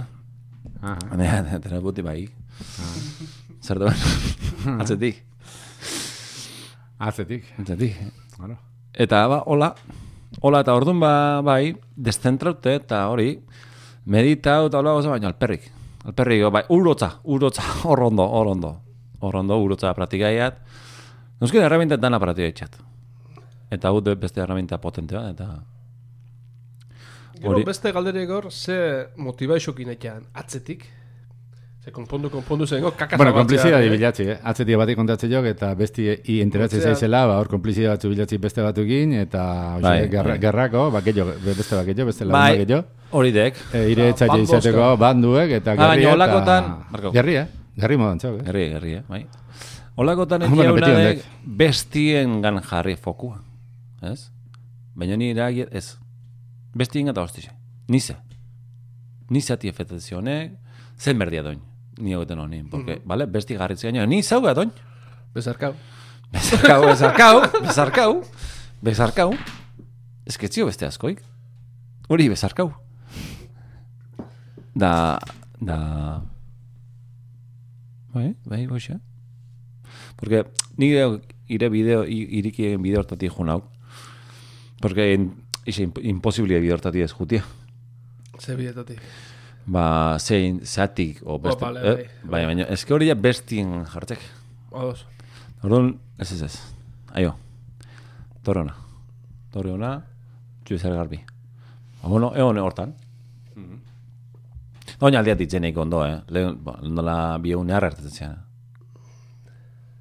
Aha. 0.79 0.95
Baina, 1.09 1.59
tena 1.65 1.81
buti 1.83 2.01
bai. 2.01 2.29
Zer 3.59 3.81
duen? 3.83 4.07
Atzetik. 4.79 5.19
Atzetik. 6.97 7.51
Atzetik. 7.59 7.99
Claro. 8.37 8.55
Eta 8.95 9.25
ba, 9.27 9.43
hola, 9.51 9.73
hola 10.39 10.63
eta 10.63 10.79
orduan 10.79 11.03
ba, 11.03 11.13
bai, 11.43 11.75
deszentraute 11.91 12.79
eta 12.79 13.03
hori, 13.11 13.33
meditau 14.07 14.71
eta 14.71 14.79
hola 14.79 14.95
baina 15.11 15.27
alperrik. 15.27 15.67
Alperrik, 16.07 16.47
bai, 16.55 16.63
urotza, 16.71 17.17
urotza, 17.27 17.67
hor 17.83 18.07
ondo, 18.07 18.23
hor 18.23 18.55
ondo. 18.55 18.77
Hor 19.19 19.43
ondo, 19.43 19.59
urotza 19.59 19.91
pratikaiat. 19.93 20.87
Nuzkin 21.39 21.61
herramienta 21.63 21.97
dana 21.97 22.19
pratikaitzat. 22.19 22.77
Eta 23.71 23.87
hau 23.91 24.01
beste 24.01 24.41
herramienta 24.41 24.77
potentea, 24.81 25.29
eta... 25.31 25.49
Gero 27.39 27.53
Hori- 27.53 27.63
beste 27.63 27.91
galderek 27.95 28.29
hor, 28.35 28.49
ze 28.51 29.07
motibaixokin 29.15 29.89
ekean 29.93 30.25
atzetik. 30.33 30.81
Ze 31.79 31.91
konpondu, 31.95 32.27
konpondu 32.29 32.65
zengo, 32.67 32.91
kaka 32.91 33.15
Bueno, 33.15 33.31
zabaltzea, 33.31 33.39
konplizidade 33.39 33.85
eh? 33.87 33.91
bilatzi, 33.93 34.23
eh? 34.33 34.37
Atzetik 34.43 34.75
bati 34.81 34.95
kontatzen 34.99 35.31
jok, 35.31 35.45
eta 35.53 35.69
besti 35.79 36.09
i 36.33 36.41
enteratzen 36.43 36.81
zaizela, 36.81 37.21
ba, 37.29 37.37
hor 37.39 37.47
konplizidade 37.47 37.93
batzu 37.95 38.09
bilatzi 38.11 38.37
beste 38.37 38.61
batukin, 38.65 39.13
eta 39.21 39.43
Bai, 39.79 39.81
bai, 39.85 40.09
gerra, 40.11 40.33
bai. 40.33 40.39
gerrako, 40.43 40.89
ba, 40.91 41.01
gehiago, 41.05 41.37
beste 41.45 41.77
bat 41.79 41.85
gehiago, 41.87 42.09
beste 42.11 42.25
lagun 42.27 42.35
Bai, 42.41 42.57
bat 42.57 42.67
gehiago. 42.67 43.07
hori 43.21 43.31
dek, 43.31 43.61
E, 43.71 43.85
ire 43.93 44.09
etxaila 44.11 44.33
band 44.35 44.43
izateko 44.49 44.89
banduek, 45.05 45.51
eta 45.61 45.77
Ah, 45.79 45.95
holakotan- 45.95 46.69
eta... 46.99 47.11
Gerri, 47.15 47.35
eh? 47.37 47.47
Gerri 47.79 47.95
modan 48.03 48.19
txok, 48.19 48.41
eh? 48.41 48.49
herri, 48.51 48.65
herri, 48.75 48.93
eh, 48.99 49.03
bai. 49.07 49.23
Olakotan 49.99 50.45
una 50.47 50.71
ondek. 50.71 51.25
bestien 51.43 52.39
gan 52.41 52.61
jarri 52.63 52.95
fokua. 52.95 53.41
Ez? 54.01 54.29
Baina 54.95 55.17
ni 55.19 55.33
eragiet, 55.33 55.73
ez. 55.75 55.97
Bestien 56.71 57.11
eta 57.11 57.25
hostize. 57.25 57.51
Nize. 57.91 58.15
Nize 59.29 59.53
ati 59.53 59.67
efetazionek, 59.67 60.53
zen 60.95 61.19
berdia 61.19 61.43
doin. 61.43 61.59
Ni 61.99 62.15
egoten 62.15 62.39
honin, 62.39 62.69
porque, 62.71 63.01
vale, 63.05 63.27
besti 63.27 63.57
garritzea 63.59 63.91
gaino, 63.91 64.05
ni 64.07 64.21
zauga 64.23 64.53
doin. 64.55 64.71
Bezarkau. 65.35 65.73
Bezarkau, 66.31 66.85
bezarkau, 66.85 67.41
bezarkau, 67.65 68.13
bezarkau. 68.81 69.33
Ez 70.25 70.37
que 70.37 70.47
etzio 70.47 70.69
beste 70.69 70.87
askoik. 70.87 71.19
Hori 72.07 72.29
bezarkau. 72.31 72.71
Da, 74.73 75.19
da... 75.59 75.77
Bai, 78.15 78.31
bai, 78.45 78.63
goxa. 78.65 79.01
Porque 80.19 80.45
ni 80.77 80.89
gero 80.91 81.21
ire 81.47 81.69
bideo, 81.69 82.03
i- 82.05 82.27
irikien 82.39 82.81
bideo 82.81 82.99
hortatik 82.99 83.31
jun 83.31 83.49
hau. 83.49 83.63
Porque 84.81 85.13
in, 85.13 85.33
ise 85.65 85.83
imp- 85.87 86.03
imposible 86.03 86.59
bideo 86.59 86.75
hortatik 86.75 87.01
ez 87.03 87.11
jutia. 87.13 87.43
Ze 88.39 88.55
bidetatik. 88.55 88.99
Ba, 89.65 90.17
zein, 90.19 90.61
zatik, 90.65 91.19
o 91.25 91.37
beste. 91.39 91.63
bale, 91.65 91.79
eh, 91.79 91.95
bai. 91.95 92.05
bai, 92.23 92.45
baina, 92.45 92.63
ez 92.63 92.85
que 92.85 92.93
hori 92.93 93.07
ja 93.07 93.15
bestien 93.15 93.85
jartzek. 93.85 94.19
Odos. 94.71 95.05
Orduan, 95.61 95.99
ez 96.17 96.31
ez 96.31 96.41
ez. 96.41 96.59
Aio. 97.13 97.35
Torre 98.43 98.61
ona. 98.61 98.75
Torre 99.51 99.71
ona, 99.71 100.05
garbi. 100.95 101.17
Ba, 102.01 102.07
bueno, 102.09 102.31
egon 102.35 102.57
hortan. 102.57 102.95
Oina 105.01 105.19
aldiat 105.19 105.37
ditzeneik 105.37 105.77
ondo, 105.77 106.05
eh? 106.05 106.21
Lehen, 106.27 106.57
ba, 106.63 106.77
nola 106.83 107.37
bi 107.39 107.51
egun 107.51 107.69
harra 107.71 107.87
hartatzen 107.87 108.11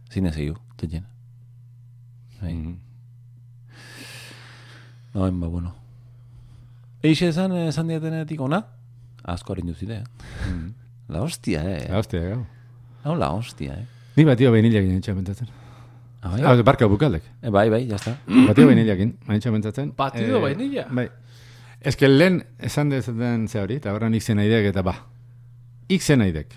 zean. 0.09 0.13
Zine 0.13 0.33
zeiu, 0.33 0.57
txetxen. 0.77 1.05
Bai. 2.41 2.55
No, 5.15 5.31
ba, 5.41 5.47
bueno. 5.49 5.75
Eixe 7.03 7.29
esan, 7.29 7.53
esan 7.53 7.89
diatenetik 7.89 8.41
ona? 8.41 8.65
Asko 9.25 9.53
harin 9.53 9.67
duzide, 9.67 10.03
eh? 10.03 10.05
La 11.09 11.23
hostia, 11.23 11.63
eh? 11.77 11.87
Ja, 11.89 11.99
hostia, 11.99 12.21
gau. 12.21 12.47
Hau 13.05 13.17
la 13.17 13.31
hostia, 13.33 13.75
eh? 13.75 13.87
Ni 14.17 14.25
bat 14.25 14.39
dio 14.39 14.51
behin 14.53 14.67
hilak 14.67 14.83
ginen 14.85 15.01
txapentatzen. 15.03 15.49
Ah, 16.21 16.33
bai? 16.33 16.43
Ah, 16.43 16.63
barka 16.67 16.89
bukaldek. 16.91 17.23
E, 17.43 17.51
bai, 17.51 17.69
bai, 17.71 17.87
jazta. 17.87 18.17
Batio 18.27 18.67
bainilakin, 18.67 19.13
haintxe 19.29 19.51
bentzatzen. 19.55 19.93
Batido 19.97 20.41
vainilla? 20.43 20.89
Bai. 20.91 21.09
Ez 21.81 21.95
que 21.97 22.09
lehen 22.09 22.43
esan 22.59 22.91
dezaten 22.91 23.47
ze 23.49 23.61
hori, 23.61 23.77
eta 23.79 23.93
horren 23.95 24.15
ikzen 24.19 24.39
aidek 24.43 24.67
eta 24.73 24.83
ba. 24.83 24.97
Ikzen 25.89 26.21
aidek. 26.25 26.57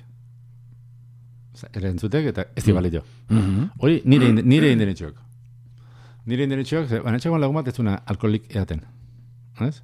Erentzutek 1.73 2.25
eta 2.31 2.45
ez 2.55 2.63
di 2.65 2.71
balio. 2.73 3.03
Mhm. 3.29 3.69
Hori 3.79 4.01
nire, 4.05 4.29
inde- 4.29 4.43
nire 4.43 4.71
indenetxoak. 4.71 5.15
Nire 6.25 6.43
indenetxoak, 6.43 6.87
ze, 6.87 6.99
baina 6.99 7.19
txagoan 7.19 7.41
lagun 7.41 7.55
bat 7.55 7.67
ez 7.67 7.75
zuna 7.75 7.95
alkoholik 8.05 8.55
eaten. 8.55 8.81
Ez? 9.61 9.81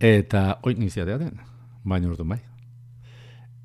Eta, 0.00 0.58
hoi 0.62 0.74
nizia 0.74 1.04
eaten. 1.04 1.40
Baina 1.84 2.08
urtun 2.08 2.28
bai. 2.28 2.40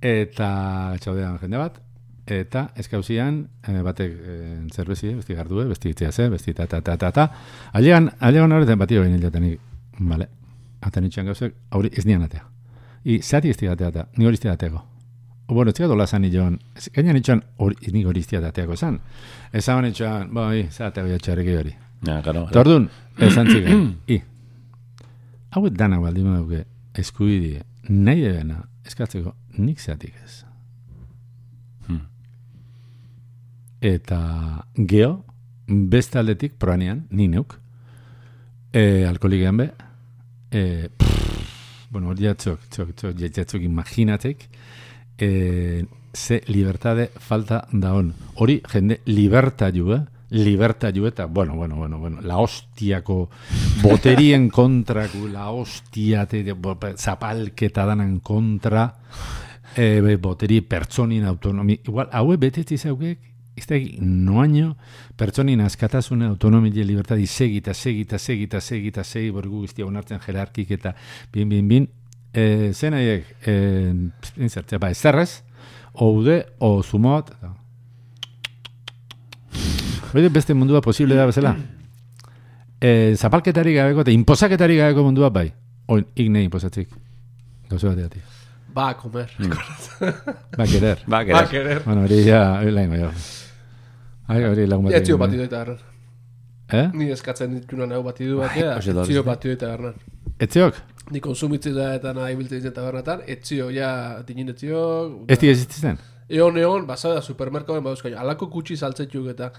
Eta 0.01 0.95
txaudean 1.01 1.37
jende 1.41 1.57
bat, 1.57 1.79
eta 2.27 2.67
eskauzian, 2.77 3.47
eh, 3.67 3.81
batek 3.85 4.11
eh, 4.21 4.67
zerbezi, 4.73 5.13
besti 5.15 5.33
gardue, 5.37 5.65
besti 5.69 5.89
itzia 5.89 6.11
ze, 6.11 6.29
besti 6.29 6.53
ta 6.53 6.67
ta 6.67 6.81
ta 6.81 6.97
ta 6.97 7.11
ta. 7.11 7.29
Alegan, 7.73 8.11
alegan 8.19 8.51
horretan 8.51 8.79
batio 8.79 9.01
bain 9.01 9.15
hilatenik. 9.15 9.59
Vale. 9.99 10.27
Atan 10.81 11.05
itxan 11.05 11.25
gauzek, 11.25 11.55
hori 11.71 11.89
ez 11.93 12.05
nian 12.05 12.21
atea. 12.23 12.43
I, 13.05 13.19
zati 13.21 13.49
ez 13.49 13.57
tigatea 13.57 13.87
eta, 13.87 14.07
ni 14.17 14.25
hori 14.25 14.33
ez 14.35 14.41
tigateko. 14.41 14.83
Bueno, 15.47 15.69
ez 15.69 15.75
tigat 15.77 15.91
olazan 15.93 16.23
nioan, 16.25 16.57
gainan 16.93 17.19
itxan, 17.19 17.43
hori, 17.61 17.75
ni 17.93 18.01
hori 18.05 18.23
ez 18.23 18.27
tigateako 18.31 18.75
zan. 18.75 18.97
Ezaban 19.53 19.85
itxan, 19.91 20.31
bai, 20.33 20.65
zate 20.71 21.03
bai 21.05 21.13
atxarriki 21.13 21.53
hori. 21.59 21.73
Ja, 22.07 22.21
karo. 22.25 22.47
Eta 22.49 22.63
orduan, 22.63 22.87
esan 23.21 23.51
ziren, 23.53 23.83
i, 24.15 24.17
hauet 25.55 25.77
dana 25.77 25.99
baldin 26.01 26.31
baduke 26.31 26.63
eskubidie, 26.97 27.61
nahi 27.89 28.25
ebena, 28.25 28.63
eskatzeko, 28.89 29.35
nik 29.59 29.79
zeatik 29.79 30.15
ez. 30.23 30.39
Hmm. 31.85 32.01
Eta 33.85 34.19
geho, 34.75 35.19
beste 35.67 36.19
aldetik, 36.21 36.57
proanean, 36.61 37.05
ni 37.11 37.29
neuk, 37.29 37.59
e, 38.73 39.05
alkoholikean 39.05 39.61
be, 39.61 39.69
e, 40.49 40.89
pff, 40.89 41.45
bueno, 41.93 42.09
hori 42.09 42.25
jatzok, 42.31 42.65
txok, 42.73 42.95
txok, 42.97 43.23
jatzok 43.29 43.69
imaginatek, 43.69 44.49
e, 45.17 45.85
ze 46.13 46.41
libertade 46.47 47.09
falta 47.19 47.67
daon. 47.71 48.13
Hori, 48.35 48.61
jende, 48.71 49.01
libertaiu, 49.05 49.93
eh? 49.93 50.01
libertaiu 50.29 51.05
eta, 51.07 51.25
bueno, 51.25 51.55
bueno, 51.55 51.75
bueno, 51.75 51.99
bueno, 51.99 52.21
la 52.21 52.37
hostiako 52.37 53.29
boterien 53.83 54.49
kontraku, 54.57 55.27
la 55.27 55.49
hostiate, 55.51 56.43
de, 56.43 56.53
bo- 56.53 56.77
zapalketa 56.97 57.85
danan 57.85 58.19
kontra, 58.19 58.95
e, 59.75 60.15
boteri 60.17 60.61
pertsonin 60.61 61.25
autonomi, 61.25 61.79
igual, 61.85 62.09
haue 62.11 62.37
betetzi 62.37 62.77
zaukek, 62.77 63.19
ez 63.55 63.67
da, 63.67 63.77
noaino, 64.01 64.75
pertsonin 65.15 65.61
askatasune, 65.61 66.25
autonomia, 66.25 66.83
libertadi, 66.83 67.27
segita, 67.27 67.73
segita, 67.73 68.17
segita, 68.19 68.59
segita, 68.59 69.03
segi, 69.03 69.29
borgu 69.31 69.61
guztia 69.61 69.85
onartzen 69.85 70.19
jerarkik 70.19 70.71
eta 70.71 70.95
bin, 71.31 71.47
bin, 71.49 71.67
bin, 71.67 71.87
e, 72.35 72.73
zen 72.73 72.97
haiek, 72.99 73.35
e, 73.47 73.53
zertzea, 74.49 74.79
ba, 74.79 74.91
ezerrez, 74.91 75.43
oude, 75.93 76.41
o 76.59 76.83
zumot, 76.83 77.31
eta, 77.31 77.55
Hori 80.15 80.29
beste 80.29 80.53
mundua 80.55 80.79
posible 80.79 81.15
da 81.15 81.25
bezala. 81.27 81.49
E, 82.79 83.15
zapalketari 83.19 83.73
gabeko 83.75 84.05
eta 84.05 84.13
inposaketari 84.15 84.77
gabeko 84.79 85.03
mundua 85.03 85.27
bai. 85.29 85.49
Oin, 85.91 86.05
igne 86.15 86.43
inposatzik. 86.45 86.93
Gauzo 87.67 87.89
bat 87.89 87.99
eati. 88.05 88.21
Va 88.75 88.89
a 88.93 88.95
comer. 88.95 89.33
Ba, 90.55 90.67
querer. 90.71 91.03
Ba, 91.05 91.17
Va 91.17 91.19
a 91.19 91.25
gerez. 91.25 91.49
querer. 91.49 91.81
Bueno, 91.83 92.05
hori 92.07 92.21
ja, 92.23 92.61
hori 92.61 92.71
lain 92.71 92.95
jo. 93.01 93.11
Ai, 94.27 94.39
hori 94.45 94.65
lagun 94.67 94.87
bat. 94.87 94.95
Etzio 95.01 95.17
egin, 95.17 95.25
batido 95.25 95.43
eta 95.49 95.57
garran. 95.65 95.83
Eh? 96.71 96.85
Ni 96.93 97.09
eskatzen 97.11 97.59
dituna 97.59 97.85
nahu 97.91 98.07
batidu 98.07 98.39
batea, 98.39 98.77
hoxe 98.77 98.95
da, 98.95 99.03
etzio 99.03 99.23
batido 99.23 99.53
eta 99.59 99.73
garran. 99.73 99.99
Etziok? 100.41 100.77
Ni 101.13 101.21
konsumitzen 101.21 101.75
da 101.77 101.91
eta 101.95 102.11
nahi 102.17 102.35
biltzen 102.35 102.63
zen 102.65 102.73
tabernetan, 102.75 103.21
etzio, 103.29 103.69
ja, 103.71 103.89
dinin 104.27 104.49
etzio... 104.51 104.79
Ez 105.29 105.37
di 105.39 105.51
existitzen? 105.51 105.99
Eon, 106.33 106.57
eon, 106.57 106.87
basa 106.89 107.11
da 107.13 107.21
supermerkoen 107.21 107.83
baduzkaino, 107.85 108.17
alako 108.17 108.49
kutsi 108.49 108.75
saltzetuk 108.75 109.29
eta 109.35 109.51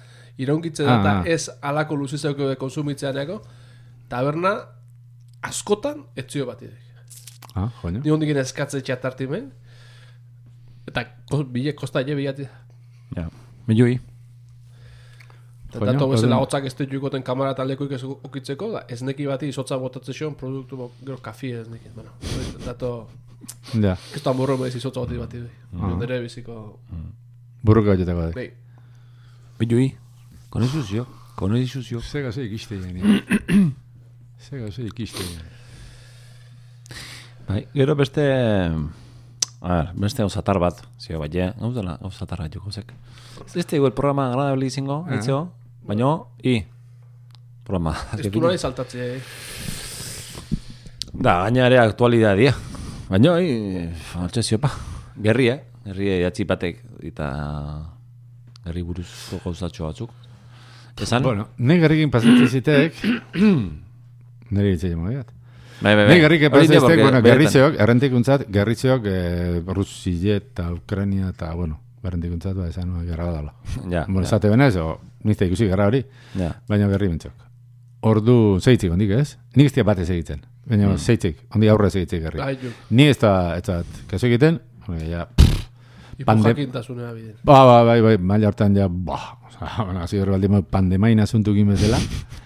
iraunkitzen 0.43 0.89
da, 0.89 0.97
Ah, 0.97 1.01
eta 1.01 1.13
ah. 1.21 1.29
ez 1.31 1.47
alako 1.63 2.01
luzizeko 2.01 2.51
konsumitzeaneko, 2.59 3.39
taberna 4.11 4.57
askotan 5.47 6.03
etzio 6.19 6.49
batidek. 6.51 6.83
Ah, 7.55 7.71
joño. 7.81 8.03
Ni 8.03 8.11
hondik 8.11 8.35
eskatze 8.43 8.83
txatartimen, 8.83 9.49
eta 10.91 11.07
bile 11.55 11.77
kosta 11.79 12.03
je 12.03 12.19
bilati. 12.19 12.51
Ja. 13.17 13.31
Milioi. 13.71 14.01
Eta 15.69 15.85
dato 15.85 16.09
bezala 16.09 16.37
hotzak 16.39 16.65
ez 16.65 16.75
dukoten 16.77 17.23
kamara 17.23 17.55
taldekoik 17.55 17.93
ez 17.93 18.03
okitzeko, 18.05 18.71
da 18.73 18.83
ez 18.89 19.03
neki 19.03 19.27
bati 19.27 19.49
izotza 19.49 19.77
botatzen 19.79 20.15
zion 20.15 20.35
produktu, 20.35 20.77
bo- 20.77 20.93
gero 21.05 21.19
kafi 21.19 21.51
ez 21.53 21.69
neki. 21.69 21.89
Bueno, 21.95 22.11
dato, 22.65 23.09
Ja, 23.75 23.97
ez 24.15 24.23
da 24.23 24.33
morro 24.33 24.57
bez 24.57 24.75
izotza 24.75 25.01
bati 25.01 25.17
bati. 25.19 25.39
Ah. 25.75 25.87
Uh 25.93 25.99
Nere 25.99 26.21
biziko, 26.21 26.79
burruka 27.63 27.97
jotako 27.97 28.21
da. 28.21 28.31
behi. 28.35 28.51
Milioi. 29.59 29.95
Con 30.51 30.63
eso 30.63 30.83
zio. 30.83 31.07
Con 31.35 31.57
eso 31.57 31.83
zio. 31.83 32.01
Ze 32.01 32.23
gauze 32.23 32.45
ikiste 32.45 32.79
geni. 32.79 33.01
Ze 34.49 34.59
gauze 34.59 34.83
ikiste 34.83 35.19
geni. 35.23 35.51
Bai, 37.49 37.67
gero 37.75 37.95
beste... 37.95 38.23
A 39.67 39.75
ver, 39.75 39.89
beste 39.99 40.23
osatar 40.23 40.61
bat, 40.63 40.79
zio 41.03 41.19
bat, 41.19 41.33
ja, 41.35 41.49
hau 41.59 41.73
dela 41.75 41.97
osatarra 42.07 42.47
joko 42.53 42.71
zek. 42.71 42.93
Ez 43.51 43.65
igual 43.75 43.91
programa 43.93 44.29
agradable 44.31 44.67
izango, 44.71 45.01
Ah. 45.09 45.17
itzio, 45.17 45.41
baino, 45.83 46.29
i, 46.43 46.61
programa. 47.67 47.97
Ez 48.15 48.31
du 48.31 48.41
nahi 48.45 48.59
saltatze, 48.63 49.17
eh? 49.17 49.21
Da, 51.13 51.41
gaina 51.43 51.67
ere 51.67 51.81
aktualidadia. 51.83 52.55
Baina, 53.09 53.41
i, 53.43 53.89
altxe 54.23 54.43
zio, 54.47 54.59
pa, 54.63 54.71
gerri, 55.19 55.49
eh? 55.51 55.59
Gerri 55.87 56.13
jatzi 56.23 56.47
batek, 56.47 56.85
eta 57.11 57.27
gerri 58.67 58.83
buruzko 58.87 59.41
gauzatxo 59.45 59.89
batzuk. 59.89 60.11
Esan? 61.03 61.23
Bueno, 61.27 61.49
nahi 61.59 61.83
garrikin 61.83 62.11
pasatzen 62.15 62.49
zitek, 62.49 63.03
nire 64.55 64.77
egin 64.79 64.99
mogiat. 65.03 65.36
Bai, 65.81 65.95
bai, 65.95 66.05
bai. 66.07 66.19
Hori 66.25 66.39
pasatzen 66.49 66.71
dio, 66.71 66.81
zitek, 66.81 66.87
porque 66.87 67.03
bueno, 67.03 67.23
gerritzeok, 67.23 67.81
errentikuntzat, 67.81 68.47
gerritzeok, 68.53 69.09
eh, 69.11 69.63
Rusia 69.67 70.37
eta 70.37 70.71
Ukraina 70.73 71.31
eta, 71.31 71.53
bueno, 71.55 71.81
errentikuntzat, 72.05 72.55
ba, 72.57 72.69
esan, 72.69 72.95
gerra 73.07 73.31
dala. 73.33 73.55
Ja, 73.93 74.05
Bueno, 74.07 74.23
ja, 74.23 74.29
esate 74.31 74.51
benez, 74.53 74.75
o, 74.77 74.99
nizte 75.25 75.49
ikusi 75.49 75.69
gerra 75.71 75.89
hori, 75.91 76.05
ja. 76.39 76.53
baina 76.69 76.89
gerri 76.93 77.09
bentzok. 77.09 77.45
Ordu 78.07 78.61
zeitzik 78.61 78.93
ondik 78.93 79.11
ez? 79.17 79.37
Nik 79.57 79.71
ez 79.71 79.75
dia 79.75 79.85
batez 79.85 80.09
egiten. 80.11 80.45
Baina 80.67 80.93
mm. 80.93 80.99
zeitzik, 80.99 81.43
ondik 81.55 81.71
aurre 81.73 81.91
zeitzik 81.91 82.23
gerri. 82.23 82.39
Bai. 82.39 82.75
Ni 82.91 83.09
ez 83.11 83.19
da, 83.19 83.57
ez 83.57 83.65
da, 83.67 83.83
kaso 84.11 84.29
egiten, 84.31 84.61
bueno, 84.87 85.03
ja, 85.11 85.27
Pande- 86.25 86.49
Ipujakintasunea 86.49 87.13
bide. 87.13 87.35
ba, 87.45 87.65
ba, 87.69 87.83
bai, 87.85 88.01
bai, 88.01 88.17
maila 88.17 88.49
hortan 88.49 88.75
ja, 88.75 88.87
ba, 88.89 89.19
oza, 89.49 89.85
bueno, 89.85 90.01
hasi 90.01 90.19
hor 90.19 90.31
baldin, 90.33 90.63
pandemain 90.65 91.21
asuntukin 91.21 91.69
bezala. 91.69 91.99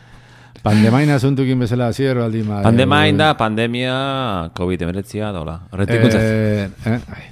Pandemain 0.62 1.08
asuntukin 1.08 1.61
bezala, 1.62 1.88
hor 1.88 2.18
baldin, 2.20 2.48
ba, 2.48 2.61
Pandemain 2.62 3.16
da, 3.16 3.32
pandemia, 3.36 3.94
COVID-19 4.52 5.20
da, 5.32 5.40
hola. 5.40 5.54
Horretik 5.72 6.02
gutzat. 6.04 6.20
Eh, 6.20 6.68
eh, 6.84 7.00
ai. 7.16 7.22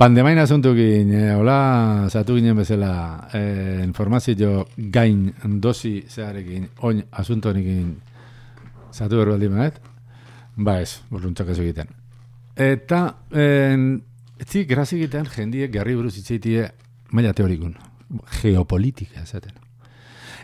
Pandemain 0.00 0.38
asuntukin, 0.40 1.12
eh, 1.12 1.34
hola, 1.36 2.08
zatu 2.08 2.38
ginen 2.38 2.56
bezala, 2.56 3.28
eh, 3.34 3.82
informazio 3.84 4.66
gain 4.76 5.34
dosi 5.60 6.06
zearekin, 6.08 6.68
oin 6.80 7.04
asuntonikin 7.12 7.98
zatu 8.90 9.20
hor 9.20 9.34
baldin 9.34 9.52
maet, 9.52 9.76
ba 10.56 10.80
ez, 10.80 11.02
burruntzak 11.10 11.52
ez 11.52 11.58
egiten. 11.60 11.92
Eta, 12.56 13.16
eh, 13.32 13.76
etzi 14.40 14.64
grazi 14.64 14.96
egiten 14.96 15.28
jendiek 15.28 15.70
garri 15.70 15.94
buruz 15.94 16.16
itzeitie 16.16 16.70
maila 17.12 17.34
teorikun, 17.34 17.76
geopolitika 18.40 19.20
esaten. 19.20 19.52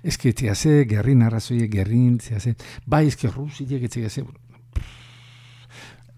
Ez 0.06 0.14
que 0.22 0.30
te 0.32 0.50
hace 0.50 0.84
gerri 0.86 1.16
narrazoiek 1.18 1.72
gerrin, 1.72 2.18
te 2.22 2.36
hace, 2.36 2.54
bai, 2.86 3.08
que 3.10 3.28
rusiek 3.28 3.88
etzi 3.88 4.04
hace, 4.06 4.22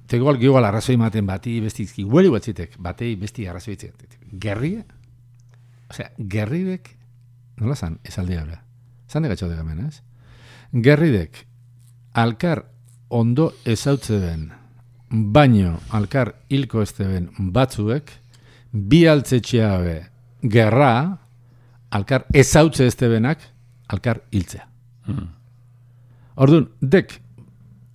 Tego 0.08 0.30
algio 0.30 0.56
ala 0.56 0.70
arrazoi 0.72 0.96
maten 0.96 1.26
bati, 1.28 1.58
besti 1.60 1.84
izki, 1.84 2.02
hueli 2.02 2.30
batzitek, 2.32 2.78
batei 2.80 3.10
besti 3.20 3.44
arrazoi. 3.46 3.76
Gerrie? 4.40 4.84
Osea, 5.90 6.08
gerridek, 6.16 6.88
nola 7.60 7.76
zan, 7.76 7.98
ez 8.04 8.16
alde 8.18 8.38
habla. 8.38 8.62
Zan 9.08 9.22
de 9.22 9.28
gatxo 9.28 9.48
degamen, 9.48 9.82
ez? 9.84 10.00
Gerridek, 10.72 11.42
alkar 12.12 12.64
ondo 13.08 13.50
ezautze 13.68 14.16
ben, 14.22 14.48
baino 15.10 15.78
alkar 15.92 16.34
hilko 16.48 16.82
ez 16.82 16.94
ben 16.98 17.28
batzuek, 17.52 18.12
bi 18.72 19.04
altzetxeabe 19.06 19.98
gerra, 20.42 21.18
alkar 21.90 22.24
ezautze 22.32 22.86
ez 22.86 22.96
benak, 22.96 23.44
alkar 23.88 24.22
hiltzea. 24.30 24.66
Orduan, 26.38 26.68
dek, 26.80 27.14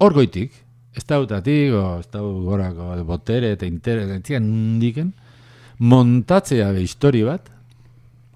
orgoitik, 0.03 0.55
ez 0.93 1.03
dautatik, 1.09 1.73
o 1.73 1.99
ez 2.01 2.07
dau 2.11 2.25
gorako 2.45 2.93
botere 3.07 3.53
eta 3.55 3.65
interes, 3.69 4.09
entzia 4.13 4.39
nundiken, 4.43 5.13
montatzea 5.79 6.71
be 6.75 6.83
histori 6.83 7.23
bat, 7.25 7.49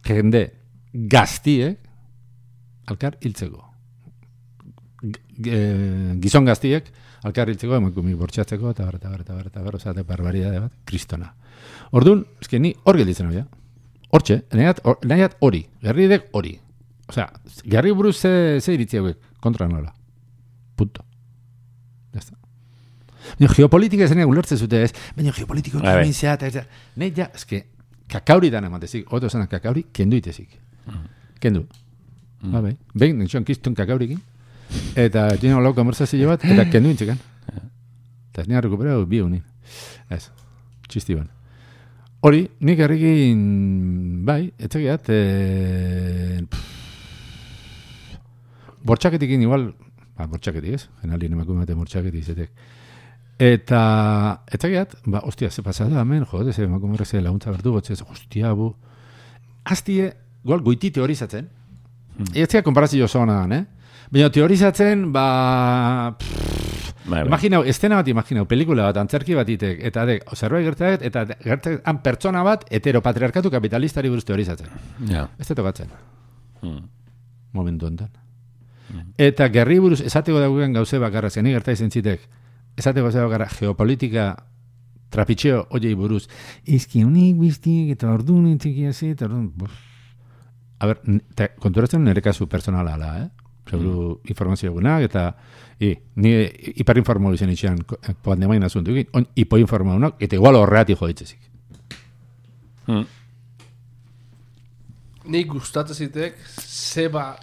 jende 0.08 0.48
gaztiek 0.94 1.78
alkar 2.88 3.18
hiltzeko. 3.22 3.64
Eh, 5.46 6.16
gizon 6.24 6.48
gaztiek 6.48 6.88
alkar 7.28 7.52
hiltzeko 7.52 7.78
emakumik 7.78 8.18
bortxatzeko 8.18 8.72
eta 8.72 8.86
bar, 8.88 8.96
eta 8.98 9.12
bar, 9.12 9.22
eta 9.22 9.36
bar, 9.36 9.50
eta 9.52 9.66
bar, 9.66 9.76
osea, 9.78 9.94
barbaridade 10.08 10.62
bat, 10.64 10.74
kristona. 10.86 11.34
Orduan, 11.92 12.24
eske 12.42 12.60
ni 12.60 12.74
hor 12.86 12.98
gelditzen 12.98 13.30
ja. 13.36 13.44
Hortxe, 14.14 14.42
nahiat, 14.54 14.80
hor- 14.88 15.04
nahiat 15.06 15.36
hori, 15.44 15.66
gerridek 15.84 16.30
hori. 16.32 16.56
Osea, 17.08 17.28
gerri 17.64 17.92
buruz 17.96 18.18
ze, 18.20 18.60
ze 18.62 18.74
iritzi 18.76 18.98
hauek, 19.00 19.18
kontra 19.40 19.68
nola. 19.68 19.94
Punto. 20.76 21.06
Ya 22.14 22.20
está. 22.20 22.36
Baina 23.40 23.54
geopolitika 23.54 24.04
ez 24.04 24.12
denean 24.12 24.30
ulertzen 24.30 24.58
zute 24.60 24.84
ez, 24.84 24.92
baina 25.16 25.32
geopolitiko 25.36 25.80
Bai, 25.80 25.88
bai. 25.88 26.02
kamin 26.04 26.14
zea, 26.14 26.34
eta 26.36 26.48
ez. 26.48 26.66
Nei 27.00 27.12
ja, 27.16 27.30
eske, 27.36 27.64
kakauri 28.12 28.50
dan 28.54 28.68
ematezik, 28.68 29.08
oto 29.14 29.28
esan 29.32 29.48
kakauri, 29.52 29.86
kendu 29.94 30.20
itezik. 30.20 30.60
Kendu. 31.40 31.66
Ba, 32.44 32.62
bai. 32.62 32.76
Behin, 32.94 33.18
nintxon 33.20 33.44
kistun 33.48 33.76
kakaurikin, 33.76 34.20
eta 34.96 35.30
txino 35.40 35.60
lau 35.64 35.74
konversazio 35.76 36.30
bat, 36.30 36.44
eta 36.46 36.68
kendu 36.74 36.92
intzekan. 36.94 37.20
Eta 38.32 38.44
ez 38.44 38.48
nire 38.52 38.62
rekuperau 38.68 39.06
bi 39.10 39.24
unin. 39.24 39.42
Ez, 40.14 40.28
txisti 40.88 41.16
ban. 41.18 41.28
Hori, 42.28 42.44
nik 42.66 42.80
errikin, 42.82 43.42
bai, 44.26 44.52
etzegiat, 44.60 45.10
e, 45.14 46.42
bortxaketikin 48.88 49.44
igual, 49.46 49.70
ba, 50.18 50.28
bortxaketik 50.32 50.78
ez, 50.78 50.84
genalien 51.04 51.38
emakumate 51.38 51.76
bortxaketik 51.78 52.24
izetek. 52.24 52.52
Eta, 53.38 53.82
etzegiat, 54.50 54.96
ba, 55.06 55.22
ostia, 55.30 55.52
ze 55.52 55.62
pasada, 55.64 56.02
hemen, 56.02 56.26
jode, 56.26 56.54
ze 56.54 56.66
emakume 56.66 56.98
horrek 56.98 57.08
ze 57.08 57.22
laguntza 57.22 57.52
berdu, 57.54 57.76
gotze, 57.78 57.96
ze, 57.96 58.06
ostia, 58.10 58.54
bu. 58.58 58.72
Aztie, 59.64 60.10
igual, 60.44 60.64
goiti 60.66 60.92
teorizatzen, 60.92 61.50
mm. 62.18 62.34
ez 62.34 62.64
konparazio 62.64 63.06
oso 63.06 63.22
ona 63.22 63.42
dan, 63.44 63.54
eh? 63.54 63.66
Baina 64.10 64.30
teorizatzen, 64.32 65.12
ba, 65.12 66.16
Bai, 67.08 67.22
bai. 67.22 67.28
Imaginau, 67.30 67.62
estena 67.64 68.02
bat 68.02 68.08
imaginau, 68.12 68.44
pelikula 68.50 68.90
bat, 68.90 68.98
antzerki 69.00 69.36
bat 69.38 69.48
itek, 69.48 69.80
eta 69.90 70.04
de, 70.10 70.18
zerbait 70.36 70.66
gertaket, 70.68 71.06
eta 71.08 71.24
gertaket, 71.40 72.02
pertsona 72.04 72.42
bat, 72.44 72.66
heteropatriarkatu 72.74 73.52
kapitalistari 73.54 74.12
buruz 74.12 74.26
teorizatzen. 74.28 74.68
Ja. 75.08 75.28
Ez 75.40 75.48
da 75.48 75.56
tokatzen, 75.56 75.94
Mm. 76.62 76.90
momentu 77.54 77.88
enten. 77.88 78.10
Eta 79.18 79.50
gerri 79.52 79.80
buruz, 79.84 80.02
esateko 80.06 80.40
dagoen 80.40 80.74
gauze 80.74 81.00
bakarra, 81.00 81.30
zeni 81.30 81.52
gerta 81.56 81.74
izan 81.76 81.92
zitek, 81.92 82.22
esateko 82.78 83.10
gauze 83.10 83.24
bakarra, 83.26 83.50
geopolitika 83.60 84.30
trapitxeo 85.10 85.66
oiei 85.76 85.96
buruz, 85.96 86.26
izki 86.66 87.04
unik 87.08 87.36
biztiek, 87.40 87.92
eta 87.96 88.12
orduan 88.14 88.48
intzikia 88.52 88.94
zi, 88.94 89.14
eta 89.16 89.28
buf. 89.28 89.74
A 90.80 90.92
ber, 90.92 91.02
konturatzen 91.60 92.04
nire 92.06 92.22
kasu 92.22 92.48
personala 92.48 92.96
ala, 92.96 93.12
eh? 93.24 93.28
Seguru 93.68 94.22
informazio 94.30 94.70
egunak, 94.72 95.04
eta 95.10 95.24
i, 95.84 95.92
ni 96.24 96.32
hiperinformatu 96.80 97.36
izan 97.36 97.52
itxean 97.52 97.82
pandemain 98.24 98.64
asuntu 98.64 98.94
egin, 98.94 99.10
on 99.18 99.28
hipoinformatunak, 99.36 100.22
eta 100.24 100.38
igual 100.40 100.56
horreati 100.56 100.96
joitzezik. 100.96 101.50
Mm. 102.88 103.04
Nik 105.34 105.50
gustatzen 105.52 106.08
zitek, 106.08 106.40
zeba 106.64 107.34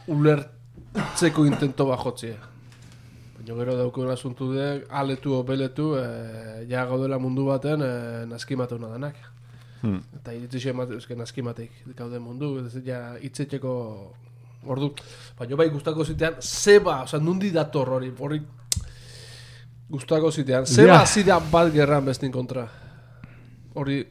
ulertzeko 0.95 1.45
intento 1.47 1.87
bajotzea. 1.87 2.37
Baina 3.37 3.57
gero 3.59 3.77
daukoen 3.77 4.11
asuntu 4.11 4.53
dek, 4.55 4.87
aletu 4.91 5.35
o 5.35 5.43
beletu, 5.45 5.95
e, 5.99 6.67
ja 6.71 6.85
gaudela 6.87 7.19
mundu 7.19 7.47
baten 7.47 7.83
e, 7.83 8.27
naskimatu 8.31 8.79
danak. 8.79 9.17
Hmm. 9.83 10.01
Eta 10.17 10.33
iritzi 10.33 10.61
xe 10.61 10.71
emate, 10.71 10.97
eske 10.97 11.17
naskimatek 11.17 11.71
gaude 11.97 12.19
mundu, 12.19 12.55
ez 12.65 12.79
ja 12.87 13.17
hitzetxeko 13.21 13.75
ordu. 14.67 14.95
Baina 15.39 15.57
bai 15.57 15.69
gustako 15.69 16.05
zitean, 16.05 16.39
zeba, 16.41 17.03
oza, 17.03 17.19
nundi 17.19 17.51
dator 17.51 17.89
hori, 17.99 18.13
hori 18.19 18.41
gustako 19.91 20.31
zitean. 20.31 20.67
Zeba 20.67 21.03
Ja. 21.03 21.07
zidea 21.07 21.41
bat 21.41 21.73
gerran 21.73 22.05
bestin 22.05 22.33
kontra. 22.33 22.69
Hori, 23.75 24.05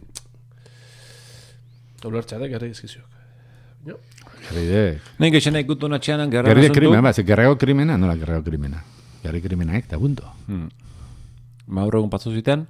ulertzeatek, 2.03 2.51
gerri 2.51 2.69
izkiziok. 2.69 3.05
Jo. 3.87 3.97
Gerri 4.53 4.67
de, 4.69 4.99
Nik 5.19 5.33
esan 5.39 5.55
nahi 5.57 5.65
gutu 5.65 5.87
natxeanan 5.89 6.29
gerra 6.29 6.51
gerri 6.51 6.61
de 6.61 6.67
asuntu. 6.67 6.79
krimena, 6.79 7.01
ba, 7.01 7.11
gerrego 7.11 7.57
krimena, 7.57 7.97
nola 7.97 8.15
gerrego 8.15 8.43
krimena. 8.43 8.83
Gerri 9.23 9.41
krimena 9.41 9.77
ek, 9.77 9.87
da 9.89 9.97
punto. 9.97 10.29
Hmm. 10.47 10.69
Maur 11.67 11.95
egun 11.97 12.09
patzu 12.09 12.33
ziten, 12.33 12.67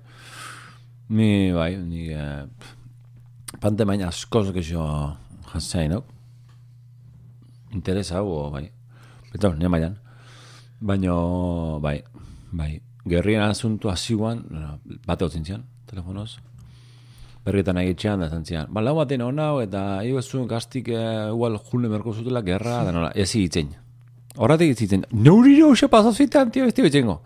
ni, 1.09 1.51
bai, 1.51 1.75
ni, 1.75 2.07
eh, 2.13 2.45
pante 3.59 3.83
baina 3.85 4.07
askoz 4.07 4.53
gexo 4.53 4.85
jantzain, 5.51 5.91
no? 5.91 6.03
Interesa 7.73 8.21
hau, 8.21 8.49
bai. 8.53 8.69
Eta, 9.33 9.51
nire 9.57 9.69
mailan. 9.69 9.97
Baina, 10.79 11.13
bai, 11.81 12.01
bai. 12.51 12.79
Gerrien 13.05 13.41
asuntu 13.43 13.89
hasiguan, 13.89 14.45
bate 15.05 15.25
hotzin 15.25 15.43
telefonoz. 15.87 16.37
Berrietan 17.43 17.77
egitxean 17.81 18.21
da 18.23 18.29
zantzian. 18.31 18.69
Ba, 18.71 18.81
lau 18.81 18.95
baten 18.95 19.21
hau 19.21 19.55
eta 19.61 20.03
ez 20.03 20.25
zuen 20.25 20.47
gaztik 20.47 20.87
eh, 20.89 21.29
igual 21.29 21.59
jule 21.69 21.89
merko 21.89 22.13
zutela 22.13 22.41
gerra, 22.41 22.83
da 22.87 22.91
nola, 22.95 23.11
ez 23.15 23.29
hitzen. 23.35 23.73
Horratik 24.37 24.71
ez 24.73 24.79
hitzen, 24.81 25.03
neuri 25.11 25.59
hoxe 25.61 25.89
pasazitan, 25.91 26.51
tio, 26.51 26.65
ez 26.65 26.73
hitzengo. 26.73 27.19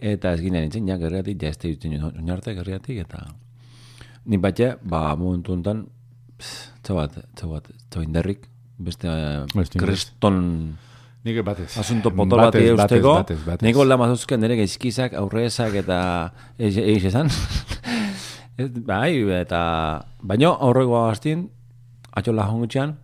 Eta 0.00 0.32
ez 0.32 0.40
ginen 0.40 0.64
nintzen, 0.64 0.88
ja, 0.88 0.96
gerriatik, 0.96 1.42
ja, 1.42 1.52
ez 1.52 1.58
hitzen 1.60 1.98
oinarte 2.02 2.54
gerriatik, 2.54 3.04
eta 3.04 3.26
ni 4.26 4.38
batxe, 4.40 4.76
ba, 4.82 5.14
momentu 5.16 5.52
enten, 5.54 5.84
txabat, 6.82 7.20
txabat, 7.36 7.68
txabat 7.90 8.48
beste 8.78 9.08
eh, 9.10 9.44
Beste 9.54 9.78
kriston 9.78 10.76
Nik 11.26 11.42
batez. 11.44 11.72
asunto 11.76 12.12
potol 12.14 12.38
bat 12.38 12.54
eusteko, 12.54 13.14
batez, 13.18 13.40
batez. 13.42 13.66
niko 13.66 13.84
lamazuzke 13.84 14.38
nire 14.38 14.54
geizkizak, 14.60 15.16
aurrezak 15.18 15.74
eta 15.82 15.98
eix 16.58 17.08
esan. 17.10 17.28
Ez, 18.58 18.70
bai, 18.86 19.12
eta 19.38 19.60
baino 20.26 20.50
aurreko 20.66 21.04
gaztin, 21.06 21.44
atxola 22.18 22.46
jongutxean, 22.48 22.96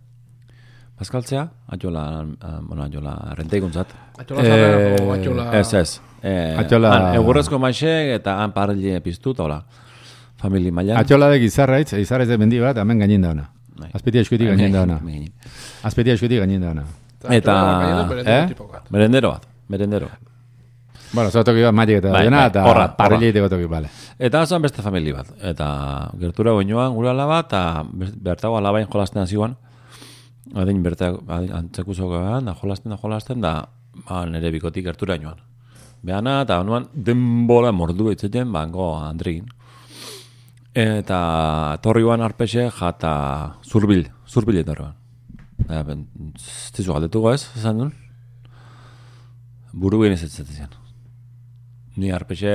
paskaltzea, 0.99 1.45
atxola, 1.75 2.03
eh, 2.25 2.57
bueno, 2.67 2.83
atxola 2.83 3.13
rentekuntzat. 3.39 3.93
Atxola 4.19 4.43
Eh, 4.43 5.13
atxola... 5.15 5.45
Ez, 5.59 5.73
ez. 5.73 6.01
Eh, 6.25 6.55
Atxola- 6.59 6.91
han, 6.91 7.15
egurrezko 7.21 7.59
maixek 7.59 8.11
eta 8.17 8.37
han 8.43 8.51
parrille 8.51 8.99
piztu, 9.05 9.31
eta 9.31 9.43
hola, 9.43 9.61
famili 10.41 10.71
mailan. 10.71 10.97
Atxola 10.99 11.29
de 11.31 11.39
gizarraitz, 11.39 11.93
izarrez 11.93 12.27
de 12.27 12.37
mendi 12.37 12.59
bat, 12.59 12.77
hemen 12.77 12.99
gainin 12.99 13.21
da 13.21 13.31
ona. 13.31 13.49
Bai. 13.79 13.89
Azpetia 13.93 14.21
eskutik 14.21 14.47
gainin 14.47 14.71
da 14.75 14.83
ona. 14.83 14.99
Bai, 15.03 15.25
Azpetia 15.83 16.13
eskutik 16.15 16.39
gainin 16.39 16.61
da 16.61 16.71
ona. 16.71 16.83
Eta, 17.29 17.55
eh? 18.25 18.55
merendero 18.89 19.31
bat, 19.31 19.47
merendero. 19.69 20.09
Bueno, 21.15 21.31
zo 21.31 21.45
toki 21.47 21.61
bat 21.63 21.71
maik 21.71 21.93
eta 21.95 22.11
Bai, 22.11 22.25
dena, 22.27 22.41
bai, 22.41 22.49
eta 22.51 22.63
horra, 22.67 22.89
parrilla 22.97 23.29
iteko 23.31 23.47
toki, 23.53 23.69
bale. 23.71 23.87
Eta 24.19 24.41
osan 24.43 24.65
beste 24.65 24.83
famili 24.83 25.13
bat. 25.15 25.29
Eta 25.39 25.67
gertura 26.19 26.51
goinoan 26.57 26.91
gure 26.91 27.07
alaba, 27.13 27.39
eta 27.45 27.61
bertago 27.95 28.57
alabain 28.59 28.89
jolasten 28.91 29.21
hasiguan. 29.23 29.55
Adin 30.59 30.83
berta 30.83 31.13
antzekuzoko 31.31 32.19
da 32.19 32.55
jolasten 32.59 32.91
da 32.91 32.99
jolasten 32.99 33.41
da 33.41 33.53
ba, 34.09 34.25
nire 34.25 34.51
bikotik 34.51 34.83
gertura 34.89 35.15
joan. 35.21 35.39
Beana, 36.03 36.41
eta 36.43 36.59
anuan 36.59 36.89
denbola 36.93 37.71
mordu 37.71 38.11
itzeten, 38.11 38.51
bango 38.51 38.91
Andrein. 38.99 39.47
Eta 40.75 41.79
torri 41.81 42.03
guan 42.03 42.21
arpexe 42.21 42.67
jata 42.75 43.55
zurbil, 43.63 44.09
zurbil 44.27 44.59
etorroan. 44.65 44.99
Eta, 45.63 45.83
ben, 45.87 46.09
zizu 46.75 46.91
galdetuko 46.91 47.31
ez, 47.31 47.45
esan 47.55 47.85
duen? 47.85 47.99
Buru 49.71 50.03
ez 50.03 50.23
ez 50.23 50.43
zian. 50.43 50.84
Ni 51.95 52.11
arpexe, 52.11 52.53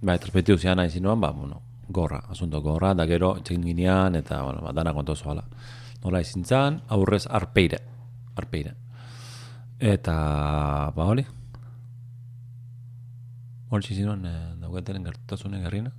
bai, 0.00 0.18
transpetiu 0.18 0.58
zian 0.58 0.78
nahi 0.78 0.90
zinuan, 0.90 1.20
ba, 1.20 1.32
bueno, 1.32 1.60
gorra, 1.88 2.22
asunto 2.30 2.60
gorra, 2.62 2.92
da 2.94 3.06
gero, 3.06 3.34
txekin 3.40 3.64
ginean, 3.66 4.16
eta, 4.18 4.42
bueno, 4.42 4.62
ba, 4.62 4.72
dana 4.72 4.92
konto 4.94 5.16
zoala. 5.16 5.42
Nola 6.04 6.20
izin 6.22 6.44
zan, 6.44 6.80
aurrez 6.88 7.24
arpeire, 7.26 7.78
arpeire. 8.36 8.74
Eta, 9.78 10.14
ba, 10.94 11.08
hori. 11.10 11.26
Hori 13.72 13.94
zinuan, 13.96 14.24
eh, 14.26 14.38
dauketenen 14.60 15.04
gertutasunen 15.08 15.62
gerrina. 15.64 15.92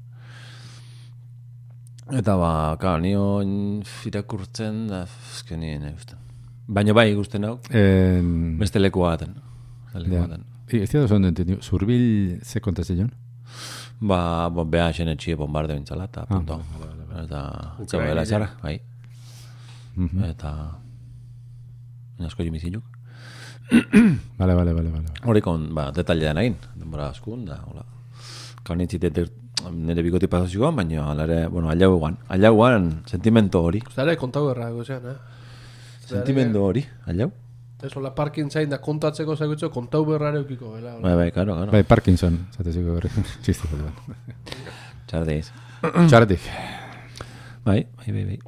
Eta 2.11 2.35
ba, 2.35 2.51
ka, 2.79 2.97
ni 2.99 3.15
oin 3.15 3.81
irakurtzen, 4.07 4.87
da, 4.91 5.03
eske 5.31 5.57
ni 5.57 5.77
nahi 5.79 5.95
usten. 5.95 6.19
Baina 6.67 6.95
bai 6.95 7.09
ikusten 7.11 7.43
hau, 7.47 7.57
En... 7.75 8.57
beste 8.59 8.79
leku 8.79 9.03
baten. 9.03 9.35
Beste 9.91 10.03
leku 10.07 10.19
baten. 10.21 10.52
Ez 10.81 10.89
dira 10.89 11.03
oso 11.03 11.15
ondo 11.15 11.27
entendido. 11.27 11.61
Zurbil 11.61 12.39
ze 12.43 12.59
kontatzen 12.59 12.97
joan? 12.97 13.11
Ba, 14.01 14.49
bo, 14.49 14.65
beha 14.65 14.89
esen 14.89 15.11
etxie 15.13 15.35
bombarde 15.39 15.75
bintzala, 15.77 16.07
eta 16.09 16.25
punto. 16.25 16.57
Eta, 17.23 17.41
etxe 17.83 17.99
bela 18.01 18.25
zara, 18.25 18.49
bai. 18.63 18.79
Eta, 20.29 20.53
asko 22.25 22.43
jimizinuk. 22.43 22.83
Bale, 24.37 24.55
bale, 24.55 24.73
bale, 24.73 24.89
bale. 24.89 25.13
Hori 25.29 25.41
kon, 25.45 25.69
ba, 25.75 25.91
detailean 25.95 26.41
egin, 26.41 26.57
denbora 26.75 27.11
askun, 27.13 27.45
da, 27.45 27.61
hola. 27.69 27.85
Kaunitzite 28.63 29.11
nire 29.71 30.03
bikoti 30.03 30.27
pasazioan, 30.27 30.75
baina, 30.75 31.05
alare, 31.11 31.45
bueno, 31.47 31.69
alauguan, 31.71 32.17
alauguan, 32.27 32.89
sentimento 33.05 33.61
hori. 33.63 33.83
Zare, 33.93 34.17
kontau 34.19 34.49
erra, 34.51 34.71
gozean, 34.75 35.07
eh? 35.13 35.15
Sentimendu 36.09 36.65
hori, 36.65 36.83
alau? 37.07 37.31
Ez 37.83 37.91
hola 37.99 38.13
parkin 38.15 38.47
zain 38.47 38.69
da 38.71 38.77
kontatzeko 38.79 39.35
zegutxo, 39.35 39.67
kontau 39.73 40.05
berrare 40.07 40.39
eukiko, 40.39 40.69
bela. 40.77 40.93
Bai, 41.03 41.15
bai, 41.19 41.31
karo, 41.35 41.57
karo. 41.57 41.71
Bai, 41.73 41.83
Parkinson, 41.83 42.37
zateziko 42.55 42.95
berri. 42.95 43.09
Txiste, 43.43 43.67
bat. 43.75 44.53
Txardeiz. 45.09 45.49
Txaratik. 46.09 46.45
Bai, 47.65 47.81
bai, 47.99 48.13
bai, 48.15 48.23
bai. 48.29 48.39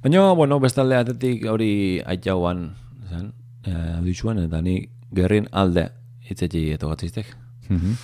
Baina, 0.00 0.30
bueno, 0.38 0.56
bestalde 0.62 0.96
atetik 0.96 1.44
hori 1.52 2.00
aitauan, 2.00 2.70
zen, 3.10 3.28
eh, 3.68 3.98
auditxuan, 3.98 4.40
eta 4.46 4.62
ni 4.64 4.78
gerrin 5.12 5.50
alde 5.52 5.90
hitzetxi 6.30 6.70
eto 6.78 6.88
gatziztek. 6.94 7.36
Mhm. 7.68 8.00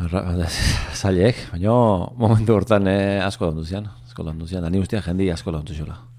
Zailek, 1.00 1.40
baina 1.54 1.72
momentu 2.20 2.52
hortan 2.56 2.88
eh, 2.88 3.24
asko 3.24 3.48
landu 3.48 3.64
zian, 3.64 3.88
asko 4.04 4.28
landu 4.28 4.48
zian, 4.48 4.64
da 4.64 4.68
ni 4.72 4.80
ustea 4.80 5.00
jendi 5.08 5.32
asko 5.32 5.56
landu 5.56 5.72
ziola. 5.76 6.09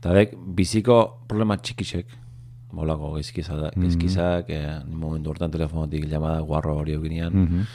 Eta 0.00 0.14
dek, 0.16 0.30
biziko 0.56 0.96
problema 1.28 1.58
txikisek, 1.60 2.06
molako 2.72 3.12
gezkizak, 3.18 3.74
gezkizak, 3.76 4.48
eh, 4.48 4.78
ni 4.88 4.96
momentu 4.96 5.28
hortan 5.28 5.50
telefonotik 5.52 6.06
llamada 6.08 6.40
guarro 6.40 6.76
hori 6.80 6.94
eginean, 6.96 7.32
Mhm. 7.34 7.66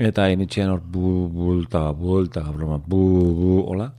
Eta 0.00 0.30
initxean 0.32 0.70
hor 0.70 0.80
bu, 0.80 1.28
bulta, 1.28 1.92
bulta, 1.92 2.40
broma, 2.52 2.78
bu, 2.78 3.00
bu, 3.36 3.64
hola. 3.68 3.92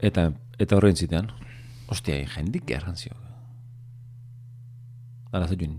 Eta, 0.00 0.32
eta 0.58 0.76
horrein 0.76 0.94
zitean, 0.96 1.30
ostia, 1.88 2.14
jendik 2.36 2.70
erran 2.70 2.96
zio. 2.96 3.14
Dara 5.32 5.48
ze 5.48 5.56
jun 5.56 5.76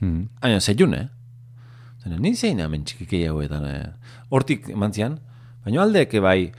Mhm. 0.00 0.28
Aina, 0.40 0.60
ze 0.60 0.74
jun, 0.74 0.94
eh? 0.94 1.08
Zene, 2.02 2.18
ni 2.18 2.34
zein 2.34 2.58
hemen 2.58 2.84
txikikei 2.84 3.26
hauetan, 3.28 3.64
eh? 3.64 3.92
Hortik 4.30 4.74
mantzian, 4.74 5.20
baina 5.64 5.82
aldeke 5.82 6.20
bai, 6.20 6.52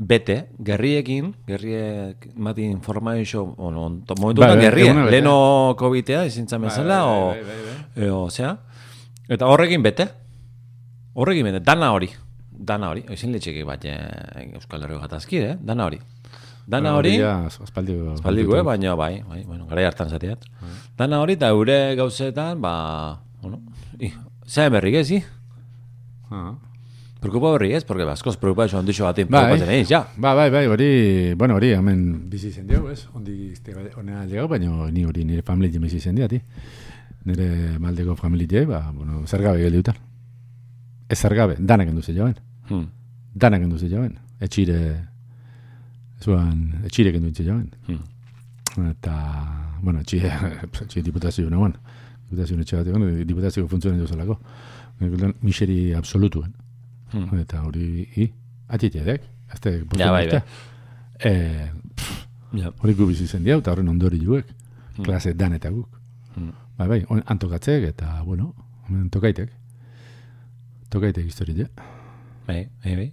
bete, 0.00 0.48
gerriekin, 0.64 1.34
gerriek 1.46 2.30
mati 2.40 2.64
informazio, 2.64 3.42
to- 3.56 4.14
momentu 4.16 4.40
honetan 4.40 4.56
bai, 4.56 4.64
gerrie, 4.64 4.86
eguna 4.88 5.04
bete. 5.04 5.16
leno 5.18 5.74
COVID-a, 5.76 6.22
izintzen 6.24 6.62
bezala, 6.64 7.02
bai, 7.04 7.10
o, 7.12 7.26
bai, 7.28 7.42
bai, 7.96 8.08
osea, 8.16 8.54
eta 9.28 9.46
horrekin 9.52 9.82
bete, 9.84 10.06
horrekin 11.12 11.44
bete, 11.50 11.60
dana 11.60 11.92
hori, 11.92 12.08
dana 12.50 12.88
hori, 12.94 13.04
ezin 13.12 13.32
letxeki 13.36 13.62
bat 13.68 13.84
eh, 13.84 14.48
Euskal 14.54 14.82
Herriko 14.86 15.02
gatazkir, 15.04 15.44
eh? 15.50 15.56
dana 15.60 15.84
hori. 15.90 16.00
Dana 16.70 16.94
hori, 16.96 17.16
Ja, 17.18 17.46
aspaldiko. 17.50 18.14
espaldiko, 18.14 18.56
eh? 18.56 18.62
baina 18.62 18.94
bai, 18.94 19.22
bai, 19.28 19.42
bueno, 19.44 19.66
gara 19.66 19.84
hartan 19.88 20.08
zateat. 20.08 20.44
Dana 20.96 21.20
hori, 21.20 21.34
eta 21.36 21.48
eure 21.52 21.94
gauzetan, 21.98 22.60
ba, 22.62 23.20
bueno, 23.42 23.60
zea 24.46 24.68
berrik 24.70 24.94
ez, 25.02 25.10
i? 25.12 25.22
Ah. 26.30 26.54
Preocupa 27.20 27.50
berri 27.52 27.74
ez, 27.74 27.84
porque 27.84 28.02
askoz 28.08 28.38
preocupa 28.40 28.66
joan 28.66 28.86
dixo 28.86 29.04
batin 29.04 29.28
Bai. 29.28 29.42
preocupatzen 29.44 29.74
eiz, 29.74 29.88
ja. 29.88 30.06
Ba, 30.16 30.32
bai, 30.34 30.48
bai, 30.50 30.66
hori, 30.66 31.34
bueno, 31.34 31.56
hori, 31.56 31.72
hemen 31.76 32.30
bizi 32.30 32.50
zen 32.50 32.66
diau, 32.66 32.88
ez? 32.88 33.08
Ondi 33.12 33.52
honea 33.96 34.24
llegau, 34.24 34.48
baina 34.48 34.90
ni 34.90 35.04
hori 35.04 35.24
nire 35.24 35.42
familia 35.42 35.80
bizi 35.80 36.00
zen 36.00 36.16
diati. 36.16 36.40
Nire 37.24 37.78
maldeko 37.78 38.16
familia, 38.16 38.64
ba, 38.66 38.90
bueno, 38.90 39.26
zer 39.26 39.42
gabe 39.42 39.60
geldiutan. 39.60 39.94
Ez 41.10 41.18
zer 41.18 41.34
gabe, 41.34 41.56
danak 41.58 41.88
endu 41.88 42.02
ze 42.02 42.14
joan. 42.14 42.34
Hmm. 42.68 42.86
Danak 43.34 43.62
endu 43.62 43.78
ze 43.78 43.88
joan. 43.90 44.16
Etxire, 44.40 44.78
zuan, 46.22 46.80
etxire 46.84 47.12
kendu 47.12 47.34
ze 47.34 47.44
joan. 47.44 47.68
Hmm. 47.86 48.90
Eta, 48.90 49.14
bueno, 49.82 50.00
etxire, 50.00 50.32
etxire 50.86 51.04
diputazio 51.04 51.50
nagoan. 51.50 51.76
Diputazio 52.30 52.56
etxe 52.60 52.76
bat 52.80 53.26
diputazio 53.26 53.68
funtzionen 53.68 54.00
duzalako. 54.00 54.38
Miseri 55.42 55.92
absolutuen. 55.92 56.54
Hmm. 57.12 57.38
Eta 57.40 57.62
hori, 57.66 58.08
i, 58.16 58.32
atitedek. 58.68 59.22
Azte, 59.50 59.84
Ja, 59.98 60.10
bai, 60.12 60.28
bai. 60.30 60.42
Eh, 61.18 61.70
Ja. 62.52 62.70
hori 62.82 62.94
gu 62.94 63.06
bizi 63.06 63.26
zen 63.26 63.44
diau, 63.44 63.58
eta 63.58 63.72
horren 63.72 63.88
ondori 63.88 64.18
juek. 64.22 64.46
Klase 65.02 65.34
dan 65.34 65.52
eta 65.54 65.70
guk. 65.70 65.88
Hmm. 66.36 66.52
Bai, 66.78 66.88
bai, 66.88 67.04
on- 67.08 67.22
antokatzek, 67.26 67.84
eta, 67.84 68.22
bueno, 68.22 68.54
tokaitek. 69.10 69.50
Tokaitek 70.90 71.24
historia. 71.26 71.68
Bai, 72.46 72.68
bai, 72.84 72.96
bai. 72.96 73.12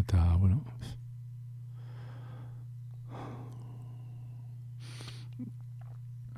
Eta, 0.00 0.36
bueno, 0.38 0.62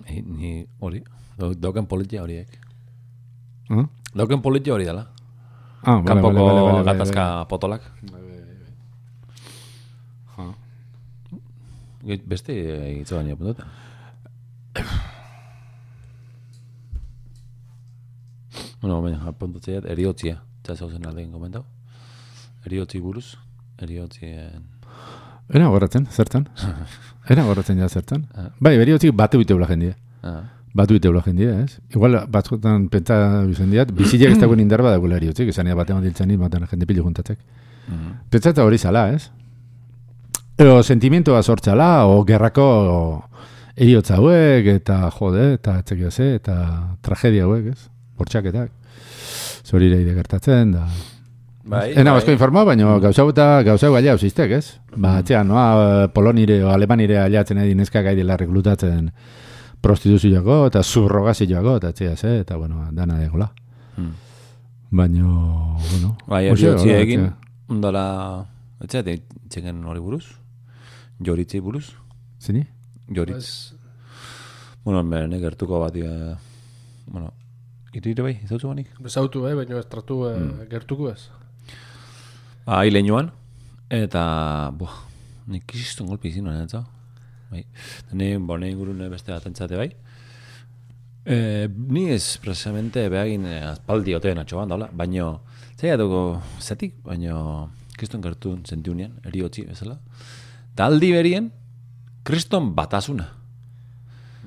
Ni, 0.09 0.67
hori, 0.79 1.03
do, 1.39 1.53
dauken 1.55 1.87
politia 1.87 2.23
horiek. 2.23 2.49
ah? 3.71 3.89
Dauken 4.17 4.41
politia 4.43 4.75
hori 4.75 4.85
dela. 4.89 5.07
Ah, 5.83 5.99
vale, 6.01 6.07
Kanpoko 6.09 6.33
vale, 6.35 6.61
vale, 6.61 6.73
vale, 6.73 6.85
gatazka 6.89 7.25
potolak. 7.51 7.83
Ah. 10.37 10.53
Ge- 12.07 12.23
Beste 12.27 12.53
hitzo 12.99 13.17
baina 13.21 13.37
apuntata. 13.37 13.67
bueno, 18.81 19.01
baina 19.03 19.21
apuntatzea, 19.31 19.81
eriotzia. 19.91 20.41
Eta 20.62 20.75
zauzen 20.77 21.07
aldegin 21.07 21.33
komentau. 21.33 21.64
Eriotzi 22.67 23.01
buruz. 23.01 23.37
Eriotzien... 23.83 24.64
Era 25.55 25.69
goratzen, 25.71 26.07
zertan? 26.11 26.49
Era 27.31 27.45
goratzen 27.47 27.79
ja 27.79 27.89
zertan? 27.89 28.27
Ah. 28.35 28.49
Bai, 28.61 28.77
beriotzik 28.81 29.12
batu 29.14 29.39
biteula 29.43 29.69
jendie. 29.71 29.95
Ah, 30.27 30.41
Batu 30.77 30.97
biteula 30.99 31.22
jendie, 31.24 31.49
ez? 31.62 31.79
Igual, 31.95 32.18
batzuetan 32.29 32.91
pentsa 32.93 33.16
bizen 33.49 33.70
diat, 33.72 33.93
bizileak 33.97 34.35
ez 34.35 34.41
dagoen 34.43 34.61
indarba 34.61 34.93
dagoela 34.93 35.16
eriotzik, 35.16 35.49
esan 35.49 35.70
ea 35.70 35.77
batean 35.79 36.03
diltzen 36.05 36.29
nit, 36.29 36.41
batean 36.41 36.66
jende 36.68 36.89
pilu 36.89 37.07
juntatzek. 37.07 37.39
mhm. 37.89 38.12
Pentsa 38.31 38.53
eta 38.53 38.64
hori 38.66 38.79
zala, 38.79 39.09
ez? 39.14 39.31
Eo 40.59 40.83
sentimentoa 40.83 41.43
sortzala, 41.43 42.07
o 42.07 42.22
gerrako 42.29 42.66
eriotza 43.77 44.16
hauek, 44.16 44.68
eta 44.74 45.11
jode, 45.18 45.53
eta 45.57 45.79
etzekia 45.81 46.11
ze, 46.11 46.35
eta 46.41 46.57
tragedia 47.01 47.45
hauek, 47.45 47.72
ez? 47.72 47.89
Bortxaketak. 48.18 48.70
Zorire 49.64 50.01
ide 50.01 50.14
gertatzen, 50.14 50.72
da... 50.77 50.87
Bai, 51.66 51.97
Ena 51.99 52.12
bai. 52.14 52.22
informa, 52.31 52.62
baina 52.64 52.99
gauza 53.03 53.24
eta 53.27 53.62
gauza 53.66 53.89
gaila 53.91 54.12
ausiztek, 54.12 54.53
ez? 54.55 54.77
Ba, 54.95 55.16
atzean, 55.18 55.49
noa, 55.49 56.07
Polonire 56.14 56.61
o 56.62 56.70
Alemanire 56.70 57.18
aliatzen 57.18 57.59
edin 57.59 57.81
neskak 57.83 58.05
gaidela 58.07 58.37
reklutatzen 58.39 59.11
prostituzioako, 59.81 60.66
eta 60.70 60.83
subrogazioako, 60.83 61.77
eta 61.81 61.89
atzea 61.95 62.16
ze, 62.16 62.41
eta, 62.41 62.57
bueno, 62.57 62.89
dana 62.93 63.18
degola. 63.18 63.53
Hmm. 63.97 64.12
Baina, 64.91 65.24
bueno... 65.91 66.16
Bai, 66.27 66.47
eriotzi 66.47 66.89
hola, 66.89 66.99
egin, 67.03 67.27
ondala, 67.68 68.05
etxeate, 68.83 69.16
txeken 69.51 69.83
hori 69.85 70.01
buruz, 70.01 70.24
joritzi 71.20 71.61
buruz, 71.61 71.87
Zini? 72.43 72.64
joritz. 73.09 73.74
Bueno, 74.85 75.03
bene, 75.05 75.41
gertuko 75.43 75.81
bat, 75.83 75.97
eh, 75.97 76.35
bueno, 77.07 77.33
irire 77.93 78.22
bai, 78.22 78.37
izautu 78.45 78.68
banik? 78.68 78.93
bezautu, 79.03 79.47
eh, 79.49 79.55
baina 79.55 79.79
ez 79.79 79.87
tratu 79.87 80.22
Hmm. 80.24 80.68
gertuko 80.70 81.11
ez. 81.11 81.29
Ba, 82.66 82.85
hile 82.85 83.03
eta, 83.91 84.70
buah, 84.74 85.03
nik 85.47 85.64
kisiston 85.66 86.07
golpe 86.09 86.29
izin 86.29 86.47
honen, 86.47 86.68
Bai, 87.57 87.64
eta 88.04 88.18
ni, 88.18 88.34
bone 88.36 88.68
ingurune 88.68 89.09
beste 89.09 89.32
bat 89.32 89.46
entzate 89.48 89.78
bai. 89.78 89.88
E, 91.24 91.68
ni 91.72 92.07
ez, 92.12 92.36
precisamente, 92.42 93.07
behagin 93.11 93.46
eh, 93.48 93.62
aspaldi 93.70 94.14
oteen 94.14 94.38
atxoan 94.42 94.70
daula, 94.70 94.90
baino, 94.92 95.40
zei 95.80 95.96
dugu, 95.98 96.20
zetik, 96.61 96.98
baino, 97.07 97.70
kriston 97.96 98.22
gertu 98.24 98.59
sentiunean, 98.68 99.16
eriotzi 99.26 99.64
bezala. 99.66 99.96
Da 100.76 100.90
aldi 100.90 101.11
berien, 101.16 101.50
kriston 102.28 102.74
batasuna. 102.76 103.30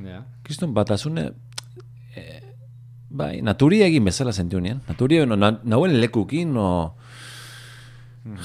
Ja. 0.06 0.22
Kriston 0.46 0.76
batasune, 0.78 1.32
eh, 2.16 2.40
bai, 3.10 3.40
naturi 3.42 3.82
egin 3.88 4.06
bezala 4.06 4.36
sentiunean. 4.36 4.84
Naturi, 4.88 5.24
no, 5.26 5.36
na, 5.36 5.56
nauen 5.64 5.98
lekukin, 6.00 6.54
no, 6.54 6.70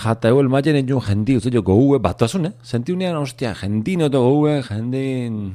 jata 0.03 0.31
euel 0.33 0.49
maien 0.49 0.77
egin 0.79 1.01
jendi, 1.09 1.37
uste 1.37 1.51
jo 1.53 1.63
goue 1.63 1.99
batasune. 1.99 2.53
Sentiunean, 2.63 3.17
ostia, 3.17 3.55
jendi 3.59 3.97
noto 3.97 4.23
goue, 4.23 4.61
jendin, 4.63 5.55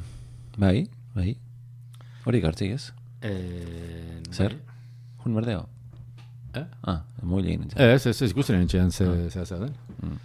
bai, 0.58 0.88
bai. 1.14 1.36
Hori 2.24 2.40
gartzik 2.40 2.72
ez? 2.76 2.92
Eh, 3.22 4.20
Zer? 4.32 4.56
Jun 5.24 5.34
berdeo? 5.34 5.66
Eh? 6.54 6.64
Ah, 6.82 7.02
moi 7.22 7.42
legin 7.42 7.60
nintzen. 7.64 7.80
Ez, 7.80 8.06
ez, 8.06 8.16
ez 8.22 8.30
ikusten 8.30 8.58
entxean 8.60 8.90
ze, 8.90 9.06
ze, 9.30 9.44
ze 9.46 9.58
den. 9.60 10.18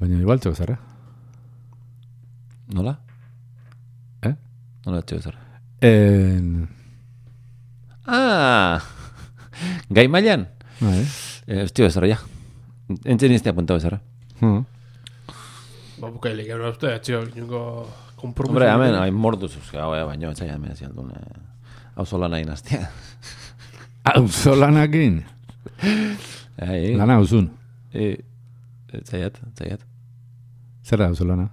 Baina 0.00 0.18
igual 0.20 0.40
txoko 0.42 0.58
zara. 0.58 0.76
Nola? 2.74 2.96
Eh? 4.26 4.34
Nola 4.86 5.02
etxeo 5.02 5.20
zer? 5.20 5.36
En... 5.82 6.68
Ah! 8.06 8.82
Gai 9.96 10.08
mailan? 10.10 10.48
Bai. 10.80 11.00
Eh, 11.46 11.62
Estio 11.66 11.86
bezara, 11.86 12.08
ja. 12.10 12.18
Entzen 13.04 13.32
izte 13.32 13.50
apuntau 13.50 13.76
bezara. 13.76 14.00
Hmm. 14.40 14.64
Ba, 16.00 16.10
bukailik, 16.10 16.46
gero 16.46 16.70
uste, 16.70 16.90
etxio, 16.96 17.22
inungo 17.36 17.62
kompromiso. 18.16 18.52
Hombre, 18.52 18.68
hemen, 18.70 18.94
hain 19.00 19.14
mordu 19.14 19.48
zuz, 19.48 19.68
hau, 19.78 19.92
eh, 19.94 20.02
baina, 20.08 20.30
etxai 20.34 20.48
hemen 20.50 20.74
zialdun, 20.76 21.10
eh, 21.14 21.40
hau 21.96 22.06
zola 22.06 22.28
nahi 22.28 22.44
naztia. 22.48 22.88
Auzo 24.14 24.56
lanakin. 24.58 25.20
Ai, 26.58 26.94
Lana 26.98 27.14
auzun. 27.20 27.50
eh, 27.94 28.16
etzaiat, 28.92 29.38
etzaiat. 29.52 29.80
Zer 30.82 30.98
da, 30.98 31.06
Auzolana? 31.06 31.48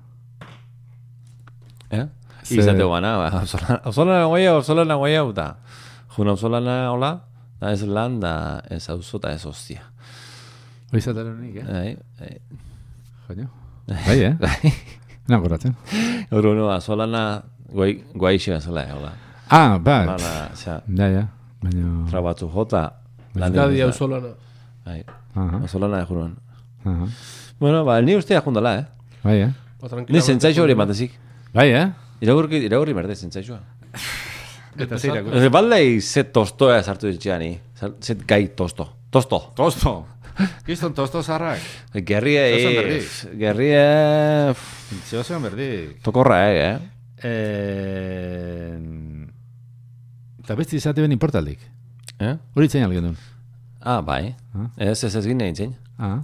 Eh? 1.92 2.06
Ze- 2.44 2.56
Izate 2.58 2.84
guana, 2.84 3.18
ba, 3.18 3.28
auzolana- 3.42 3.82
auzolana 3.86 4.26
goia, 4.26 4.52
auzolana 4.58 4.96
goia, 4.96 5.22
eta 5.30 5.46
juna 6.16 6.32
auzolana 6.32 6.76
hola, 6.92 7.12
da 7.62 7.72
ez 7.72 7.84
lan, 7.86 8.20
da 8.20 8.64
ez 8.70 8.90
auzo, 8.90 9.18
eta 9.22 9.32
ez 9.34 9.46
hostia. 9.46 9.84
Hori 10.92 11.02
zataren 11.02 11.36
nik, 11.42 11.56
eh? 11.62 11.66
Bai, 11.68 11.98
bai. 12.20 12.38
Joño. 13.28 13.48
Bai, 13.90 14.20
eh? 14.26 14.34
Bai. 14.44 14.74
Nagoratzen. 15.30 15.76
Gaur 16.32 16.48
no, 16.58 16.70
auzolana 16.74 17.24
guai, 17.70 18.00
guaixe 18.16 18.58
zela, 18.60 18.84
eh, 18.88 18.94
hola. 18.98 19.12
Ah, 19.50 19.78
ba. 19.78 20.00
Hola, 20.16 20.50
osea, 20.54 20.82
Ja, 20.98 21.08
ja. 21.14 21.24
Baina... 21.62 22.06
trabatu 22.10 22.48
jota, 22.50 22.84
Euskadi 23.36 23.82
hau 23.86 23.92
solana. 23.94 24.34
Bai, 24.86 25.04
Aha, 25.36 25.60
auzolana 25.62 26.06
juruan. 26.10 26.36
aha. 26.86 27.08
Bueno, 27.60 27.84
ba, 27.86 28.00
ni 28.02 28.16
ustea 28.16 28.42
jundala, 28.42 28.78
eh? 28.80 28.86
Bai, 29.24 29.42
eh? 29.42 29.52
Ba, 29.82 30.06
Ni 30.10 30.22
zentzaixo 30.22 30.64
hori 30.64 30.76
matezik. 30.76 31.14
Bai, 31.54 31.70
eh? 31.74 31.88
Iragurri, 32.22 32.64
iragurri 32.66 32.94
berde 32.94 33.16
zentzaixoa. 33.16 33.60
Eta 34.80 34.98
zeirako. 34.98 35.34
Ez 35.36 35.50
baldei 35.52 36.00
zet 36.02 36.32
tostoa 36.34 36.82
sartu 36.84 37.10
ditxean, 37.12 37.42
ni. 37.44 37.60
Zet 38.02 38.26
gai 38.28 38.48
tosto. 38.56 38.88
Tosto. 39.12 39.40
Tosto. 39.56 39.94
Kiston 40.66 40.94
tosto 40.94 41.22
zarrak. 41.24 41.60
Gerria, 42.06 42.46
eh, 42.48 43.02
gerria, 43.38 44.54
Zio 45.10 45.24
zean 45.24 45.42
berdik. 45.44 46.02
tokorra, 46.02 46.40
eh, 46.52 46.60
eh? 46.70 46.80
Eh... 47.24 48.78
Eta 50.44 50.56
beste 50.58 50.78
izate 50.80 51.02
ben 51.04 51.12
importaldik. 51.14 51.60
Eh? 52.20 52.34
Hori 52.56 52.66
itzain 52.70 52.84
algen 52.88 53.04
duen. 53.10 53.18
Ah, 53.80 54.02
bai. 54.02 54.36
Ah. 54.56 54.70
Ez, 54.78 55.04
ez 55.04 55.14
ez 55.16 55.26
gine 55.26 55.46
nintzen. 55.46 55.76
Ah. 55.98 56.20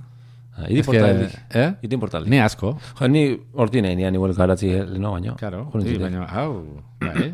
Ah, 0.56 0.70
Idi 0.70 0.82
que- 0.82 0.88
portaldik. 0.88 1.36
Eh? 1.52 1.70
Idi 1.84 1.98
portaldik. 2.00 2.32
Ni 2.32 2.40
asko. 2.40 2.78
Jo, 3.00 3.08
ni 3.12 3.26
horti 3.54 3.82
nahi 3.84 3.96
nian 4.00 4.16
igual 4.16 4.34
garatzi 4.36 4.72
leno 4.72 5.12
baino. 5.12 5.36
Claro. 5.40 5.70
Nintzen. 5.74 6.02
baina, 6.02 6.26
hau. 6.32 6.82
Bai. 7.04 7.32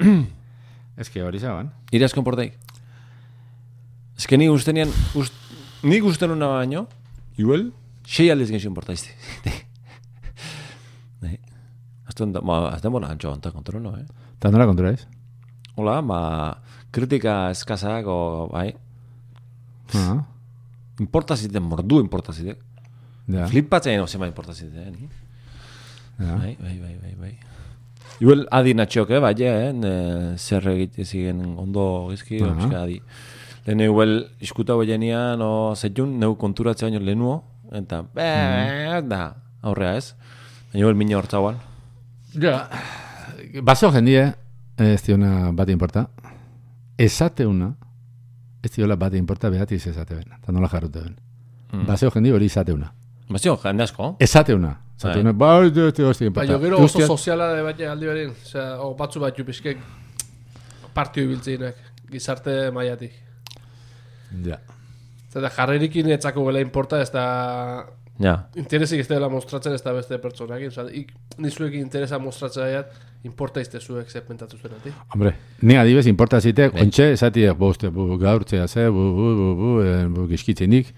Ez 1.02 1.10
que 1.10 1.24
hori 1.24 1.40
zaban. 1.40 1.72
Ire 1.92 2.06
asko 2.06 2.24
portaik. 2.26 2.58
Ez 4.18 4.28
que 4.28 4.38
ni 4.38 4.50
uste 4.50 4.74
nian, 4.74 4.90
ust, 5.18 5.34
nik 5.84 6.04
uste 6.06 6.28
nuna 6.30 6.48
baino, 6.56 6.86
igual, 7.42 7.70
sei 8.06 8.30
aldiz 8.32 8.50
genxun 8.52 8.76
portaizte. 8.78 9.14
Nahi. 11.22 11.38
Azte 12.10 12.24
onda, 12.28 12.42
ma, 12.46 12.68
azte 12.72 12.92
bona 12.94 13.10
antxo 13.14 13.32
onta 13.34 13.52
kontrol, 13.54 13.82
no, 13.84 13.96
eh? 13.98 14.06
Eta 14.38 14.52
nola 14.54 14.68
kontura 14.70 14.94
ez? 14.96 15.06
Hola, 15.80 16.00
ma, 16.06 16.20
kritika 16.94 17.44
eskazak, 17.56 18.08
o, 18.10 18.48
bai, 18.54 18.72
Ah. 19.92 20.22
importa 21.04 21.36
ziten, 21.36 21.64
mordu 21.68 21.98
importa 22.00 22.32
ziten. 22.32 22.56
Ja. 23.28 23.44
Flipatzen, 23.52 23.98
no, 24.00 24.06
zema 24.08 24.28
importa 24.30 24.54
ziten, 24.56 24.86
eh, 24.86 24.92
ni? 24.92 25.10
Ja. 26.22 26.38
Bai, 26.38 26.54
bai, 26.62 26.78
bai, 26.80 26.94
bai, 27.02 27.12
bai. 27.20 27.32
Igual 28.22 28.46
adi 28.56 28.74
natxok, 28.78 29.12
eh, 29.12 29.20
bai, 29.20 29.34
eh, 29.44 29.74
ne, 29.76 29.92
zer 30.38 30.68
egite 30.72 31.04
zigen 31.04 31.42
ondo 31.60 32.08
gizki, 32.12 32.40
uh 32.46 32.70
adi. 32.80 33.02
Lehen 33.66 33.82
igual 33.86 34.16
iskuta 34.41 34.74
boienia, 34.74 35.36
no, 35.38 35.74
zetjun, 35.76 36.16
neu 36.20 36.36
konturatzea 36.41 36.89
baino 36.89 37.03
lehenuo, 37.05 37.36
eta, 37.78 38.01
be, 38.16 38.30
da, 39.09 39.22
aurrea 39.62 39.97
ez. 39.99 40.16
Baina 40.72 40.86
igual 40.86 40.97
mina 40.97 41.18
hortzauan. 41.20 41.59
Ja. 42.34 42.70
Baso 43.62 43.91
jendie, 43.93 44.32
ez 44.78 45.01
diona 45.05 45.51
bat 45.53 45.70
importa. 45.70 46.07
Esateuna, 46.97 47.74
ez 48.64 48.72
diola 48.76 48.95
bat 48.95 49.14
importa 49.18 49.49
behatiz 49.49 49.86
esate 49.88 50.16
ben. 50.16 50.38
Eta 50.39 50.53
nola 50.53 50.70
jarrute 50.70 51.01
ben. 51.01 51.16
Mm. 51.72 51.86
Baseo 51.88 52.12
jendie 52.14 52.34
hori 52.34 52.49
izateuna. 52.49 52.91
Bazio, 53.32 53.55
jende 53.64 53.84
asko. 53.84 54.16
Esateuna. 54.20 54.76
Esateuna, 54.97 55.34
bai, 55.34 55.68
ez 55.70 55.78
ez 55.78 55.99
ez 55.99 56.22
importa. 56.22 56.45
Baina 56.45 56.59
gero 56.59 56.84
oso 56.84 57.07
soziala 57.07 57.53
de 57.55 57.64
baina 57.66 57.91
aldi 57.91 58.05
berin. 58.05 58.34
O 58.80 58.93
batzu 58.97 59.20
batzu 59.20 59.45
pixkek 59.45 59.78
partio 60.93 61.24
ibiltzeinak, 61.24 61.76
gizarte 62.12 62.72
maiatik. 62.72 63.14
Ja. 64.46 64.60
Zeta 65.32 65.50
jarrerikin 65.56 66.10
etzako 66.12 66.46
gela 66.48 66.60
importa, 66.64 67.02
ez 67.02 67.12
da 67.12 67.26
Ja, 68.22 68.36
interesik 68.60 69.02
ez 69.02 69.08
dela 69.10 69.30
mostratzen 69.34 69.74
ez 69.74 69.82
da 69.82 69.94
beste 69.96 70.18
pertsonakin. 70.22 70.70
Osea, 70.70 70.86
ik, 70.94 71.10
nizuek 71.42 71.74
interesa 71.80 72.20
mostratzen 72.22 72.68
daiat, 72.68 72.92
importa 73.26 73.64
izte 73.64 73.80
zuek 73.82 74.10
ze 74.12 74.22
pentatu 74.26 74.60
zuenatik. 74.60 74.94
Hombre, 75.14 75.34
ni 75.66 75.78
adibez 75.80 76.06
importa 76.10 76.42
zitek, 76.42 76.76
Bai. 76.76 76.86
ontxe, 76.86 77.12
esatiek, 77.16 77.58
boste, 77.58 77.90
bu, 77.94 78.20
gaurtzea 78.22 78.68
ze, 78.68 78.88
bu, 78.94 79.06
bu, 79.18 79.30
bu, 79.40 79.48
bu, 79.62 79.72
eh, 79.86 80.04
bu, 80.12 80.28
gizkitzenik. 80.30 80.92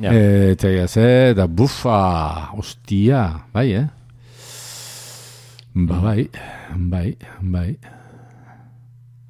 Ja. 0.00 0.14
Eta 0.14 0.86
ze, 0.88 1.08
da 1.36 1.46
bufa, 1.46 2.52
ostia, 2.56 3.26
bai, 3.52 3.66
eh? 3.82 3.84
Ba, 5.74 6.00
bai, 6.00 6.28
bai, 6.76 7.16
bai. 7.40 7.68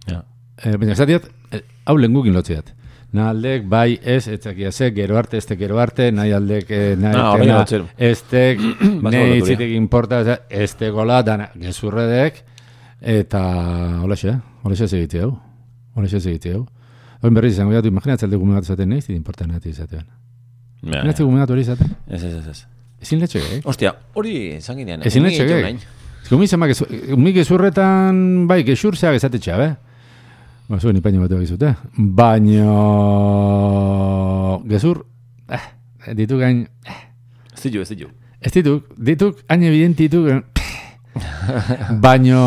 ja. 0.07 0.22
Eh, 0.62 0.76
baina 0.76 0.94
esatiet, 0.94 1.26
eh, 1.50 1.64
hau 1.86 1.98
lengukin 1.98 2.34
lotziat. 2.38 2.70
Na 3.12 3.28
aldek, 3.28 3.66
bai, 3.68 3.98
ez, 4.02 4.26
etzakia 4.32 4.70
ze, 4.72 4.90
gero 4.96 5.18
arte, 5.18 5.36
este 5.36 5.56
gero 5.60 5.78
arte, 5.78 6.10
nahi 6.12 6.32
aldek, 6.32 6.70
eh, 6.70 6.94
nahi 6.96 7.14
Ah, 7.14 7.32
horrein 7.34 7.50
lotzen. 7.52 7.82
estek, 7.98 8.58
Baso 8.58 9.10
nahi 9.16 9.38
itzitek 9.42 9.70
importa, 9.76 10.22
ze, 10.24 10.38
este 10.48 10.88
gola, 10.90 11.22
dana, 11.22 11.50
gezurredek, 11.60 12.42
eta 13.02 13.42
holaxe, 14.02 14.32
holaxe 14.62 14.88
segite 14.88 15.20
hau, 15.20 15.34
holaxe 15.94 16.20
segite 16.20 16.54
hau. 16.54 16.64
Oin 17.22 17.34
berriz 17.36 17.52
izango 17.52 17.72
jatu, 17.76 17.88
imaginatzen 17.92 18.26
alde 18.30 18.36
gume 18.40 18.54
bat 18.56 18.64
izaten 18.64 18.88
nahi, 18.88 19.00
zidin 19.04 19.20
importa 19.20 19.46
nahi 19.46 19.60
izatean. 19.70 20.06
Imaginatzen 20.82 21.26
gume 21.28 21.38
bat 21.44 21.50
hori 21.50 21.60
izaten? 21.60 21.92
Ez, 22.08 22.22
ez, 22.24 22.34
ez, 22.34 22.46
ez. 22.48 22.64
Ezin 23.02 23.20
letxek, 23.20 23.42
eh? 23.52 23.60
Ostia, 23.64 23.92
hori 24.14 24.58
zanginean. 24.60 25.02
Ezin 25.04 25.22
letxek, 25.22 25.84
Gumi 26.30 26.46
zema, 26.46 26.68
gumi 27.10 27.32
gezurretan, 27.34 28.46
bai, 28.48 28.62
gezurtzeak 28.64 29.16
ezatetxea, 29.18 29.56
be? 29.58 29.70
Ba, 30.72 30.78
zuen 30.80 30.96
ipaino 30.96 31.20
bat 31.20 31.32
egizute. 31.36 31.74
Baina... 32.16 32.62
Gezur, 34.70 35.02
eh, 35.52 35.66
ditu 36.16 36.38
gain... 36.40 36.62
Ez 37.52 37.60
ditu, 37.66 37.82
ez 37.82 37.90
ditu. 37.90 38.08
Ez 38.40 38.52
dituk, 38.54 38.86
dituk, 38.96 39.42
hain 39.52 39.66
evident 39.68 40.00
dituk... 40.00 40.30
baina... 42.06 42.38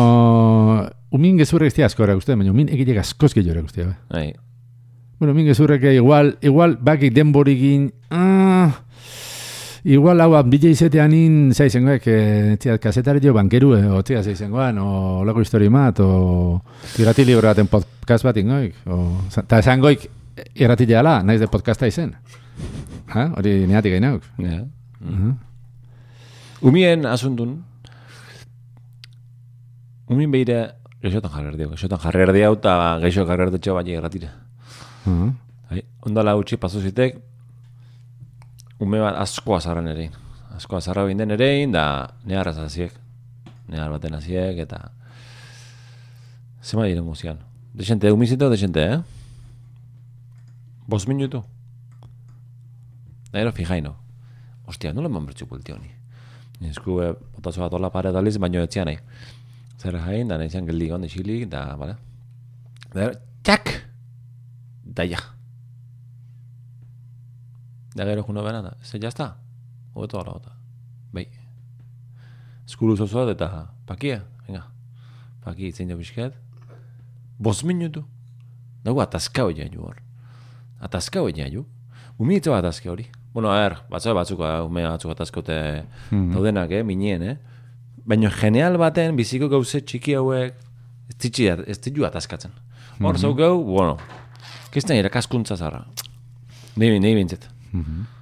Umin 1.14 1.38
gezurrek 1.38 1.70
ez 1.70 1.86
asko 1.86 2.02
erakuste, 2.02 2.34
baina 2.34 2.50
umin 2.50 2.66
egitek 2.74 2.98
askoz 3.04 3.30
gehiago? 3.36 3.62
Bai. 4.10 4.32
Bueno, 5.20 5.30
umin 5.30 5.46
gezurrek 5.52 5.86
igual, 5.94 6.34
igual, 6.42 6.74
bakik 6.82 7.14
denborikin... 7.14 7.92
Ah, 8.10 8.45
igual 9.86 10.20
hau 10.20 10.42
bile 10.50 10.72
izetean 10.74 11.12
in, 11.14 11.34
zaizengoek, 11.54 12.06
eh, 12.10 12.56
tia, 12.58 12.78
kasetari 12.82 13.20
jo 13.22 13.32
bankeru, 13.34 13.74
eh, 13.76 13.86
o 13.86 14.02
tia 14.02 14.22
zaizengoan, 14.22 14.78
o 14.82 15.24
lako 15.24 15.44
histori 15.44 15.68
mat, 15.70 16.00
o 16.00 16.60
irrati 16.98 17.24
libro 17.24 17.46
baten 17.46 17.70
podcast 17.70 18.26
bat 18.26 18.36
ingoik, 18.36 18.74
o, 18.90 19.20
eta 19.30 19.60
esangoik 19.62 20.08
irrati 20.54 20.88
jala, 20.90 21.20
naiz 21.22 21.38
de 21.40 21.46
podcasta 21.46 21.86
izen. 21.86 22.16
Ha? 23.14 23.28
Hori 23.38 23.66
neatik 23.70 23.94
gainauk. 23.94 24.24
Ja. 24.42 24.64
Uh 25.00 25.34
Umien 26.66 27.04
asuntun, 27.04 27.50
umin 30.08 30.30
behire, 30.32 30.72
geixotan 31.04 31.30
jarrer 31.30 31.56
dio, 31.60 31.68
geixotan 31.74 32.00
jarrer 32.00 32.32
dio, 32.32 32.54
eta 32.56 32.98
geixo 33.02 33.26
jarrer 33.28 33.52
detxo 33.52 33.74
bai 33.76 33.84
erratira. 33.92 34.30
-huh. 35.04 35.32
Hai, 35.70 35.82
ondala 36.00 36.34
utzi 36.36 36.56
pasu 36.56 36.80
zitek, 36.80 37.18
ume 38.80 39.00
bat 39.00 39.16
asko 39.20 39.56
azarran 39.56 39.88
erein. 39.88 40.14
Asko 40.56 40.76
azarra 40.78 41.04
binden 41.08 41.30
erein, 41.34 41.72
da 41.72 42.14
nehar 42.24 42.48
aziek. 42.48 42.92
Nehar 43.68 43.90
baten 43.90 44.14
aziek, 44.14 44.58
eta... 44.62 44.90
Zema 46.62 46.86
dire 46.86 47.02
muzian. 47.02 47.38
Dexente, 47.74 48.10
o 48.10 48.50
dexente, 48.50 48.80
eh? 48.80 49.00
Bos 50.86 51.06
minutu. 51.06 51.44
Da 53.32 53.40
ero 53.40 53.52
fijaino. 53.52 53.96
Ostia, 54.66 54.92
nola 54.92 55.08
eman 55.08 55.26
bertxu 55.26 55.46
bulti 55.46 55.72
honi. 55.72 55.90
Esku, 56.70 57.00
eh, 57.02 57.12
botazo 57.36 57.60
bat 57.60 57.72
hola 57.72 57.90
pare 57.90 58.12
daliz, 58.12 58.38
baino 58.38 58.62
etzian 58.62 58.86
nahi. 58.86 58.98
Zer 59.78 59.98
jain, 59.98 60.28
da 60.28 60.38
nahi 60.38 60.48
geldi 60.48 60.88
gondi 60.88 61.08
xilik, 61.08 61.48
da, 61.50 61.76
bale? 61.76 61.96
Da 62.94 63.10
txak! 63.44 63.74
Da 64.84 65.04
ja. 65.04 65.35
Da 67.96 68.04
gero 68.04 68.22
juno 68.22 68.42
bena 68.44 68.60
da, 68.60 68.74
ze 68.84 68.98
jazta? 69.00 69.38
Hobeto 69.94 70.18
gara 70.18 70.32
gota. 70.32 70.50
Bai. 71.12 71.24
Eskuru 72.66 72.96
zozoat 72.96 73.30
eta 73.32 73.48
pakia, 73.88 74.18
venga. 74.44 74.66
Paki 75.44 75.70
itzen 75.70 75.88
jo 75.88 75.96
bizket. 75.96 76.34
Bos 77.38 77.62
minutu. 77.64 78.04
Dago 78.84 79.00
atazkao 79.00 79.48
ja 79.48 79.64
ju 79.64 79.80
hor. 79.80 80.02
Atazkao 80.80 81.30
ja 81.32 81.48
ju. 81.48 81.64
Umitzo 82.18 82.52
atazke 82.54 82.90
hori. 82.90 83.08
Bueno, 83.32 83.48
a 83.48 83.62
ver, 83.62 83.78
batzuk 83.88 84.14
batzuk, 84.14 84.44
eh, 84.44 84.60
ume 84.66 84.84
batzuk 84.84 85.16
atazkote 85.16 85.56
daudenak, 86.10 86.70
eh, 86.70 86.84
minien, 86.84 87.22
eh. 87.22 87.36
Baina 88.04 88.30
genial 88.30 88.76
baten, 88.76 89.16
biziko 89.16 89.48
gauze 89.48 89.80
txiki 89.80 90.14
hauek, 90.16 90.54
ez 91.08 91.16
ditxi, 91.16 91.48
ez 91.66 91.80
ditxu 91.80 92.04
atazkatzen. 92.04 92.52
Hor, 93.00 93.18
zau 93.18 93.34
gau, 93.34 93.58
bueno, 93.64 93.98
kistan 94.72 94.96
irakaskuntza 94.96 95.56
zarra. 95.56 95.84
Nei, 96.76 96.98
nei 97.00 97.14
bintzet. 97.14 97.55
Mm-hmm. 97.76 98.12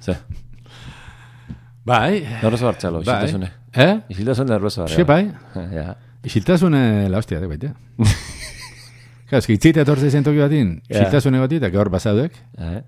Ze. 0.00 0.16
Bai. 1.90 2.26
Norrezo 2.42 2.68
hartzalo, 2.68 3.02
isiltasune. 3.04 3.50
Bai. 3.74 3.84
Eh? 3.86 3.96
Isiltasune 4.14 4.52
norrezo 4.54 4.84
hartzalo. 4.84 5.06
Bai. 5.06 5.24
ja. 5.74 5.94
Isiltasune 6.24 7.08
la 7.08 7.18
hostia, 7.18 7.40
de 7.40 7.48
baita. 7.48 7.74
Gaz, 9.30 9.44
gitzite 9.46 9.84
atorze 9.84 10.08
izan 10.10 10.24
toki 10.26 10.40
batin, 10.42 10.80
yeah. 10.88 11.04
isiltasune 11.04 11.40
bat 11.40 11.52
eta 11.56 11.70
gaur 11.72 11.88
basaudek. 11.92 12.36
Eh? 12.58 12.80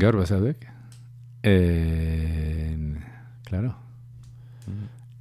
Gaur 0.00 0.20
basaudek. 0.20 0.68
Eh, 1.44 2.76
claro. 3.48 3.74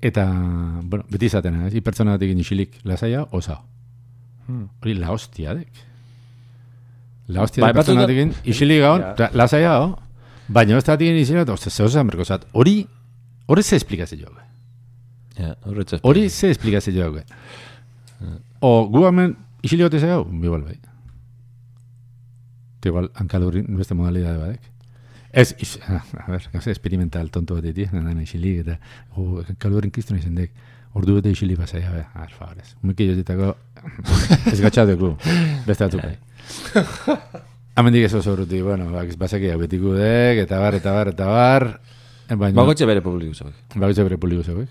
Eta, 0.04 0.26
bueno, 0.84 1.06
beti 1.10 1.30
izaten, 1.30 1.62
ez? 1.64 1.74
Hi 1.78 1.82
pertsona 1.86 2.18
batekin 2.18 2.40
isilik 2.44 2.74
lasaia, 2.84 3.22
osa. 3.32 3.62
Hmm. 4.48 4.66
Hori 4.84 4.98
la 5.00 5.14
hostia 5.14 5.54
dek. 5.56 5.70
La 7.32 7.46
hostia 7.46 7.64
Bai, 7.64 7.72
pertsona 7.74 8.02
batzuetan- 8.04 8.34
batekin 8.34 8.52
isilik 8.52 8.82
gaun, 8.84 9.02
Ja. 9.20 9.30
lasaia, 9.34 9.78
ho? 9.80 9.94
Baina 10.50 10.76
ez 10.78 10.84
batekin 10.84 11.16
isilik, 11.22 11.48
oste, 11.50 11.70
zeu 11.70 11.88
zen 11.88 12.08
berko 12.08 12.26
zat. 12.26 12.44
Hori, 12.52 12.86
hori 13.48 13.64
ze 13.64 13.76
esplikazio 13.78 14.18
joa. 14.20 14.44
Ja, 15.38 15.56
horretz 15.66 15.94
Hori 16.04 16.30
ze 16.30 16.50
esplikazio 16.52 16.94
joa. 16.94 17.24
O, 18.60 18.88
gu 18.90 19.06
hemen 19.06 19.38
isilik 19.64 19.86
gote 19.90 19.98
igual 20.04 20.64
bai. 20.64 20.80
Te 22.82 22.90
igual, 22.90 23.10
hankalurin 23.16 23.66
beste 23.78 23.94
modalidade 23.96 24.38
badek. 24.38 24.62
Ez, 25.34 25.56
is, 25.60 25.80
a 25.90 26.04
ver, 26.30 26.44
gauza 26.54 26.70
experimental 26.70 27.32
tonto 27.34 27.56
bat 27.58 27.66
eti, 27.66 27.88
nana 27.92 28.14
isilik 28.22 28.60
eta, 28.62 28.76
o, 29.18 29.42
hankalurin 29.42 29.90
kristona 29.92 30.20
izan 30.22 30.36
dek, 30.38 30.52
ordu 30.94 31.16
bete 31.18 31.32
isilik 31.34 31.58
basaia, 31.58 31.90
be, 31.90 32.04
a 32.06 32.20
ver, 32.22 32.36
favorez. 32.38 32.76
Umeki 32.84 33.08
jotitako, 33.10 33.56
ez 34.54 34.60
gatxateku, 34.62 35.10
beste 35.66 35.88
batzuk 35.88 36.04
bai. 36.06 36.18
Hemendik 37.76 38.06
ez 38.06 38.14
oso 38.14 38.36
urruti, 38.36 38.62
bueno, 38.62 38.92
bak, 38.94 39.16
basaki 39.18 39.50
hau 39.50 39.58
betiku 39.64 39.96
dek, 39.98 40.44
eta 40.46 40.60
bar, 40.62 40.78
eta 40.78 40.94
bar, 40.94 41.14
eta 41.16 41.32
bar, 41.34 41.68
Eh, 42.30 42.36
baina, 42.40 42.56
Bagotxe 42.56 42.86
bere 42.88 43.02
publiko 43.04 43.34
zabek. 43.36 43.56
bakoitza 43.76 44.04
bere 44.08 44.16
publiko 44.18 44.44
zeuek. 44.48 44.70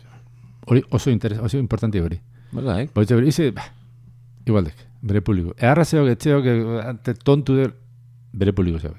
Hori 0.71 0.81
oso 0.89 1.11
interes, 1.11 1.39
oso 1.39 1.59
importante 1.59 2.01
hori. 2.01 2.17
Bai, 2.53 2.87
Bakoitza 2.87 3.15
bere, 3.19 3.29
ize, 3.29 3.51
bah, 3.53 3.67
igualdek, 4.47 4.75
bere 5.03 5.21
publiko. 5.21 5.53
Eharra 5.59 5.85
zeok, 5.85 6.09
etxeok, 6.15 6.47
ante 6.87 7.13
tontu 7.15 7.59
del, 7.59 7.75
bere 8.33 8.55
publiko 8.57 8.79
zeuek. 8.81 8.97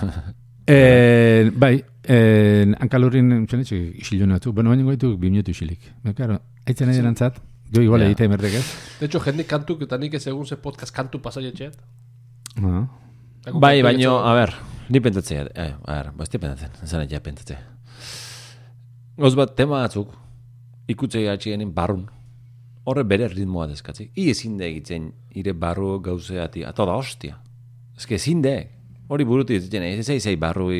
eh, 0.66 1.50
bai, 1.54 1.84
eh, 2.04 2.66
hankalurrin, 2.80 3.46
txanetxe, 3.46 3.76
isilunatu, 4.02 4.52
bueno, 4.52 4.70
baina 4.70 4.84
goitu, 4.84 5.16
bi 5.18 5.30
minutu 5.30 5.50
isilik. 5.50 5.80
Claro, 6.14 6.40
aitzen 6.66 6.88
nahi 6.90 6.98
erantzat, 7.02 7.40
jo 7.74 7.82
igual 7.82 8.00
Ja. 8.02 8.06
egite 8.10 8.24
emertek 8.24 8.54
ez. 8.60 8.64
De 9.00 9.06
hecho, 9.06 9.20
jendik 9.20 9.46
kantuk 9.46 9.82
eta 9.82 9.98
nik 9.98 10.14
ez 10.14 10.26
egun 10.26 10.46
ze 10.46 10.56
podcast 10.56 10.94
kantu 10.94 11.20
pasaietxeat. 11.20 11.76
Ah. 12.62 12.86
Bai, 13.52 13.82
baino, 13.82 14.18
a 14.24 14.34
ber, 14.34 14.54
ni 14.88 15.00
pentsatzea, 15.00 15.46
eh, 15.54 15.72
a 15.84 16.02
ber, 16.02 16.12
ez 16.22 16.28
di 16.30 16.38
pentsatzen, 16.38 16.70
ez 16.82 16.88
zara 16.90 17.06
ja 17.08 17.20
pentsatzea. 17.20 17.60
Gauz 19.16 19.34
bat, 19.34 19.54
tema 19.56 19.80
batzuk, 19.80 20.10
ikutzei 20.88 21.26
atxienin 21.28 21.72
barrun, 21.74 22.06
horre 22.84 23.02
bere 23.04 23.28
ritmoa 23.28 23.66
deskatzi. 23.66 24.10
I 24.14 24.30
ezin 24.30 24.56
de 24.58 24.66
egitzen, 24.68 25.12
ire 25.34 25.52
barru 25.52 26.00
gauzeati, 26.00 26.64
a 26.64 26.72
toda 26.72 26.92
hostia. 26.94 27.38
Ez 27.96 28.06
que 28.06 28.14
ezin 28.14 28.42
de, 28.42 28.70
hori 29.08 29.24
buruti 29.24 29.54
ez 29.56 29.62
ditzen, 29.64 29.82
ez 29.82 30.06
zei 30.06 30.20
zei 30.20 30.36
barru, 30.36 30.70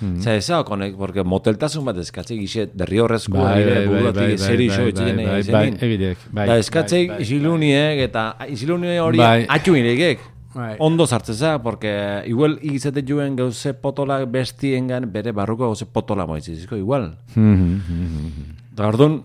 Hmm. 0.00 0.16
Zer, 0.22 0.38
ez 0.38 0.48
hau 0.48 0.62
konek, 0.64 0.94
porque 0.96 1.20
moteltasun 1.22 1.84
bat 1.84 1.98
eskatzi, 2.00 2.38
gixe, 2.38 2.70
derri 2.72 2.96
horrezkoa, 2.98 3.42
Bai, 3.50 3.64
bai, 3.66 3.74
bai, 3.74 3.86
buruatik 3.86 4.22
bai, 4.30 4.38
zer 4.38 4.60
iso 4.64 4.80
bai, 4.80 4.92
bai, 4.92 5.42
bai, 5.44 6.16
bai, 6.32 6.46
Da 6.48 6.56
eskatzei 6.56 7.02
bai. 7.08 7.18
isiluniek 7.20 7.98
eta 8.06 8.22
isiluni 8.48 8.96
hori 8.98 9.18
Bai. 9.18 9.44
atxu 9.46 9.74
iregek. 9.76 10.18
Bai. 10.54 10.76
Ondo 10.78 11.06
sartzeza, 11.06 11.62
porque 11.62 12.22
igual 12.26 12.58
igizete 12.62 13.04
juen 13.06 13.36
gauze 13.36 13.74
potola 13.74 14.24
bestiengan 14.24 15.04
bere 15.12 15.32
barruko 15.32 15.66
gauze 15.68 15.84
potola 15.84 16.24
moitziziko, 16.26 16.76
igual. 16.76 17.18
Mhm, 17.34 17.52
mhm, 17.76 18.56
Da 18.74 18.88
orduan, 18.88 19.22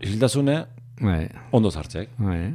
isiltasune 0.00 0.66
Bai, 1.00 1.28
ondo 1.50 1.70
sartzek. 1.72 2.10
bai. 2.16 2.54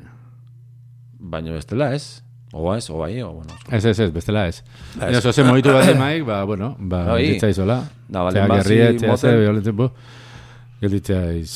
Baina 1.20 1.52
bestela 1.52 1.94
ez. 1.94 2.24
Oa 2.54 2.78
ez, 2.78 2.90
ie, 2.90 3.24
o 3.24 3.32
bueno. 3.34 3.54
Ez, 3.72 3.86
ez, 3.86 4.00
ez, 4.00 4.10
bestela 4.12 4.48
ez. 4.48 4.64
Ez. 5.00 5.18
Ez, 5.18 5.26
oze 5.26 5.44
moitu 5.44 5.72
bat 5.72 5.88
emaik, 5.96 6.26
ba, 6.28 6.44
bueno, 6.46 6.76
ba, 6.80 7.06
Bai. 7.14 7.22
gelditzea 7.24 7.50
izola. 7.54 7.78
Da, 8.10 8.24
balen 8.28 8.52
gerriet, 8.58 9.00
zea, 9.00 9.08
moten. 9.14 9.18
ze, 9.30 9.38
violentzen, 9.40 9.76
bo. 9.78 9.92
Gelditzea 10.82 11.32
iz... 11.40 11.54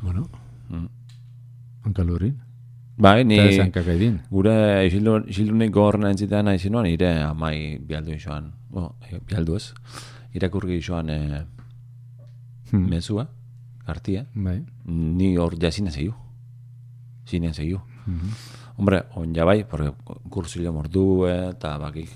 Bueno. 0.00 0.28
Mm. 0.68 0.86
Hankalurin. 1.84 2.36
Bai, 3.00 3.24
ni 3.24 3.38
Eta 3.40 3.82
gure 4.30 4.54
isildu- 4.86 5.24
isildunik 5.32 5.70
gogorna 5.72 6.10
entzitean 6.12 6.44
nahi 6.44 6.58
zinuan, 6.58 6.86
ire 6.86 7.10
amai 7.24 7.78
bialdu 7.80 8.12
isoan, 8.12 8.52
bo, 8.70 8.94
eh, 9.10 9.18
bialdu 9.26 9.56
ez, 9.56 9.72
irakurgi 10.36 10.76
isoan 10.76 11.10
eh, 11.10 11.42
Hmm. 12.70 12.86
mezua, 12.88 13.24
kartia, 13.86 14.26
Bai. 14.34 14.60
ni 14.86 15.32
hor 15.36 15.56
ja 15.58 15.70
zinen 15.72 15.90
zehiu. 15.90 16.12
Zinen 17.26 17.52
zehiu. 17.54 17.80
Mhm. 18.06 18.28
Hombre, 18.80 19.02
on 19.20 19.34
ja 19.36 19.44
bai, 19.44 19.62
porque 19.68 19.92
kursillo 20.32 20.72
mordu 20.72 21.26
eta 21.28 21.74
bakik. 21.78 22.08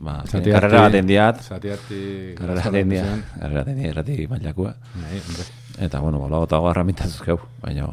Ba, 0.00 0.18
Zati 0.28 0.50
karrera 0.52 0.82
harti- 0.82 0.92
baten 0.96 1.06
diat, 1.08 1.40
Zati 1.44 1.68
harti... 1.72 2.00
karrera 2.36 2.62
baten 2.66 2.88
diat, 2.92 3.22
karrera 3.40 3.62
baten 3.64 3.78
diat, 3.80 3.90
errati 3.94 4.26
mailakoa. 4.28 4.74
Bai, 5.00 5.20
hombre. 5.26 5.44
Eta, 5.86 6.00
bueno, 6.00 6.18
bola 6.20 6.42
eta 6.44 6.60
gogarra 6.60 6.84
mintazuzkeu, 6.84 7.38
baina... 7.62 7.88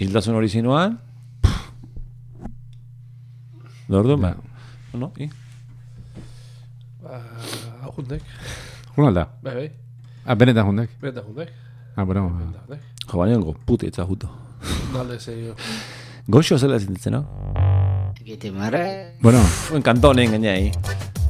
Hildasun 0.00 0.36
hori 0.38 0.48
zinuan... 0.48 0.96
Lordu, 3.88 4.16
ba... 4.20 4.34
No, 4.96 5.12
i? 5.20 5.28
Ba, 7.04 7.20
hau 7.84 7.92
jundek. 7.96 8.22
Juna 8.96 9.08
alda. 9.12 9.24
Bai, 9.44 9.54
bai. 9.60 9.68
Ah, 10.24 10.34
benetan 10.36 10.68
jundek. 10.68 10.90
Beta 11.00 11.24
jundek. 11.24 11.52
Ah, 11.96 12.04
bueno. 12.04 12.28
Beta 12.32 12.60
jundek. 12.64 12.84
Jo, 13.08 13.18
baina 13.20 13.40
go, 13.40 13.56
puti 13.64 13.88
etza 13.88 14.04
juto. 14.08 14.28
Nalde 14.92 15.16
zeio. 16.28 16.34
Goxo 16.36 16.58
zela 16.58 16.78
zintzen, 16.78 17.12
no? 17.12 17.24
Gite 18.24 18.50
mare. 18.52 19.16
Bueno, 19.20 19.40
Buen 19.70 19.82
kantonen 19.82 20.30
gainai. 20.30 20.72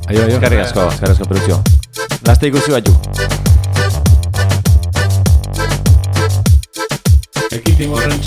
aio, 0.08 0.22
aio. 0.24 0.34
Eskerrik 0.34 0.60
asko, 0.60 0.88
eskerrik 0.88 1.12
asko 1.14 1.24
produzio. 1.24 1.62
Laste 2.26 2.46
ikusi 2.48 2.70
batzu. 2.70 2.94
Ekitimoren 7.50 8.18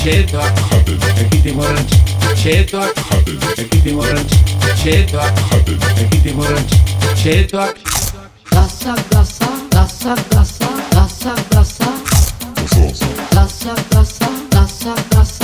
txetoak 0.00 0.58
jaten 0.70 0.98
Ekitimoren 1.24 1.86
txetoak 2.34 2.98
jaten 3.10 3.38
Ekitimoren 3.62 4.24
txetoak 4.80 5.38
jaten 5.50 5.78
Ekitimoren 6.04 6.64
txetoak 7.14 7.78
Plaza, 8.50 8.94
plaza, 9.10 9.46
plaza, 9.70 10.14
plaza, 10.30 10.74
plaza, 10.90 11.34
plaza. 11.50 11.86
Plaza, 12.54 13.08
plaza, 13.30 13.74
plaza, 13.90 14.28
plaza, 14.50 14.94
plaza, 15.10 15.43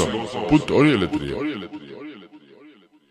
Put 0.49 0.69
hori 0.69 0.91
eletria. 0.93 1.35